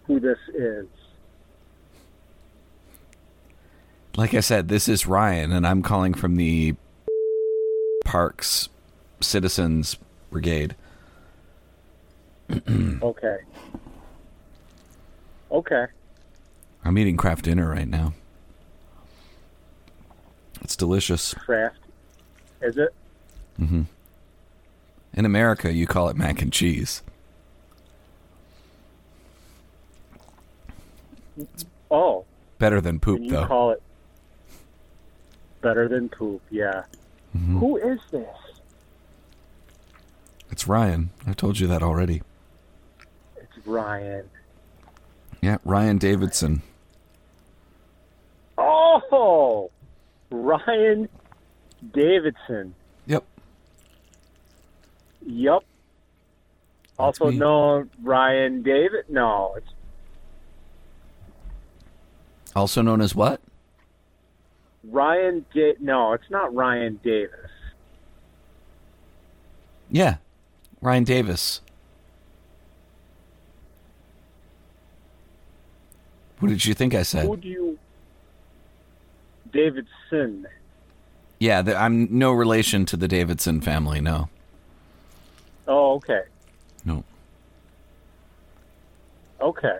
who 0.06 0.20
this 0.20 0.38
is. 0.54 0.86
Like 4.16 4.34
I 4.34 4.40
said, 4.40 4.68
this 4.68 4.88
is 4.88 5.06
Ryan, 5.06 5.52
and 5.52 5.66
I'm 5.66 5.82
calling 5.82 6.14
from 6.14 6.36
the 6.36 6.74
Parks 8.04 8.68
Citizens 9.24 9.98
Brigade. 10.30 10.76
Okay. 13.02 13.38
Okay. 15.50 15.86
I'm 16.84 16.98
eating 16.98 17.16
Kraft 17.16 17.44
Dinner 17.44 17.68
right 17.68 17.88
now. 17.88 18.12
It's 20.62 20.76
delicious. 20.76 21.34
Kraft. 21.34 21.78
Is 22.62 22.76
it? 22.78 22.94
Mm 23.60 23.68
hmm 23.68 23.82
In 25.14 25.24
America, 25.24 25.72
you 25.72 25.86
call 25.86 26.08
it 26.08 26.16
mac 26.16 26.42
and 26.42 26.52
cheese. 26.52 27.02
It's 31.36 31.64
Oh, 31.90 32.24
Better 32.58 32.80
than 32.80 32.98
poop, 33.00 33.20
you 33.20 33.30
though. 33.30 33.46
call 33.46 33.70
it 33.70 33.82
better 35.60 35.88
than 35.88 36.08
poop. 36.08 36.42
Yeah. 36.50 36.84
Mhm. 37.36 37.58
Who 37.58 37.76
is 37.76 38.00
this? 38.10 38.26
It's 40.54 40.68
Ryan. 40.68 41.10
I 41.26 41.32
told 41.32 41.58
you 41.58 41.66
that 41.66 41.82
already. 41.82 42.22
It's 43.36 43.66
Ryan. 43.66 44.30
Yeah, 45.42 45.58
Ryan 45.64 45.98
Davidson. 45.98 46.62
Oh, 48.56 49.72
Ryan 50.30 51.08
Davidson. 51.92 52.72
Yep. 53.08 53.24
Yep. 55.26 55.64
Also 57.00 57.32
me. 57.32 57.36
known 57.36 57.90
Ryan 58.00 58.62
David. 58.62 59.06
No, 59.08 59.54
it's 59.56 59.66
Also 62.54 62.80
known 62.80 63.00
as 63.00 63.12
what? 63.12 63.40
Ryan. 64.84 65.44
Da- 65.52 65.74
no, 65.80 66.12
it's 66.12 66.30
not 66.30 66.54
Ryan 66.54 67.00
Davis. 67.02 67.50
Yeah, 69.90 70.18
Ryan 70.84 71.04
Davis. 71.04 71.62
What 76.40 76.50
did 76.50 76.66
you 76.66 76.74
think 76.74 76.94
I 76.94 77.02
said? 77.04 77.24
Who 77.24 77.38
do 77.38 77.48
you? 77.48 77.78
Davidson. 79.50 80.46
Yeah, 81.38 81.62
the, 81.62 81.74
I'm 81.74 82.06
no 82.10 82.32
relation 82.32 82.84
to 82.86 82.98
the 82.98 83.08
Davidson 83.08 83.62
family. 83.62 84.02
No, 84.02 84.28
Oh, 85.66 85.94
okay. 85.94 86.24
no. 86.84 87.02
Okay. 89.40 89.78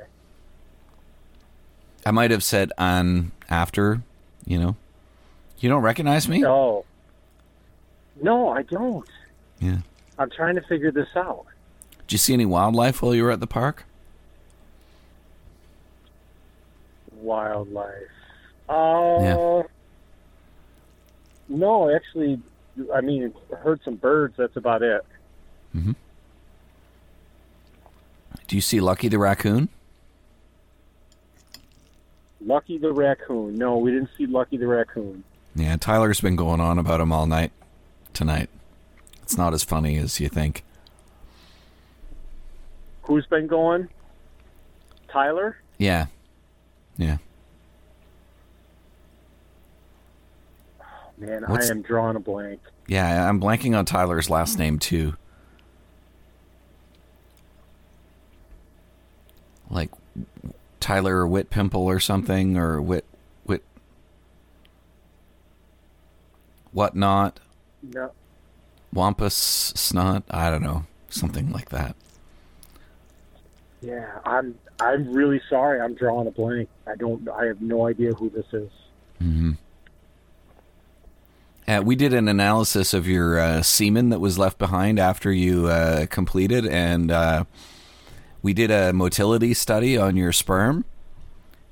I 2.06 2.10
might 2.12 2.30
have 2.30 2.42
said 2.42 2.72
on 2.78 3.32
after. 3.50 4.00
You 4.46 4.58
know, 4.58 4.76
you 5.58 5.68
don't 5.68 5.82
recognize 5.82 6.28
me? 6.30 6.38
No. 6.38 6.86
No, 8.22 8.48
I 8.48 8.62
don't. 8.62 9.08
Yeah. 9.60 9.78
I'm 10.18 10.30
trying 10.30 10.54
to 10.54 10.62
figure 10.62 10.90
this 10.90 11.08
out. 11.16 11.46
Did 12.06 12.12
you 12.12 12.18
see 12.18 12.32
any 12.34 12.46
wildlife 12.46 13.02
while 13.02 13.14
you 13.14 13.24
were 13.24 13.30
at 13.30 13.40
the 13.40 13.46
park? 13.46 13.84
Wildlife. 17.16 17.92
Uh, 18.68 19.62
No, 21.48 21.94
actually, 21.94 22.40
I 22.94 23.00
mean, 23.00 23.32
heard 23.58 23.80
some 23.84 23.96
birds. 23.96 24.34
That's 24.36 24.56
about 24.56 24.82
it. 24.82 25.04
Mm-hmm. 25.74 25.92
Do 28.46 28.56
you 28.56 28.62
see 28.62 28.80
Lucky 28.80 29.08
the 29.08 29.18
raccoon? 29.18 29.68
Lucky 32.40 32.78
the 32.78 32.92
raccoon. 32.92 33.56
No, 33.56 33.78
we 33.78 33.90
didn't 33.90 34.10
see 34.16 34.26
Lucky 34.26 34.56
the 34.56 34.66
raccoon. 34.66 35.24
Yeah, 35.54 35.76
Tyler's 35.76 36.20
been 36.20 36.36
going 36.36 36.60
on 36.60 36.78
about 36.78 37.00
him 37.00 37.12
all 37.12 37.26
night 37.26 37.52
tonight. 38.12 38.50
It's 39.24 39.38
not 39.38 39.54
as 39.54 39.64
funny 39.64 39.96
as 39.96 40.20
you 40.20 40.28
think. 40.28 40.62
Who's 43.04 43.24
been 43.26 43.46
going? 43.46 43.88
Tyler? 45.08 45.56
Yeah. 45.78 46.06
Yeah. 46.98 47.16
Man, 51.16 51.44
What's- 51.46 51.70
I 51.70 51.72
am 51.72 51.80
drawing 51.80 52.16
a 52.16 52.20
blank. 52.20 52.60
Yeah, 52.86 53.26
I'm 53.26 53.40
blanking 53.40 53.74
on 53.74 53.86
Tyler's 53.86 54.28
last 54.28 54.58
name 54.58 54.78
too. 54.78 55.16
Like 59.70 59.90
Tyler 60.80 61.26
Whit 61.26 61.48
Pimple 61.48 61.80
or 61.86 61.98
something, 61.98 62.58
or 62.58 62.82
Whit 62.82 63.06
Whit 63.44 63.62
whatnot, 66.72 67.40
No. 67.82 68.12
Wampus 68.94 69.34
Snot. 69.34 70.22
I 70.30 70.48
don't 70.50 70.62
know, 70.62 70.84
something 71.10 71.50
like 71.52 71.68
that. 71.70 71.96
Yeah, 73.82 74.06
I'm. 74.24 74.54
I'm 74.80 75.12
really 75.12 75.40
sorry. 75.48 75.80
I'm 75.80 75.94
drawing 75.94 76.26
a 76.26 76.30
blank. 76.30 76.68
I 76.86 76.96
don't. 76.96 77.28
I 77.28 77.44
have 77.46 77.60
no 77.60 77.86
idea 77.86 78.12
who 78.12 78.30
this 78.30 78.46
is. 78.52 78.70
hmm 79.20 79.52
Uh, 81.68 81.82
we 81.84 81.96
did 81.96 82.12
an 82.12 82.28
analysis 82.28 82.92
of 82.94 83.06
your 83.06 83.38
uh, 83.38 83.62
semen 83.62 84.10
that 84.10 84.20
was 84.20 84.38
left 84.38 84.58
behind 84.58 84.98
after 84.98 85.32
you 85.32 85.66
uh, 85.66 86.06
completed, 86.06 86.66
and 86.66 87.10
uh, 87.10 87.44
we 88.42 88.52
did 88.52 88.70
a 88.70 88.92
motility 88.92 89.54
study 89.54 89.96
on 89.96 90.16
your 90.16 90.32
sperm. 90.32 90.84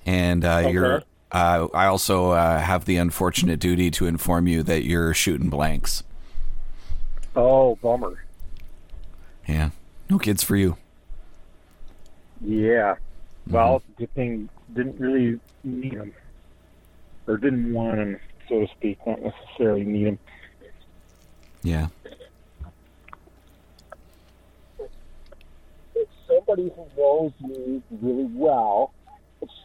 And 0.07 0.45
uh, 0.45 0.63
Okay. 0.67 1.05
uh, 1.33 1.69
I 1.75 1.87
also 1.87 2.31
uh, 2.33 2.59
have 2.61 2.85
the 2.87 2.97
unfortunate 2.97 3.61
duty 3.61 3.91
to 3.93 4.07
inform 4.07 4.47
you 4.49 4.63
that 4.65 4.85
you're 4.85 5.13
shooting 5.15 5.49
blanks. 5.51 6.03
Oh, 7.35 7.77
bummer. 7.77 8.25
Yeah, 9.49 9.71
no 10.11 10.19
kids 10.19 10.43
for 10.43 10.57
you. 10.57 10.77
Yeah. 12.41 12.95
Mm-hmm. 12.95 13.55
Well, 13.55 13.83
good 13.97 14.13
thing 14.15 14.49
didn't 14.75 15.01
really 15.01 15.41
need 15.65 15.95
him, 15.95 16.15
or 17.27 17.37
didn't 17.37 17.73
want 17.73 17.99
him, 17.99 18.21
so 18.49 18.61
to 18.61 18.73
speak. 18.73 18.99
Not 19.07 19.21
necessarily 19.23 19.85
need 19.85 20.07
him. 20.09 20.19
Yeah. 21.63 21.89
It's 25.95 26.11
somebody 26.27 26.71
who 26.75 26.87
knows 26.97 27.33
me 27.41 27.83
really 28.01 28.29
well. 28.33 28.93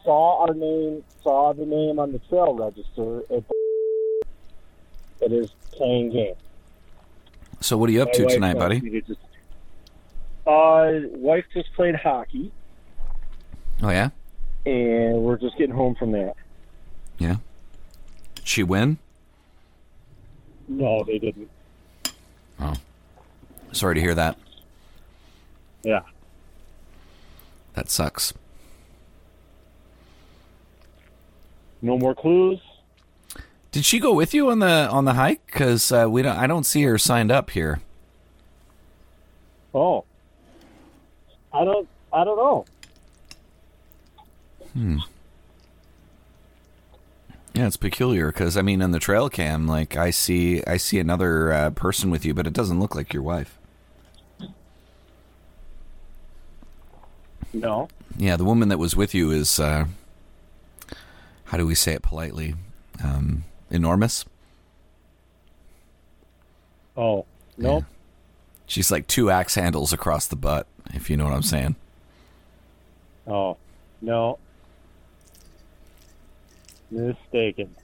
Saw 0.04 0.46
our 0.46 0.54
name, 0.54 1.04
saw 1.22 1.52
the 1.52 1.64
name 1.64 1.98
on 1.98 2.12
the 2.12 2.18
trail 2.28 2.54
register. 2.54 3.22
It, 3.30 3.44
it 5.20 5.32
is 5.32 5.50
playing 5.72 6.10
game. 6.10 6.34
So 7.60 7.76
what 7.76 7.88
are 7.90 7.92
you 7.92 8.02
up 8.02 8.12
to 8.12 8.26
tonight, 8.26 8.54
buddy? 8.58 8.80
to 8.80 9.00
just- 9.02 9.20
Uh, 10.46 11.00
wife 11.16 11.44
just 11.52 11.72
played 11.74 11.94
hockey, 11.94 12.50
Oh 13.82 13.90
yeah, 13.90 14.10
and 14.64 15.22
we're 15.22 15.36
just 15.36 15.58
getting 15.58 15.74
home 15.74 15.94
from 15.94 16.12
that. 16.12 16.34
yeah. 17.18 17.36
Did 18.34 18.48
she 18.48 18.62
win? 18.62 18.96
No, 20.68 21.02
they 21.04 21.18
didn't. 21.18 21.50
Oh, 22.60 22.74
sorry 23.72 23.94
to 23.96 24.00
hear 24.00 24.14
that. 24.14 24.38
Yeah. 25.82 26.00
That 27.74 27.90
sucks. 27.90 28.32
No 31.82 31.96
more 31.98 32.14
clues. 32.14 32.60
Did 33.70 33.84
she 33.84 33.98
go 33.98 34.14
with 34.14 34.32
you 34.32 34.50
on 34.50 34.60
the 34.60 34.88
on 34.90 35.04
the 35.04 35.14
hike? 35.14 35.44
Because 35.46 35.92
uh, 35.92 36.06
we 36.08 36.22
don't. 36.22 36.36
I 36.36 36.46
don't 36.46 36.64
see 36.64 36.82
her 36.82 36.98
signed 36.98 37.30
up 37.30 37.50
here. 37.50 37.80
Oh, 39.74 40.04
I 41.52 41.64
don't. 41.64 41.88
I 42.12 42.24
don't 42.24 42.36
know. 42.36 42.64
Hmm. 44.72 44.98
Yeah, 47.54 47.66
it's 47.66 47.76
peculiar 47.76 48.28
because 48.28 48.56
I 48.56 48.62
mean, 48.62 48.80
on 48.80 48.92
the 48.92 49.00
trail 49.00 49.28
cam, 49.28 49.66
like 49.66 49.96
I 49.96 50.10
see, 50.10 50.62
I 50.64 50.76
see 50.76 50.98
another 50.98 51.52
uh, 51.52 51.70
person 51.70 52.10
with 52.10 52.24
you, 52.24 52.32
but 52.32 52.46
it 52.46 52.52
doesn't 52.52 52.78
look 52.78 52.94
like 52.94 53.12
your 53.12 53.22
wife. 53.22 53.58
No. 57.52 57.88
Yeah, 58.16 58.36
the 58.36 58.44
woman 58.44 58.68
that 58.68 58.78
was 58.78 58.94
with 58.94 59.14
you 59.14 59.30
is, 59.30 59.58
uh, 59.58 59.86
how 61.46 61.58
do 61.58 61.66
we 61.66 61.74
say 61.74 61.94
it 61.94 62.02
politely? 62.02 62.54
Um, 63.02 63.44
enormous. 63.70 64.24
Oh, 66.96 67.26
no. 67.56 67.84
She's 68.66 68.90
like 68.90 69.06
two 69.06 69.30
axe 69.30 69.54
handles 69.54 69.92
across 69.92 70.26
the 70.26 70.36
butt, 70.36 70.66
if 70.92 71.08
you 71.08 71.16
know 71.16 71.24
what 71.24 71.32
I'm 71.32 71.42
saying. 71.42 71.76
Oh, 73.26 73.56
no. 74.02 74.38
Mistaken. 76.90 77.74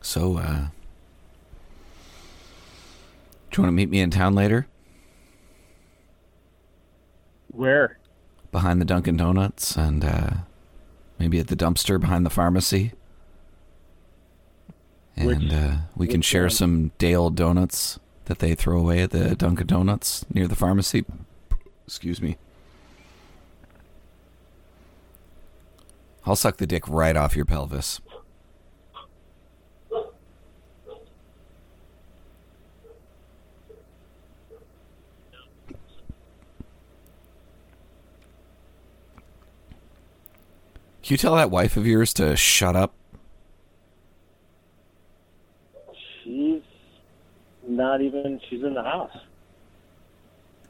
So, 0.00 0.38
uh, 0.38 0.68
do 3.50 3.56
you 3.56 3.62
want 3.62 3.68
to 3.68 3.72
meet 3.72 3.90
me 3.90 4.00
in 4.00 4.10
town 4.10 4.34
later? 4.34 4.66
Where? 7.52 7.98
Behind 8.52 8.80
the 8.80 8.84
Dunkin' 8.84 9.16
Donuts 9.16 9.76
and 9.76 10.04
uh, 10.04 10.30
maybe 11.18 11.38
at 11.38 11.48
the 11.48 11.56
dumpster 11.56 12.00
behind 12.00 12.26
the 12.26 12.30
pharmacy. 12.30 12.92
And 15.16 15.52
uh, 15.52 15.76
we 15.94 16.06
can 16.06 16.22
share 16.22 16.48
some 16.48 16.92
day 16.98 17.14
old 17.14 17.36
donuts 17.36 17.98
that 18.24 18.38
they 18.38 18.54
throw 18.54 18.78
away 18.78 19.02
at 19.02 19.10
the 19.10 19.36
Dunkin' 19.36 19.66
Donuts 19.66 20.24
near 20.32 20.48
the 20.48 20.56
pharmacy. 20.56 21.04
Excuse 21.86 22.22
me. 22.22 22.36
I'll 26.24 26.36
suck 26.36 26.58
the 26.58 26.66
dick 26.66 26.88
right 26.88 27.16
off 27.16 27.36
your 27.36 27.44
pelvis. 27.44 28.00
Can 41.10 41.14
you 41.14 41.18
tell 41.18 41.34
that 41.34 41.50
wife 41.50 41.76
of 41.76 41.88
yours 41.88 42.14
to 42.14 42.36
shut 42.36 42.76
up? 42.76 42.94
She's 46.22 46.62
not 47.66 48.00
even. 48.00 48.40
She's 48.48 48.62
in 48.62 48.74
the 48.74 48.84
house. 48.84 49.16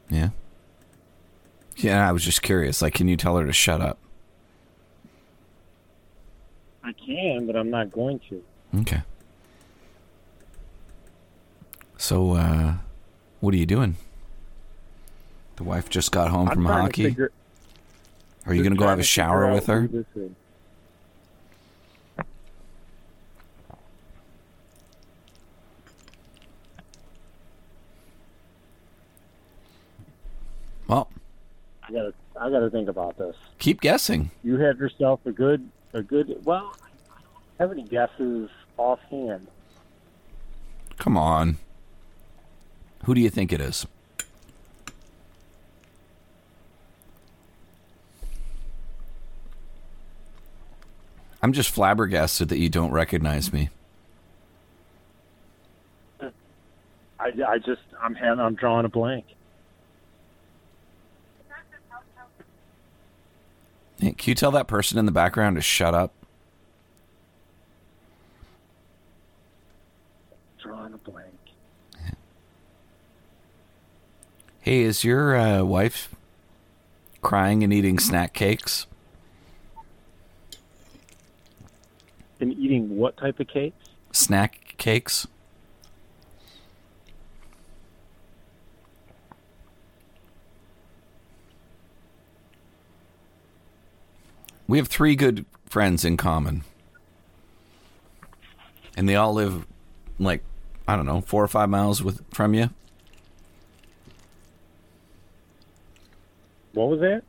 Yeah. 0.09 0.31
Yeah, 1.77 2.09
I 2.09 2.13
was 2.13 2.25
just 2.25 2.41
curious. 2.41 2.81
Like, 2.81 2.95
can 2.95 3.07
you 3.07 3.19
tell 3.19 3.37
her 3.37 3.45
to 3.45 3.53
shut 3.53 3.83
up? 3.83 3.99
I 6.83 6.95
can, 6.95 7.47
but 7.47 7.55
I'm 7.55 7.69
not 7.69 7.93
going 7.93 8.19
to. 8.31 8.43
Okay. 8.81 9.03
So, 11.99 12.33
uh, 12.33 12.77
what 13.41 13.53
are 13.53 13.59
you 13.59 13.67
doing? 13.67 13.97
The 15.57 15.65
wife 15.65 15.91
just 15.91 16.11
got 16.13 16.31
home 16.31 16.49
I'm 16.49 16.55
from 16.55 16.65
hockey. 16.65 17.05
figure- 17.05 17.33
Are 18.47 18.55
you 18.55 18.63
going 18.63 18.73
to 18.73 18.79
go 18.79 18.87
have 18.87 18.99
a 18.99 19.03
shower 19.03 19.53
with 19.53 19.67
her? 19.67 19.83
who 19.83 19.89
this 19.89 20.07
is. 20.17 20.31
Well, 30.89 31.09
I 31.83 31.93
gotta. 31.93 32.15
I 32.41 32.51
gotta 32.51 32.71
think 32.71 32.89
about 32.89 33.19
this. 33.19 33.37
keep 33.59 33.81
guessing. 33.81 34.31
You 34.43 34.57
had 34.59 34.79
yourself 34.79 35.21
a 35.27 35.33
good. 35.33 35.69
A 35.93 36.03
good. 36.03 36.45
Well, 36.45 36.75
I 37.11 37.21
don't 37.21 37.71
have 37.71 37.73
any 37.73 37.87
guesses 37.89 38.51
offhand. 38.77 39.47
Come 40.99 41.17
on. 41.17 41.59
Who 43.05 43.15
do 43.15 43.21
you 43.21 43.31
think 43.31 43.53
it 43.53 43.61
is? 43.61 43.87
I'm 51.43 51.53
just 51.53 51.71
flabbergasted 51.71 52.49
that 52.51 52.59
you 52.59 52.69
don't 52.69 52.93
recognize 52.93 53.53
me. 53.53 53.71
I, 57.19 57.33
I 57.47 57.59
just. 57.59 57.83
I'm. 58.03 58.17
I'm 58.17 58.55
drawing 58.55 58.87
a 58.87 58.89
blank. 58.89 59.25
Hey, 64.01 64.13
Can 64.13 64.31
you 64.31 64.35
tell 64.35 64.51
that 64.53 64.67
person 64.67 64.99
in 64.99 65.05
the 65.05 65.13
background 65.13 65.57
to 65.57 65.63
shut 65.63 65.95
up? 65.95 66.13
Drawing 70.63 70.95
a 70.95 70.99
blank. 70.99 71.27
Hey, 74.61 74.81
is 74.81 75.05
your 75.05 75.37
uh, 75.37 75.63
wife 75.63 76.15
crying 77.21 77.63
and 77.63 77.73
eating 77.73 77.99
snack 77.99 78.33
cakes? 78.33 78.87
And 82.41 82.53
eating 82.59 82.97
what 82.97 83.17
type 83.17 83.39
of 83.39 83.49
cake? 83.49 83.75
Snack 84.13 84.75
cakes? 84.79 85.27
We 94.67 94.79
have 94.79 94.89
three 94.89 95.17
good 95.17 95.45
friends 95.67 96.05
in 96.05 96.17
common. 96.17 96.63
And 98.97 99.09
they 99.09 99.17
all 99.17 99.35
live 99.35 99.67
like 100.19 100.43
I 100.91 100.97
don't 100.97 101.07
know, 101.07 101.21
4 101.21 101.45
or 101.45 101.49
5 101.49 101.69
miles 101.69 102.03
with 102.03 102.21
from 102.33 102.53
you. 102.53 102.71
What 106.73 106.89
was 106.89 107.01
that? 107.01 107.23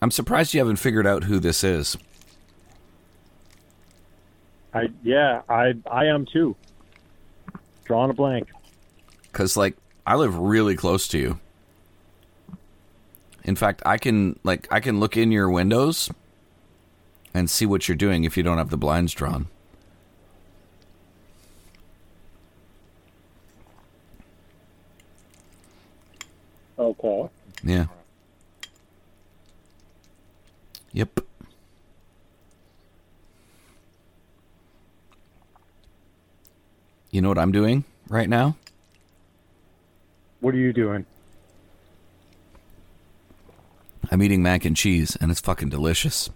I'm 0.00 0.10
surprised 0.10 0.54
you 0.54 0.60
haven't 0.60 0.76
figured 0.76 1.06
out 1.06 1.24
who 1.24 1.40
this 1.40 1.64
is. 1.64 1.96
I 4.74 4.88
yeah. 5.02 5.42
I 5.48 5.74
I 5.90 6.06
am 6.06 6.26
too. 6.26 6.56
Drawing 7.84 8.10
a 8.10 8.14
blank. 8.14 8.48
Cause 9.32 9.56
like 9.56 9.76
I 10.06 10.16
live 10.16 10.36
really 10.36 10.76
close 10.76 11.08
to 11.08 11.18
you. 11.18 11.38
In 13.44 13.56
fact, 13.56 13.82
I 13.84 13.98
can 13.98 14.38
like 14.44 14.68
I 14.70 14.80
can 14.80 15.00
look 15.00 15.16
in 15.16 15.32
your 15.32 15.50
windows 15.50 16.10
and 17.34 17.48
see 17.48 17.66
what 17.66 17.88
you're 17.88 17.96
doing 17.96 18.24
if 18.24 18.36
you 18.36 18.42
don't 18.42 18.58
have 18.58 18.70
the 18.70 18.76
blinds 18.76 19.12
drawn. 19.12 19.48
Okay. 26.78 27.28
Yeah. 27.62 27.86
Yep. 30.92 31.20
You 37.10 37.19
know 37.30 37.40
what 37.40 37.42
I'm 37.42 37.52
doing 37.52 37.84
right 38.08 38.28
now? 38.28 38.56
What 40.40 40.54
are 40.54 40.58
you 40.58 40.72
doing? 40.72 41.06
I'm 44.10 44.22
eating 44.22 44.42
mac 44.42 44.64
and 44.64 44.76
cheese, 44.76 45.16
and 45.20 45.30
it's 45.30 45.40
fucking 45.40 45.68
delicious. 45.68 46.30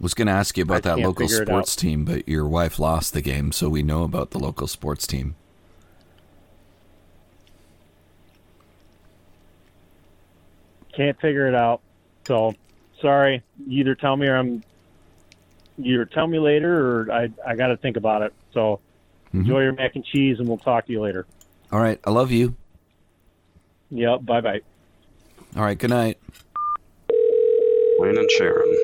Was 0.00 0.14
going 0.14 0.28
to 0.28 0.32
ask 0.32 0.56
you 0.56 0.62
about 0.62 0.86
I 0.86 0.96
that 0.96 0.98
local 1.00 1.28
sports 1.28 1.76
team, 1.76 2.06
but 2.06 2.26
your 2.26 2.46
wife 2.48 2.78
lost 2.78 3.12
the 3.12 3.20
game, 3.20 3.52
so 3.52 3.68
we 3.68 3.82
know 3.82 4.04
about 4.04 4.30
the 4.30 4.38
local 4.38 4.66
sports 4.66 5.06
team. 5.06 5.34
Can't 11.00 11.18
figure 11.18 11.48
it 11.48 11.54
out. 11.54 11.80
So 12.28 12.52
sorry. 13.00 13.42
Either 13.66 13.94
tell 13.94 14.18
me 14.18 14.26
or 14.26 14.36
I'm. 14.36 14.62
You 15.78 15.94
either 15.94 16.04
tell 16.04 16.26
me 16.26 16.38
later, 16.38 16.78
or 16.78 17.10
I 17.10 17.30
I 17.46 17.56
got 17.56 17.68
to 17.68 17.78
think 17.78 17.96
about 17.96 18.20
it. 18.20 18.34
So 18.52 18.80
Mm-hmm. 19.28 19.42
enjoy 19.42 19.60
your 19.62 19.72
mac 19.72 19.94
and 19.94 20.04
cheese, 20.04 20.40
and 20.40 20.48
we'll 20.48 20.58
talk 20.58 20.86
to 20.86 20.92
you 20.92 21.00
later. 21.00 21.24
All 21.72 21.80
right, 21.80 21.98
I 22.04 22.10
love 22.10 22.32
you. 22.32 22.54
Yep. 23.90 24.26
Bye 24.26 24.40
bye. 24.42 24.60
All 25.56 25.62
right, 25.62 25.78
good 25.78 25.88
night. 25.90 26.18
Wayne 27.98 28.18
and 28.18 28.30
Sharon. 28.30 28.76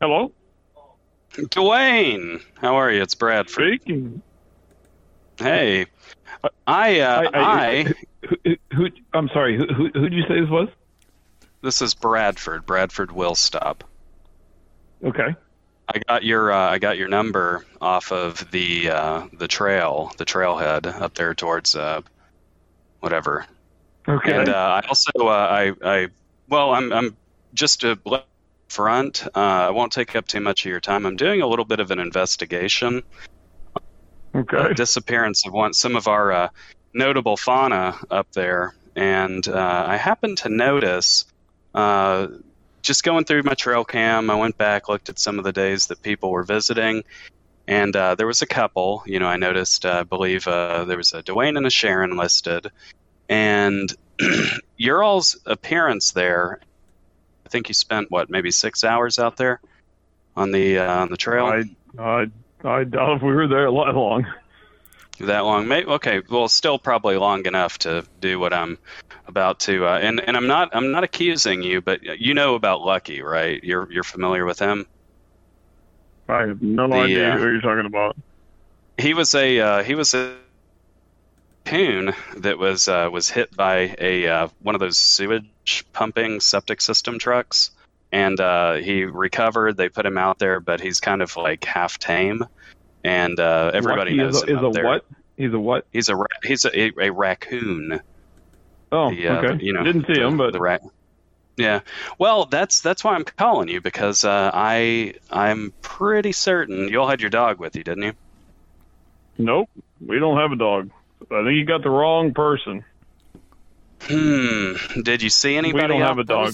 Hello? 0.00 0.32
Dwayne, 1.38 2.40
how 2.60 2.76
are 2.76 2.92
you? 2.92 3.02
It's 3.02 3.14
Bradford. 3.16 3.80
Speaking. 3.80 4.22
Hey, 5.38 5.86
I, 6.66 7.00
uh, 7.00 7.30
I, 7.32 7.94
who, 8.44 8.56
who, 8.72 8.88
I'm 9.12 9.28
sorry. 9.28 9.56
Who, 9.56 9.66
who, 9.66 9.88
who 9.94 10.08
did 10.08 10.12
you 10.12 10.24
say 10.28 10.40
this 10.40 10.50
was? 10.50 10.68
this 11.62 11.82
is 11.82 11.94
Bradford. 11.94 12.66
Bradford 12.66 13.12
will 13.12 13.34
stop. 13.34 13.84
Okay. 15.04 15.34
I 15.88 15.98
got 16.06 16.24
your, 16.24 16.52
uh, 16.52 16.70
I 16.70 16.78
got 16.78 16.98
your 16.98 17.08
number 17.08 17.64
off 17.80 18.12
of 18.12 18.50
the, 18.50 18.90
uh, 18.90 19.26
the 19.32 19.48
trail, 19.48 20.12
the 20.18 20.24
trailhead 20.24 20.86
up 20.86 21.14
there 21.14 21.34
towards, 21.34 21.74
uh, 21.74 22.02
whatever. 23.00 23.46
Okay. 24.06 24.32
And 24.32 24.48
uh, 24.48 24.80
I 24.82 24.86
also, 24.88 25.10
uh, 25.18 25.28
I, 25.28 25.72
I, 25.82 26.08
well, 26.48 26.72
I'm, 26.72 26.92
I'm 26.92 27.16
just 27.54 27.84
a 27.84 27.98
front. 28.68 29.26
Uh, 29.34 29.38
I 29.38 29.70
won't 29.70 29.92
take 29.92 30.14
up 30.14 30.26
too 30.26 30.40
much 30.40 30.64
of 30.66 30.70
your 30.70 30.80
time. 30.80 31.06
I'm 31.06 31.16
doing 31.16 31.40
a 31.40 31.46
little 31.46 31.64
bit 31.64 31.80
of 31.80 31.90
an 31.90 31.98
investigation. 31.98 33.02
Okay. 34.34 34.74
Disappearance 34.74 35.46
of 35.46 35.52
one, 35.52 35.72
some 35.72 35.96
of 35.96 36.06
our 36.06 36.32
uh, 36.32 36.48
notable 36.92 37.36
fauna 37.36 37.98
up 38.10 38.30
there, 38.32 38.74
and 38.94 39.46
uh, 39.48 39.84
I 39.86 39.96
happened 39.96 40.38
to 40.38 40.48
notice. 40.48 41.24
Uh, 41.74 42.28
just 42.82 43.04
going 43.04 43.24
through 43.24 43.42
my 43.42 43.54
trail 43.54 43.84
cam, 43.84 44.30
I 44.30 44.34
went 44.34 44.56
back, 44.56 44.88
looked 44.88 45.08
at 45.08 45.18
some 45.18 45.38
of 45.38 45.44
the 45.44 45.52
days 45.52 45.88
that 45.88 46.02
people 46.02 46.30
were 46.30 46.42
visiting, 46.42 47.04
and 47.66 47.94
uh, 47.94 48.14
there 48.14 48.26
was 48.26 48.42
a 48.42 48.46
couple. 48.46 49.02
You 49.06 49.18
know, 49.18 49.26
I 49.26 49.36
noticed, 49.36 49.84
uh, 49.84 50.00
I 50.00 50.02
believe 50.04 50.46
uh, 50.46 50.84
there 50.84 50.96
was 50.96 51.12
a 51.12 51.22
Dwayne 51.22 51.56
and 51.56 51.66
a 51.66 51.70
Sharon 51.70 52.16
listed, 52.16 52.70
and 53.28 53.92
your 54.76 55.02
all's 55.02 55.38
appearance 55.46 56.12
there. 56.12 56.60
I 57.44 57.48
think 57.48 57.68
you 57.68 57.74
spent 57.74 58.10
what, 58.10 58.28
maybe 58.28 58.50
six 58.50 58.84
hours 58.84 59.18
out 59.18 59.36
there 59.36 59.60
on 60.36 60.50
the 60.50 60.78
uh, 60.78 61.00
on 61.00 61.10
the 61.10 61.16
trail. 61.16 61.46
I, 61.46 61.64
I, 61.98 62.26
I 62.64 62.84
doubt 62.84 63.16
if 63.16 63.22
we 63.22 63.32
were 63.32 63.46
there 63.48 63.64
that 63.66 63.70
long. 63.70 64.26
that 65.20 65.40
long 65.40 65.66
maybe 65.66 65.86
okay 65.88 66.22
well 66.30 66.48
still 66.48 66.78
probably 66.78 67.16
long 67.16 67.44
enough 67.46 67.78
to 67.78 68.04
do 68.20 68.38
what 68.38 68.52
i'm 68.52 68.78
about 69.26 69.58
to 69.60 69.84
uh, 69.86 69.98
and 69.98 70.20
and 70.20 70.36
i'm 70.36 70.46
not 70.46 70.70
i'm 70.74 70.90
not 70.92 71.02
accusing 71.04 71.62
you 71.62 71.80
but 71.80 72.02
you 72.02 72.34
know 72.34 72.54
about 72.54 72.82
lucky 72.82 73.20
right 73.22 73.62
you're 73.64 73.90
you're 73.92 74.04
familiar 74.04 74.44
with 74.44 74.58
him 74.58 74.86
I 76.28 76.46
have 76.46 76.60
no 76.62 76.86
The, 76.88 76.94
idea 76.94 77.34
uh, 77.34 77.38
who 77.38 77.50
you're 77.52 77.60
talking 77.60 77.86
about. 77.86 78.16
he 78.98 79.14
was 79.14 79.34
a 79.34 79.60
uh, 79.60 79.82
he 79.82 79.94
was 79.94 80.14
a 80.14 80.36
coon 81.64 82.12
that 82.36 82.58
was 82.58 82.88
uh, 82.88 83.08
was 83.12 83.28
hit 83.30 83.54
by 83.56 83.94
a 83.98 84.26
uh, 84.26 84.48
one 84.60 84.74
of 84.74 84.80
those 84.80 84.98
sewage 84.98 85.84
pumping 85.92 86.40
septic 86.40 86.80
system 86.80 87.18
trucks 87.18 87.70
and 88.12 88.40
uh, 88.40 88.74
he 88.74 89.04
recovered 89.04 89.76
they 89.76 89.88
put 89.88 90.06
him 90.06 90.18
out 90.18 90.38
there 90.38 90.60
but 90.60 90.80
he's 90.80 91.00
kind 91.00 91.22
of 91.22 91.36
like 91.36 91.64
half 91.64 91.98
tame 91.98 92.44
and 93.04 93.38
uh, 93.38 93.70
everybody 93.74 94.10
Lucky 94.10 94.16
knows 94.16 94.36
is 94.36 94.42
a, 94.42 94.46
him 94.46 94.58
is 94.58 94.64
a 94.64 94.70
there. 94.70 94.84
what? 94.84 95.04
He's 95.36 95.52
a 95.52 95.58
what? 95.58 95.86
He's 95.92 96.08
a 96.08 96.16
ra- 96.16 96.26
he's 96.42 96.64
a, 96.64 96.80
a, 96.80 96.92
a 96.98 97.10
raccoon. 97.10 98.00
Oh, 98.90 99.10
The, 99.10 99.28
uh, 99.28 99.42
okay. 99.42 99.64
You 99.64 99.72
know, 99.72 99.84
Didn't 99.84 100.06
see 100.06 100.14
the, 100.14 100.26
him, 100.26 100.36
but 100.36 100.52
the 100.52 100.60
rat. 100.60 100.82
Yeah. 101.56 101.80
Well, 102.18 102.46
that's 102.46 102.80
that's 102.80 103.04
why 103.04 103.14
I'm 103.14 103.24
calling 103.24 103.68
you 103.68 103.80
because 103.80 104.24
uh, 104.24 104.50
I 104.52 105.14
I'm 105.30 105.72
pretty 105.82 106.32
certain 106.32 106.88
you 106.88 107.00
all 107.00 107.08
had 107.08 107.20
your 107.20 107.30
dog 107.30 107.58
with 107.58 107.76
you, 107.76 107.84
didn't 107.84 108.04
you? 108.04 108.12
nope. 109.38 109.68
We 110.04 110.18
don't 110.18 110.38
have 110.38 110.52
a 110.52 110.56
dog. 110.56 110.90
I 111.30 111.44
think 111.44 111.56
you 111.56 111.64
got 111.64 111.82
the 111.82 111.90
wrong 111.90 112.32
person. 112.34 112.84
Hmm. 114.02 114.74
Did 115.02 115.22
you 115.22 115.30
see 115.30 115.56
anybody? 115.56 115.84
we 115.84 115.88
don't 115.88 116.00
have 116.00 116.18
a 116.18 116.24
there? 116.24 116.36
dog. 116.36 116.46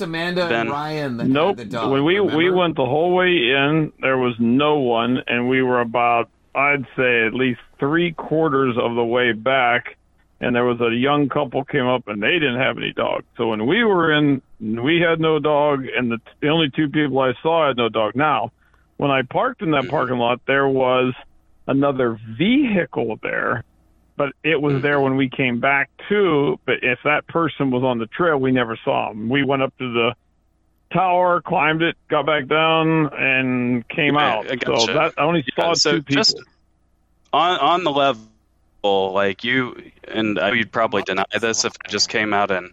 Ben- 0.49 0.69
Ryan 0.71 1.17
that 1.19 1.27
nope. 1.27 1.59
had 1.59 1.69
the 1.69 1.73
dog. 1.73 1.91
when 1.91 2.05
we 2.05 2.21
we 2.21 2.51
went 2.51 2.77
the 2.77 2.85
whole 2.87 3.15
way 3.15 3.29
in, 3.29 3.93
there 4.01 4.19
was 4.19 4.35
no 4.39 4.79
one, 4.79 5.23
and 5.27 5.49
we 5.49 5.63
were 5.63 5.81
about 5.81 6.29
I'd 6.55 6.87
say 6.97 7.27
at 7.27 7.35
least 7.35 7.61
three 7.79 8.13
quarters 8.13 8.77
of 8.79 8.95
the 8.95 9.05
way 9.05 9.33
back, 9.33 9.97
and 10.41 10.55
there 10.55 10.65
was 10.65 10.81
a 10.81 10.95
young 10.95 11.29
couple 11.29 11.65
came 11.65 11.87
up 11.87 12.09
and 12.09 12.23
they 12.23 12.33
didn't 12.35 12.61
have 12.61 12.79
any 12.79 12.93
dog. 12.93 13.25
So 13.37 13.49
when 13.49 13.67
we 13.67 13.85
were 13.85 14.13
in, 14.13 14.41
we 14.61 15.01
had 15.01 15.21
no 15.21 15.39
dog, 15.39 15.87
and 15.97 16.11
the 16.11 16.19
the 16.41 16.49
only 16.49 16.71
two 16.71 16.89
people 16.89 17.19
I 17.21 17.35
saw 17.43 17.69
had 17.69 17.77
no 17.77 17.89
dog. 17.89 18.15
Now, 18.17 18.53
when 18.97 19.11
I 19.11 19.23
parked 19.23 19.63
in 19.63 19.73
that 19.73 19.89
parking 19.89 20.19
lot, 20.19 20.41
there 20.47 20.69
was 20.69 21.13
another 21.67 22.19
vehicle 22.39 23.19
there 23.23 23.65
but 24.17 24.33
it 24.43 24.61
was 24.61 24.83
there 24.83 25.01
when 25.01 25.17
we 25.17 25.29
came 25.29 25.61
back 25.61 25.91
too. 26.09 26.59
But 26.67 26.77
if 26.83 26.99
that 27.05 27.27
person 27.29 27.71
was 27.71 27.83
on 27.83 27.99
the 27.99 28.07
trail, 28.07 28.39
we 28.39 28.53
never 28.53 28.79
saw 28.85 29.11
him. 29.11 29.29
We 29.29 29.45
went 29.45 29.63
up 29.63 29.75
to 29.79 29.93
the 29.93 30.15
tower, 30.93 31.43
climbed 31.43 31.83
it, 31.83 31.97
got 32.09 32.27
back 32.27 32.47
down, 32.47 33.13
and 33.15 33.87
came 33.89 34.17
Okay, 34.17 34.25
out. 34.25 34.51
I 34.51 34.57
gotcha. 34.57 34.87
So 34.87 34.93
that 34.95 35.13
I 35.17 35.23
only 35.23 35.45
Yeah, 35.57 35.65
saw 35.65 35.75
so 35.75 35.97
two 35.97 36.03
people. 36.03 36.17
just 36.17 36.37
on 37.33 37.59
on 37.59 37.85
the 37.85 37.91
level, 37.91 39.13
like 39.13 39.45
you 39.45 39.91
and 40.09 40.39
I, 40.39 40.53
you'd 40.53 40.73
probably 40.73 41.03
deny 41.03 41.25
this 41.41 41.65
if 41.65 41.73
I 41.85 41.91
just 41.91 42.09
came 42.09 42.33
out 42.33 42.51
and 42.51 42.73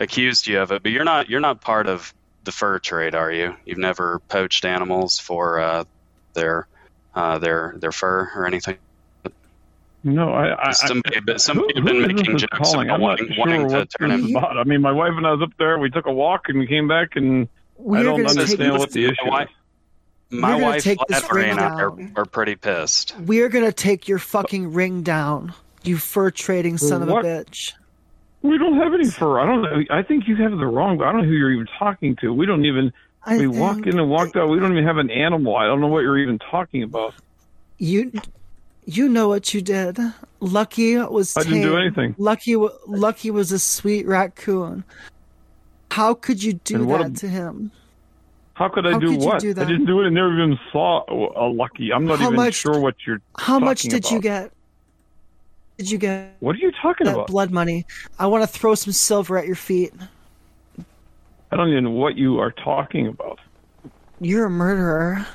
accused 0.00 0.46
you 0.46 0.60
of 0.60 0.72
it. 0.72 0.82
But 0.82 0.92
you're 0.92 1.04
not 1.04 1.28
you're 1.28 1.40
not 1.40 1.60
part 1.60 1.86
of 1.86 2.12
the 2.44 2.52
fur 2.52 2.78
trade, 2.80 3.14
are 3.14 3.30
you? 3.30 3.54
You've 3.64 3.78
never 3.78 4.20
poached 4.28 4.64
animals 4.64 5.18
for 5.18 5.60
uh, 5.60 5.84
their 6.34 6.66
uh, 7.14 7.38
their 7.38 7.76
their 7.78 7.92
fur 7.92 8.30
or 8.34 8.46
anything. 8.46 8.78
No, 10.04 10.30
I. 10.32 10.68
I 10.68 10.72
Somebody, 10.72 11.16
I, 11.28 11.36
somebody 11.36 11.74
who- 11.80 11.86
had 11.86 11.92
been 12.08 12.16
making 12.16 12.38
jokes 12.38 12.58
calling? 12.58 12.88
about 12.88 12.94
I'm 12.94 13.00
not 13.00 13.00
wanting, 13.00 13.26
sure 13.28 13.38
wanting 13.38 13.68
to 13.68 13.74
what 13.76 13.88
turn 13.98 14.10
him. 14.10 14.36
about. 14.36 14.56
I 14.58 14.64
mean, 14.64 14.80
my 14.80 14.92
wife 14.92 15.12
and 15.16 15.26
I 15.26 15.32
was 15.32 15.42
up 15.42 15.52
there. 15.58 15.78
We 15.78 15.90
took 15.90 16.06
a 16.06 16.12
walk 16.12 16.48
and 16.48 16.58
we 16.58 16.66
came 16.66 16.88
back, 16.88 17.16
and 17.16 17.46
I 17.46 17.48
We're 17.76 18.02
don't 18.02 18.26
understand 18.26 18.78
what 18.78 18.90
the 18.90 19.04
issue 19.06 19.14
My, 19.26 19.42
is. 19.44 19.48
my 20.30 20.56
You're 20.56 20.66
wife 20.66 20.82
take 20.82 20.98
this 21.08 21.20
Flattery, 21.20 21.50
and 21.50 21.60
I 21.60 21.68
are, 21.82 21.92
are 22.16 22.24
pretty 22.26 22.56
pissed. 22.56 23.14
We're 23.20 23.48
gonna 23.48 23.72
take 23.72 24.08
your 24.08 24.18
fucking 24.18 24.72
ring 24.72 25.02
down, 25.02 25.54
you 25.82 25.96
fur 25.98 26.30
trading 26.30 26.78
son 26.78 27.02
of 27.02 27.08
a 27.08 27.12
bitch. 27.14 27.72
We 28.42 28.58
don't 28.58 28.76
have 28.76 28.92
any 28.92 29.08
fur. 29.08 29.38
I 29.38 29.46
don't 29.46 29.62
know. 29.62 29.84
I 29.90 30.02
think 30.02 30.26
you 30.26 30.34
have 30.36 30.50
the 30.50 30.66
wrong. 30.66 31.00
I 31.00 31.12
don't 31.12 31.22
know 31.22 31.28
who 31.28 31.32
you're 31.34 31.52
even 31.52 31.68
talking 31.78 32.16
to. 32.16 32.32
We 32.32 32.44
don't 32.46 32.64
even. 32.64 32.92
I 33.24 33.38
we 33.38 33.46
walked 33.46 33.86
in 33.86 34.00
and 34.00 34.10
walked 34.10 34.34
out. 34.36 34.48
We 34.48 34.58
don't 34.58 34.72
even 34.72 34.84
have 34.84 34.96
an 34.96 35.10
animal. 35.10 35.54
I 35.54 35.66
don't 35.66 35.80
know 35.80 35.86
what 35.86 36.00
you're 36.00 36.18
even 36.18 36.40
talking 36.40 36.82
about. 36.82 37.14
You, 37.78 38.10
you 38.84 39.08
know 39.08 39.28
what 39.28 39.54
you 39.54 39.60
did. 39.62 39.98
Lucky 40.40 40.96
was. 40.96 41.36
I 41.36 41.42
didn't 41.44 41.62
do 41.62 41.76
anything. 41.76 42.14
Lucky, 42.18 42.56
Lucky 42.86 43.30
was 43.30 43.52
a 43.52 43.58
sweet 43.58 44.06
raccoon. 44.06 44.84
How 45.90 46.14
could 46.14 46.42
you 46.42 46.54
do 46.54 46.84
that 46.86 47.00
ab- 47.02 47.16
to 47.18 47.28
him? 47.28 47.70
How 48.54 48.68
could 48.68 48.86
I 48.86 48.92
How 48.92 48.98
do 48.98 49.08
could 49.08 49.20
what? 49.20 49.40
do 49.40 49.50
I 49.50 49.64
didn't 49.64 49.86
do 49.86 50.00
it. 50.00 50.06
and 50.06 50.14
never 50.14 50.32
even 50.32 50.58
saw 50.72 51.04
a 51.08 51.46
lucky. 51.48 51.92
I'm 51.92 52.04
not 52.06 52.18
How 52.18 52.26
even 52.26 52.36
much- 52.36 52.54
sure 52.54 52.80
what 52.80 52.94
you're. 53.06 53.20
How 53.38 53.58
much 53.58 53.82
did 53.82 54.10
you 54.10 54.20
get? 54.20 54.52
Did 55.78 55.90
you 55.90 55.98
get? 55.98 56.36
What 56.40 56.56
are 56.56 56.58
you 56.58 56.70
talking 56.82 57.06
about? 57.08 57.26
blood 57.28 57.50
money? 57.50 57.86
I 58.18 58.26
want 58.26 58.42
to 58.42 58.46
throw 58.46 58.74
some 58.74 58.92
silver 58.92 59.38
at 59.38 59.46
your 59.46 59.56
feet. 59.56 59.92
I 61.50 61.56
don't 61.56 61.68
even 61.70 61.84
know 61.84 61.90
what 61.90 62.16
you 62.16 62.38
are 62.40 62.50
talking 62.50 63.06
about. 63.08 63.38
You're 64.20 64.46
a 64.46 64.50
murderer. 64.50 65.26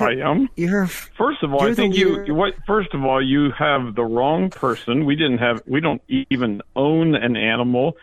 I 0.00 0.12
am. 0.16 0.48
You're. 0.56 0.86
First 0.86 1.42
of 1.42 1.52
all, 1.52 1.60
you're 1.62 1.70
I 1.70 1.74
think 1.74 1.96
you. 1.96 2.08
weird- 2.10 2.30
What? 2.30 2.54
First 2.66 2.92
of 2.94 3.04
all, 3.04 3.22
you 3.24 3.50
have 3.52 3.94
the 3.94 4.04
wrong 4.04 4.50
person. 4.50 5.04
We 5.04 5.16
didn't 5.16 5.38
have. 5.38 5.62
We 5.66 5.80
don't 5.80 6.02
even 6.08 6.62
own 6.76 7.14
an 7.14 7.36
animal. 7.36 7.96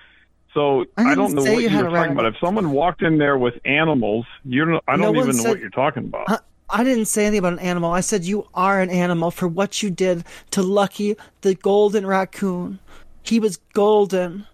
So 0.54 0.86
I 0.98 1.12
I, 1.12 1.16
don't 1.16 1.34
know 1.34 1.44
what 1.44 1.52
you 1.54 1.60
you 1.62 1.70
had 1.70 1.84
were 1.84 1.90
a 1.90 1.92
talking 1.94 2.12
about. 2.14 2.26
If 2.26 2.36
someone 2.40 2.72
walked 2.72 3.04
in 3.04 3.18
there 3.20 3.38
with 3.38 3.54
animals, 3.66 4.26
you 4.44 4.66
don't. 4.66 4.84
I 4.88 4.98
don't 4.98 5.16
one 5.16 5.30
even 5.30 5.38
know 5.44 5.50
what 5.52 5.60
you're 5.60 5.70
talking 5.70 6.06
about. 6.06 6.30
I, 6.30 6.40
I 6.70 6.84
didn't 6.84 7.06
say 7.06 7.26
anything 7.26 7.40
about 7.40 7.54
an 7.54 7.60
animal. 7.60 7.92
I 7.92 8.02
said 8.02 8.26
you 8.26 8.48
are 8.54 8.82
an 8.82 8.90
animal 8.90 9.30
for 9.32 9.48
what 9.48 9.84
you 9.84 9.90
did 9.92 10.24
to 10.52 10.64
Lucky 10.64 11.16
the 11.42 11.54
golden 11.56 12.06
raccoon. 12.08 12.80
He 13.24 13.40
was 13.40 13.58
golden. 13.74 14.48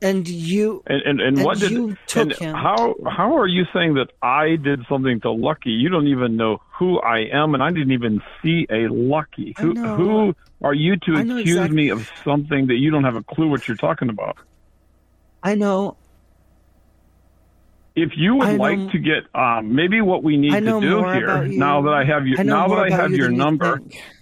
And 0.00 0.28
you 0.28 0.82
And 0.86 1.02
and, 1.02 1.20
and, 1.20 1.36
And 1.38 1.44
what 1.44 1.58
did 1.58 1.70
you 1.72 1.96
and 2.16 2.32
him. 2.32 2.54
how 2.54 2.94
how 3.06 3.36
are 3.36 3.46
you 3.46 3.64
saying 3.72 3.94
that 3.94 4.10
I 4.22 4.56
did 4.56 4.80
something 4.88 5.20
to 5.22 5.30
Lucky? 5.32 5.70
You 5.70 5.88
don't 5.88 6.06
even 6.08 6.36
know 6.36 6.58
who 6.78 7.00
I 7.00 7.28
am, 7.32 7.54
and 7.54 7.62
I 7.62 7.70
didn't 7.70 7.92
even 7.92 8.20
see 8.42 8.66
a 8.70 8.86
Lucky. 8.88 9.54
Who 9.58 9.74
who 9.74 10.34
are 10.62 10.74
you 10.74 10.96
to 10.96 11.14
I 11.16 11.20
accuse 11.22 11.40
exact- 11.40 11.72
me 11.72 11.88
of 11.90 12.10
something 12.24 12.66
that 12.68 12.76
you 12.76 12.90
don't 12.90 13.04
have 13.04 13.16
a 13.16 13.22
clue 13.22 13.48
what 13.48 13.66
you're 13.66 13.76
talking 13.76 14.08
about? 14.08 14.36
I 15.42 15.54
know 15.54 15.96
If 17.96 18.10
you 18.16 18.36
would 18.36 18.46
I 18.48 18.52
know- 18.56 18.62
like 18.62 18.92
to 18.92 18.98
get 18.98 19.24
um, 19.34 19.74
maybe 19.74 20.00
what 20.00 20.22
we 20.22 20.36
need 20.36 20.52
to 20.52 20.60
do 20.80 21.04
here 21.10 21.44
now 21.46 21.82
that 21.82 21.92
I 21.94 22.04
have 22.04 22.26
you 22.26 22.36
now 22.44 22.68
that 22.68 22.78
I 22.78 22.90
have 22.90 23.10
you 23.10 23.16
your 23.18 23.26
than 23.26 23.34
you 23.36 23.38
number, 23.44 23.80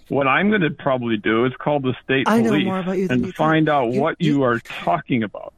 what 0.08 0.26
I'm 0.26 0.48
going 0.48 0.62
to 0.62 0.70
probably 0.70 1.16
do 1.18 1.44
is 1.46 1.52
call 1.58 1.80
the 1.80 1.94
state 2.02 2.26
I 2.28 2.40
police 2.42 2.64
more 2.64 2.78
about 2.80 2.96
you 2.96 3.08
than 3.08 3.24
and 3.24 3.34
find 3.34 3.68
out 3.68 3.92
You- 3.92 4.00
what 4.00 4.16
you, 4.20 4.42
are 4.44 4.58
talking 4.60 5.22
about. 5.22 5.52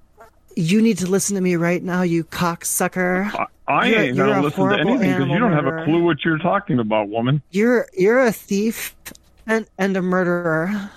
You 0.56 0.82
need 0.82 0.98
to 0.98 1.06
listen 1.06 1.34
to 1.36 1.40
me 1.40 1.56
right 1.56 1.82
now, 1.82 2.02
you 2.02 2.24
cocksucker. 2.24 3.46
I 3.68 3.86
You're- 3.86 4.08
ain't 4.08 4.16
going 4.16 4.34
to 4.34 4.40
listen 4.40 4.68
to 4.68 4.78
anything 4.78 5.12
because 5.12 5.28
you 5.28 5.38
don't 5.38 5.52
have 5.52 5.66
a 5.66 5.84
clue 5.84 6.02
what 6.02 6.24
you're 6.24 6.38
talking 6.38 6.78
about, 6.78 7.08
woman. 7.08 7.42
You're 7.50 7.86
you're 7.96 8.24
a 8.24 8.32
thief 8.32 8.94
and 9.46 9.66
and 9.78 9.96
a 9.96 10.02
murderer. 10.02 10.90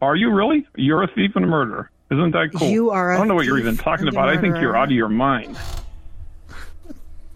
Are 0.00 0.16
you 0.16 0.30
really? 0.30 0.66
You're 0.76 1.02
a 1.02 1.08
thief 1.08 1.36
and 1.36 1.44
a 1.44 1.48
murderer. 1.48 1.90
Isn't 2.10 2.30
that 2.32 2.50
cool? 2.54 2.68
You 2.68 2.90
are 2.90 3.12
I 3.12 3.18
don't 3.18 3.28
know 3.28 3.34
what 3.34 3.46
you're 3.46 3.58
even 3.58 3.76
talking 3.76 4.08
about. 4.08 4.28
I 4.28 4.36
think 4.36 4.56
you're 4.60 4.76
out 4.76 4.88
of 4.88 4.92
your 4.92 5.08
mind. 5.08 5.56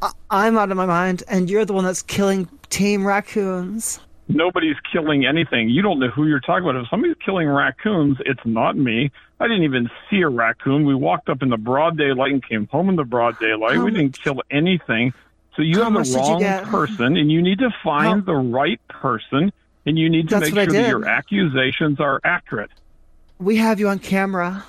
I, 0.03 0.13
I'm 0.31 0.57
out 0.57 0.71
of 0.71 0.77
my 0.77 0.87
mind, 0.87 1.23
and 1.29 1.51
you're 1.51 1.65
the 1.65 1.73
one 1.73 1.85
that's 1.85 2.03
killing 2.03 2.49
tame 2.71 3.07
raccoons. 3.07 4.01
Nobody's 4.35 4.77
killing 4.93 5.27
anything. 5.27 5.69
You 5.71 5.83
don't 5.83 5.99
know 5.99 6.09
who 6.09 6.27
you're 6.27 6.41
talking 6.41 6.69
about. 6.69 6.81
If 6.83 6.89
somebody's 6.89 7.17
killing 7.25 7.49
raccoons, 7.49 8.19
it's 8.25 8.41
not 8.45 8.77
me. 8.77 9.11
I 9.41 9.49
didn't 9.49 9.65
even 9.65 9.91
see 10.09 10.21
a 10.23 10.29
raccoon. 10.29 10.85
We 10.87 10.95
walked 10.95 11.29
up 11.29 11.43
in 11.43 11.49
the 11.49 11.57
broad 11.57 11.97
daylight 11.99 12.33
and 12.33 12.47
came 12.47 12.67
home 12.69 12.89
in 12.89 12.97
the 12.97 13.05
broad 13.05 13.39
daylight. 13.39 13.77
How 13.77 13.85
we 13.85 13.91
didn't 13.91 14.21
kill 14.23 14.43
anything. 14.51 15.13
So 15.57 15.63
you 15.63 15.83
have 15.83 15.93
the 15.93 16.17
wrong 16.17 16.41
person, 16.67 17.17
and 17.17 17.31
you 17.31 17.43
need 17.43 17.59
to 17.59 17.71
find 17.83 18.25
the 18.25 18.35
right 18.37 18.81
person, 18.89 19.53
and 19.85 19.99
you 19.99 20.09
need 20.09 20.29
to 20.29 20.39
That's 20.39 20.53
make 20.53 20.71
sure 20.71 20.81
that 20.81 20.89
your 20.89 21.07
accusations 21.09 21.99
are 22.01 22.21
accurate. 22.23 22.71
We 23.39 23.57
have 23.57 23.81
you 23.81 23.89
on 23.89 23.99
camera. 23.99 24.65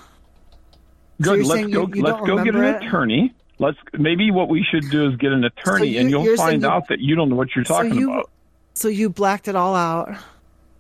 So 1.21 1.35
Good. 1.35 1.35
you're 1.35 1.45
let's 1.45 1.61
go. 1.73 1.81
you- 1.87 1.91
you 1.95 2.01
let's 2.01 2.25
go 2.25 2.43
get 2.43 2.55
an 2.55 2.63
it? 2.63 2.83
attorney. 2.83 3.33
Let's 3.59 3.77
maybe 3.93 4.31
what 4.31 4.49
we 4.49 4.63
should 4.63 4.89
do 4.89 5.07
is 5.07 5.17
get 5.17 5.31
an 5.31 5.43
attorney, 5.43 5.89
you- 5.89 5.99
and 5.99 6.09
you'll 6.09 6.35
find 6.35 6.63
you- 6.63 6.67
out 6.67 6.87
that 6.87 6.99
you 6.99 7.15
don't 7.15 7.29
know 7.29 7.35
what 7.35 7.55
you're 7.55 7.63
So 7.65 7.75
talking 7.75 7.93
you- 7.93 8.11
about. 8.11 8.29
So 8.81 8.87
you 8.87 9.11
blacked 9.11 9.47
it 9.47 9.55
all 9.55 9.75
out. 9.75 10.09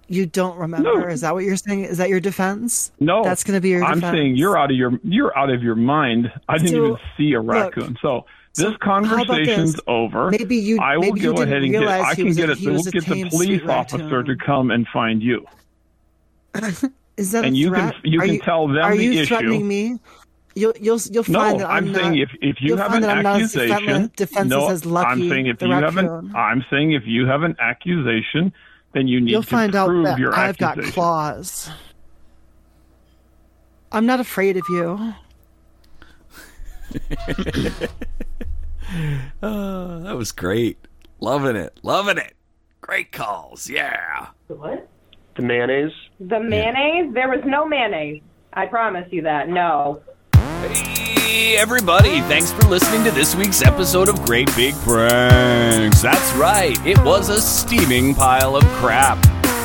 You 0.07 0.25
don't 0.25 0.57
remember. 0.57 1.01
No. 1.01 1.07
Is 1.07 1.21
that 1.21 1.35
what 1.35 1.43
you're 1.43 1.55
saying? 1.55 1.83
Is 1.83 1.99
that 1.99 2.09
your 2.09 2.19
defense? 2.19 2.91
No, 2.99 3.23
That's 3.23 3.43
going 3.43 3.55
to 3.55 3.61
be 3.61 3.69
your 3.69 3.83
I'm 3.83 4.01
saying 4.01 4.35
you're 4.37 4.57
out 4.57 4.71
of 4.71 4.75
your 4.75 4.99
you're 5.03 5.37
out 5.37 5.51
of 5.51 5.61
your 5.61 5.75
mind. 5.75 6.31
I 6.49 6.57
didn't 6.57 6.71
So, 6.71 6.85
even 6.85 6.97
see 7.15 7.33
a 7.33 7.39
raccoon. 7.39 7.95
so 8.01 8.25
so 8.53 8.69
this 8.69 8.77
conversation's 8.81 9.73
this? 9.73 9.81
over. 9.87 10.31
Maybe 10.31 10.57
you- 10.57 10.79
I 10.79 10.97
will 10.97 11.03
maybe 11.03 11.21
you 11.21 11.33
go 11.35 11.43
ahead 11.43 11.61
and 11.61 11.71
get. 11.71 11.87
I 11.87 12.15
can 12.15 12.33
get 12.33 12.49
a- 12.49 12.53
it. 12.53 12.59
We'll 12.61 12.83
get 12.83 13.05
the 13.05 13.29
police 13.29 13.61
officer 13.69 14.23
to 14.23 14.35
come 14.35 14.71
and 14.71 14.87
find 14.87 15.21
you. 15.21 15.45
Is 17.17 17.31
that 17.33 17.45
and 17.45 17.55
you 17.55 17.69
threat? 17.69 17.93
can 18.01 18.11
you 18.11 18.19
are 18.19 18.25
can 18.25 18.33
you, 18.35 18.41
tell 18.41 18.67
them 18.67 18.77
are 18.77 18.97
the 18.97 19.03
you 19.03 19.11
issue. 19.11 19.25
threatening 19.27 19.67
me? 19.67 19.99
You'll 20.53 20.73
you'll 20.79 20.99
you'll 21.09 21.23
No, 21.29 21.57
that 21.57 21.65
I'm, 21.69 21.85
I'm 21.85 21.91
not, 21.93 22.01
saying 22.01 22.17
if 22.17 22.29
if 22.41 22.57
you 22.59 22.75
have 22.75 22.93
an 22.93 23.01
that 23.03 23.17
I'm 23.17 23.23
not 23.23 23.41
as 23.41 23.55
accusation, 23.55 23.85
defenseless- 23.85 24.09
defenseless 24.15 24.85
no, 24.85 24.97
I'm 24.97 25.29
saying 25.29 25.47
if 25.47 25.61
you 25.61 25.71
raccoon. 25.71 25.83
haven't, 25.83 26.35
I'm 26.35 26.65
saying 26.69 26.91
if 26.91 27.03
you 27.05 27.25
have 27.25 27.43
an 27.43 27.55
accusation, 27.59 28.51
then 28.93 29.07
you 29.07 29.21
need 29.21 29.31
You'll 29.31 29.43
to 29.43 29.47
find 29.47 29.75
out 29.75 29.87
that 30.03 30.19
your 30.19 30.33
I've 30.35 30.57
got 30.57 30.71
accusation. 30.71 30.93
claws. 30.93 31.69
I'm 33.93 34.05
not 34.05 34.19
afraid 34.19 34.57
of 34.57 34.63
you. 34.69 35.13
Oh, 39.43 39.99
that 40.01 40.17
was 40.17 40.31
great. 40.33 40.77
Loving 41.21 41.55
it. 41.55 41.79
Loving 41.83 42.17
it. 42.17 42.33
Great 42.81 43.11
calls. 43.13 43.69
Yeah. 43.69 44.27
What? 44.47 44.87
The 45.37 45.43
mayonnaise. 45.43 45.93
The 46.19 46.39
mayonnaise? 46.41 47.13
There 47.13 47.29
was 47.29 47.39
no 47.45 47.65
mayonnaise. 47.65 48.21
I 48.53 48.65
promise 48.65 49.07
you 49.11 49.21
that. 49.21 49.47
No. 49.47 50.01
Hey, 50.61 51.57
everybody, 51.57 52.21
thanks 52.21 52.51
for 52.51 52.61
listening 52.67 53.03
to 53.05 53.11
this 53.11 53.33
week's 53.35 53.63
episode 53.63 54.07
of 54.07 54.21
Great 54.25 54.47
Big 54.55 54.75
Pranks. 54.75 56.03
That's 56.03 56.33
right, 56.33 56.77
it 56.85 56.99
was 56.99 57.29
a 57.29 57.41
steaming 57.41 58.13
pile 58.13 58.55
of 58.55 58.63
crap. 58.75 59.17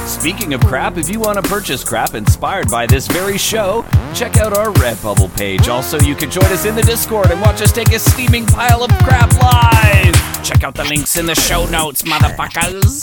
Speaking 0.09 0.55
of 0.55 0.63
crap, 0.63 0.97
if 0.97 1.11
you 1.11 1.21
want 1.21 1.37
to 1.37 1.43
purchase 1.43 1.85
crap 1.85 2.15
inspired 2.15 2.71
by 2.71 2.87
this 2.87 3.07
very 3.09 3.37
show, 3.37 3.85
check 4.15 4.39
out 4.39 4.57
our 4.57 4.73
Redbubble 4.73 5.37
page. 5.37 5.69
Also, 5.69 6.01
you 6.01 6.15
can 6.15 6.31
join 6.31 6.47
us 6.47 6.65
in 6.65 6.75
the 6.75 6.83
Discord 6.83 7.31
and 7.31 7.43
watch 7.43 7.61
us 7.61 7.73
take 7.73 7.93
a 7.93 7.99
steaming 7.99 8.47
pile 8.47 8.83
of 8.83 8.91
crap 9.01 9.31
live. 9.35 10.43
Check 10.43 10.65
out 10.65 10.75
the 10.75 10.85
links 10.85 11.17
in 11.17 11.27
the 11.27 11.35
show 11.35 11.67
notes, 11.67 12.03
motherfuckers. 12.05 13.03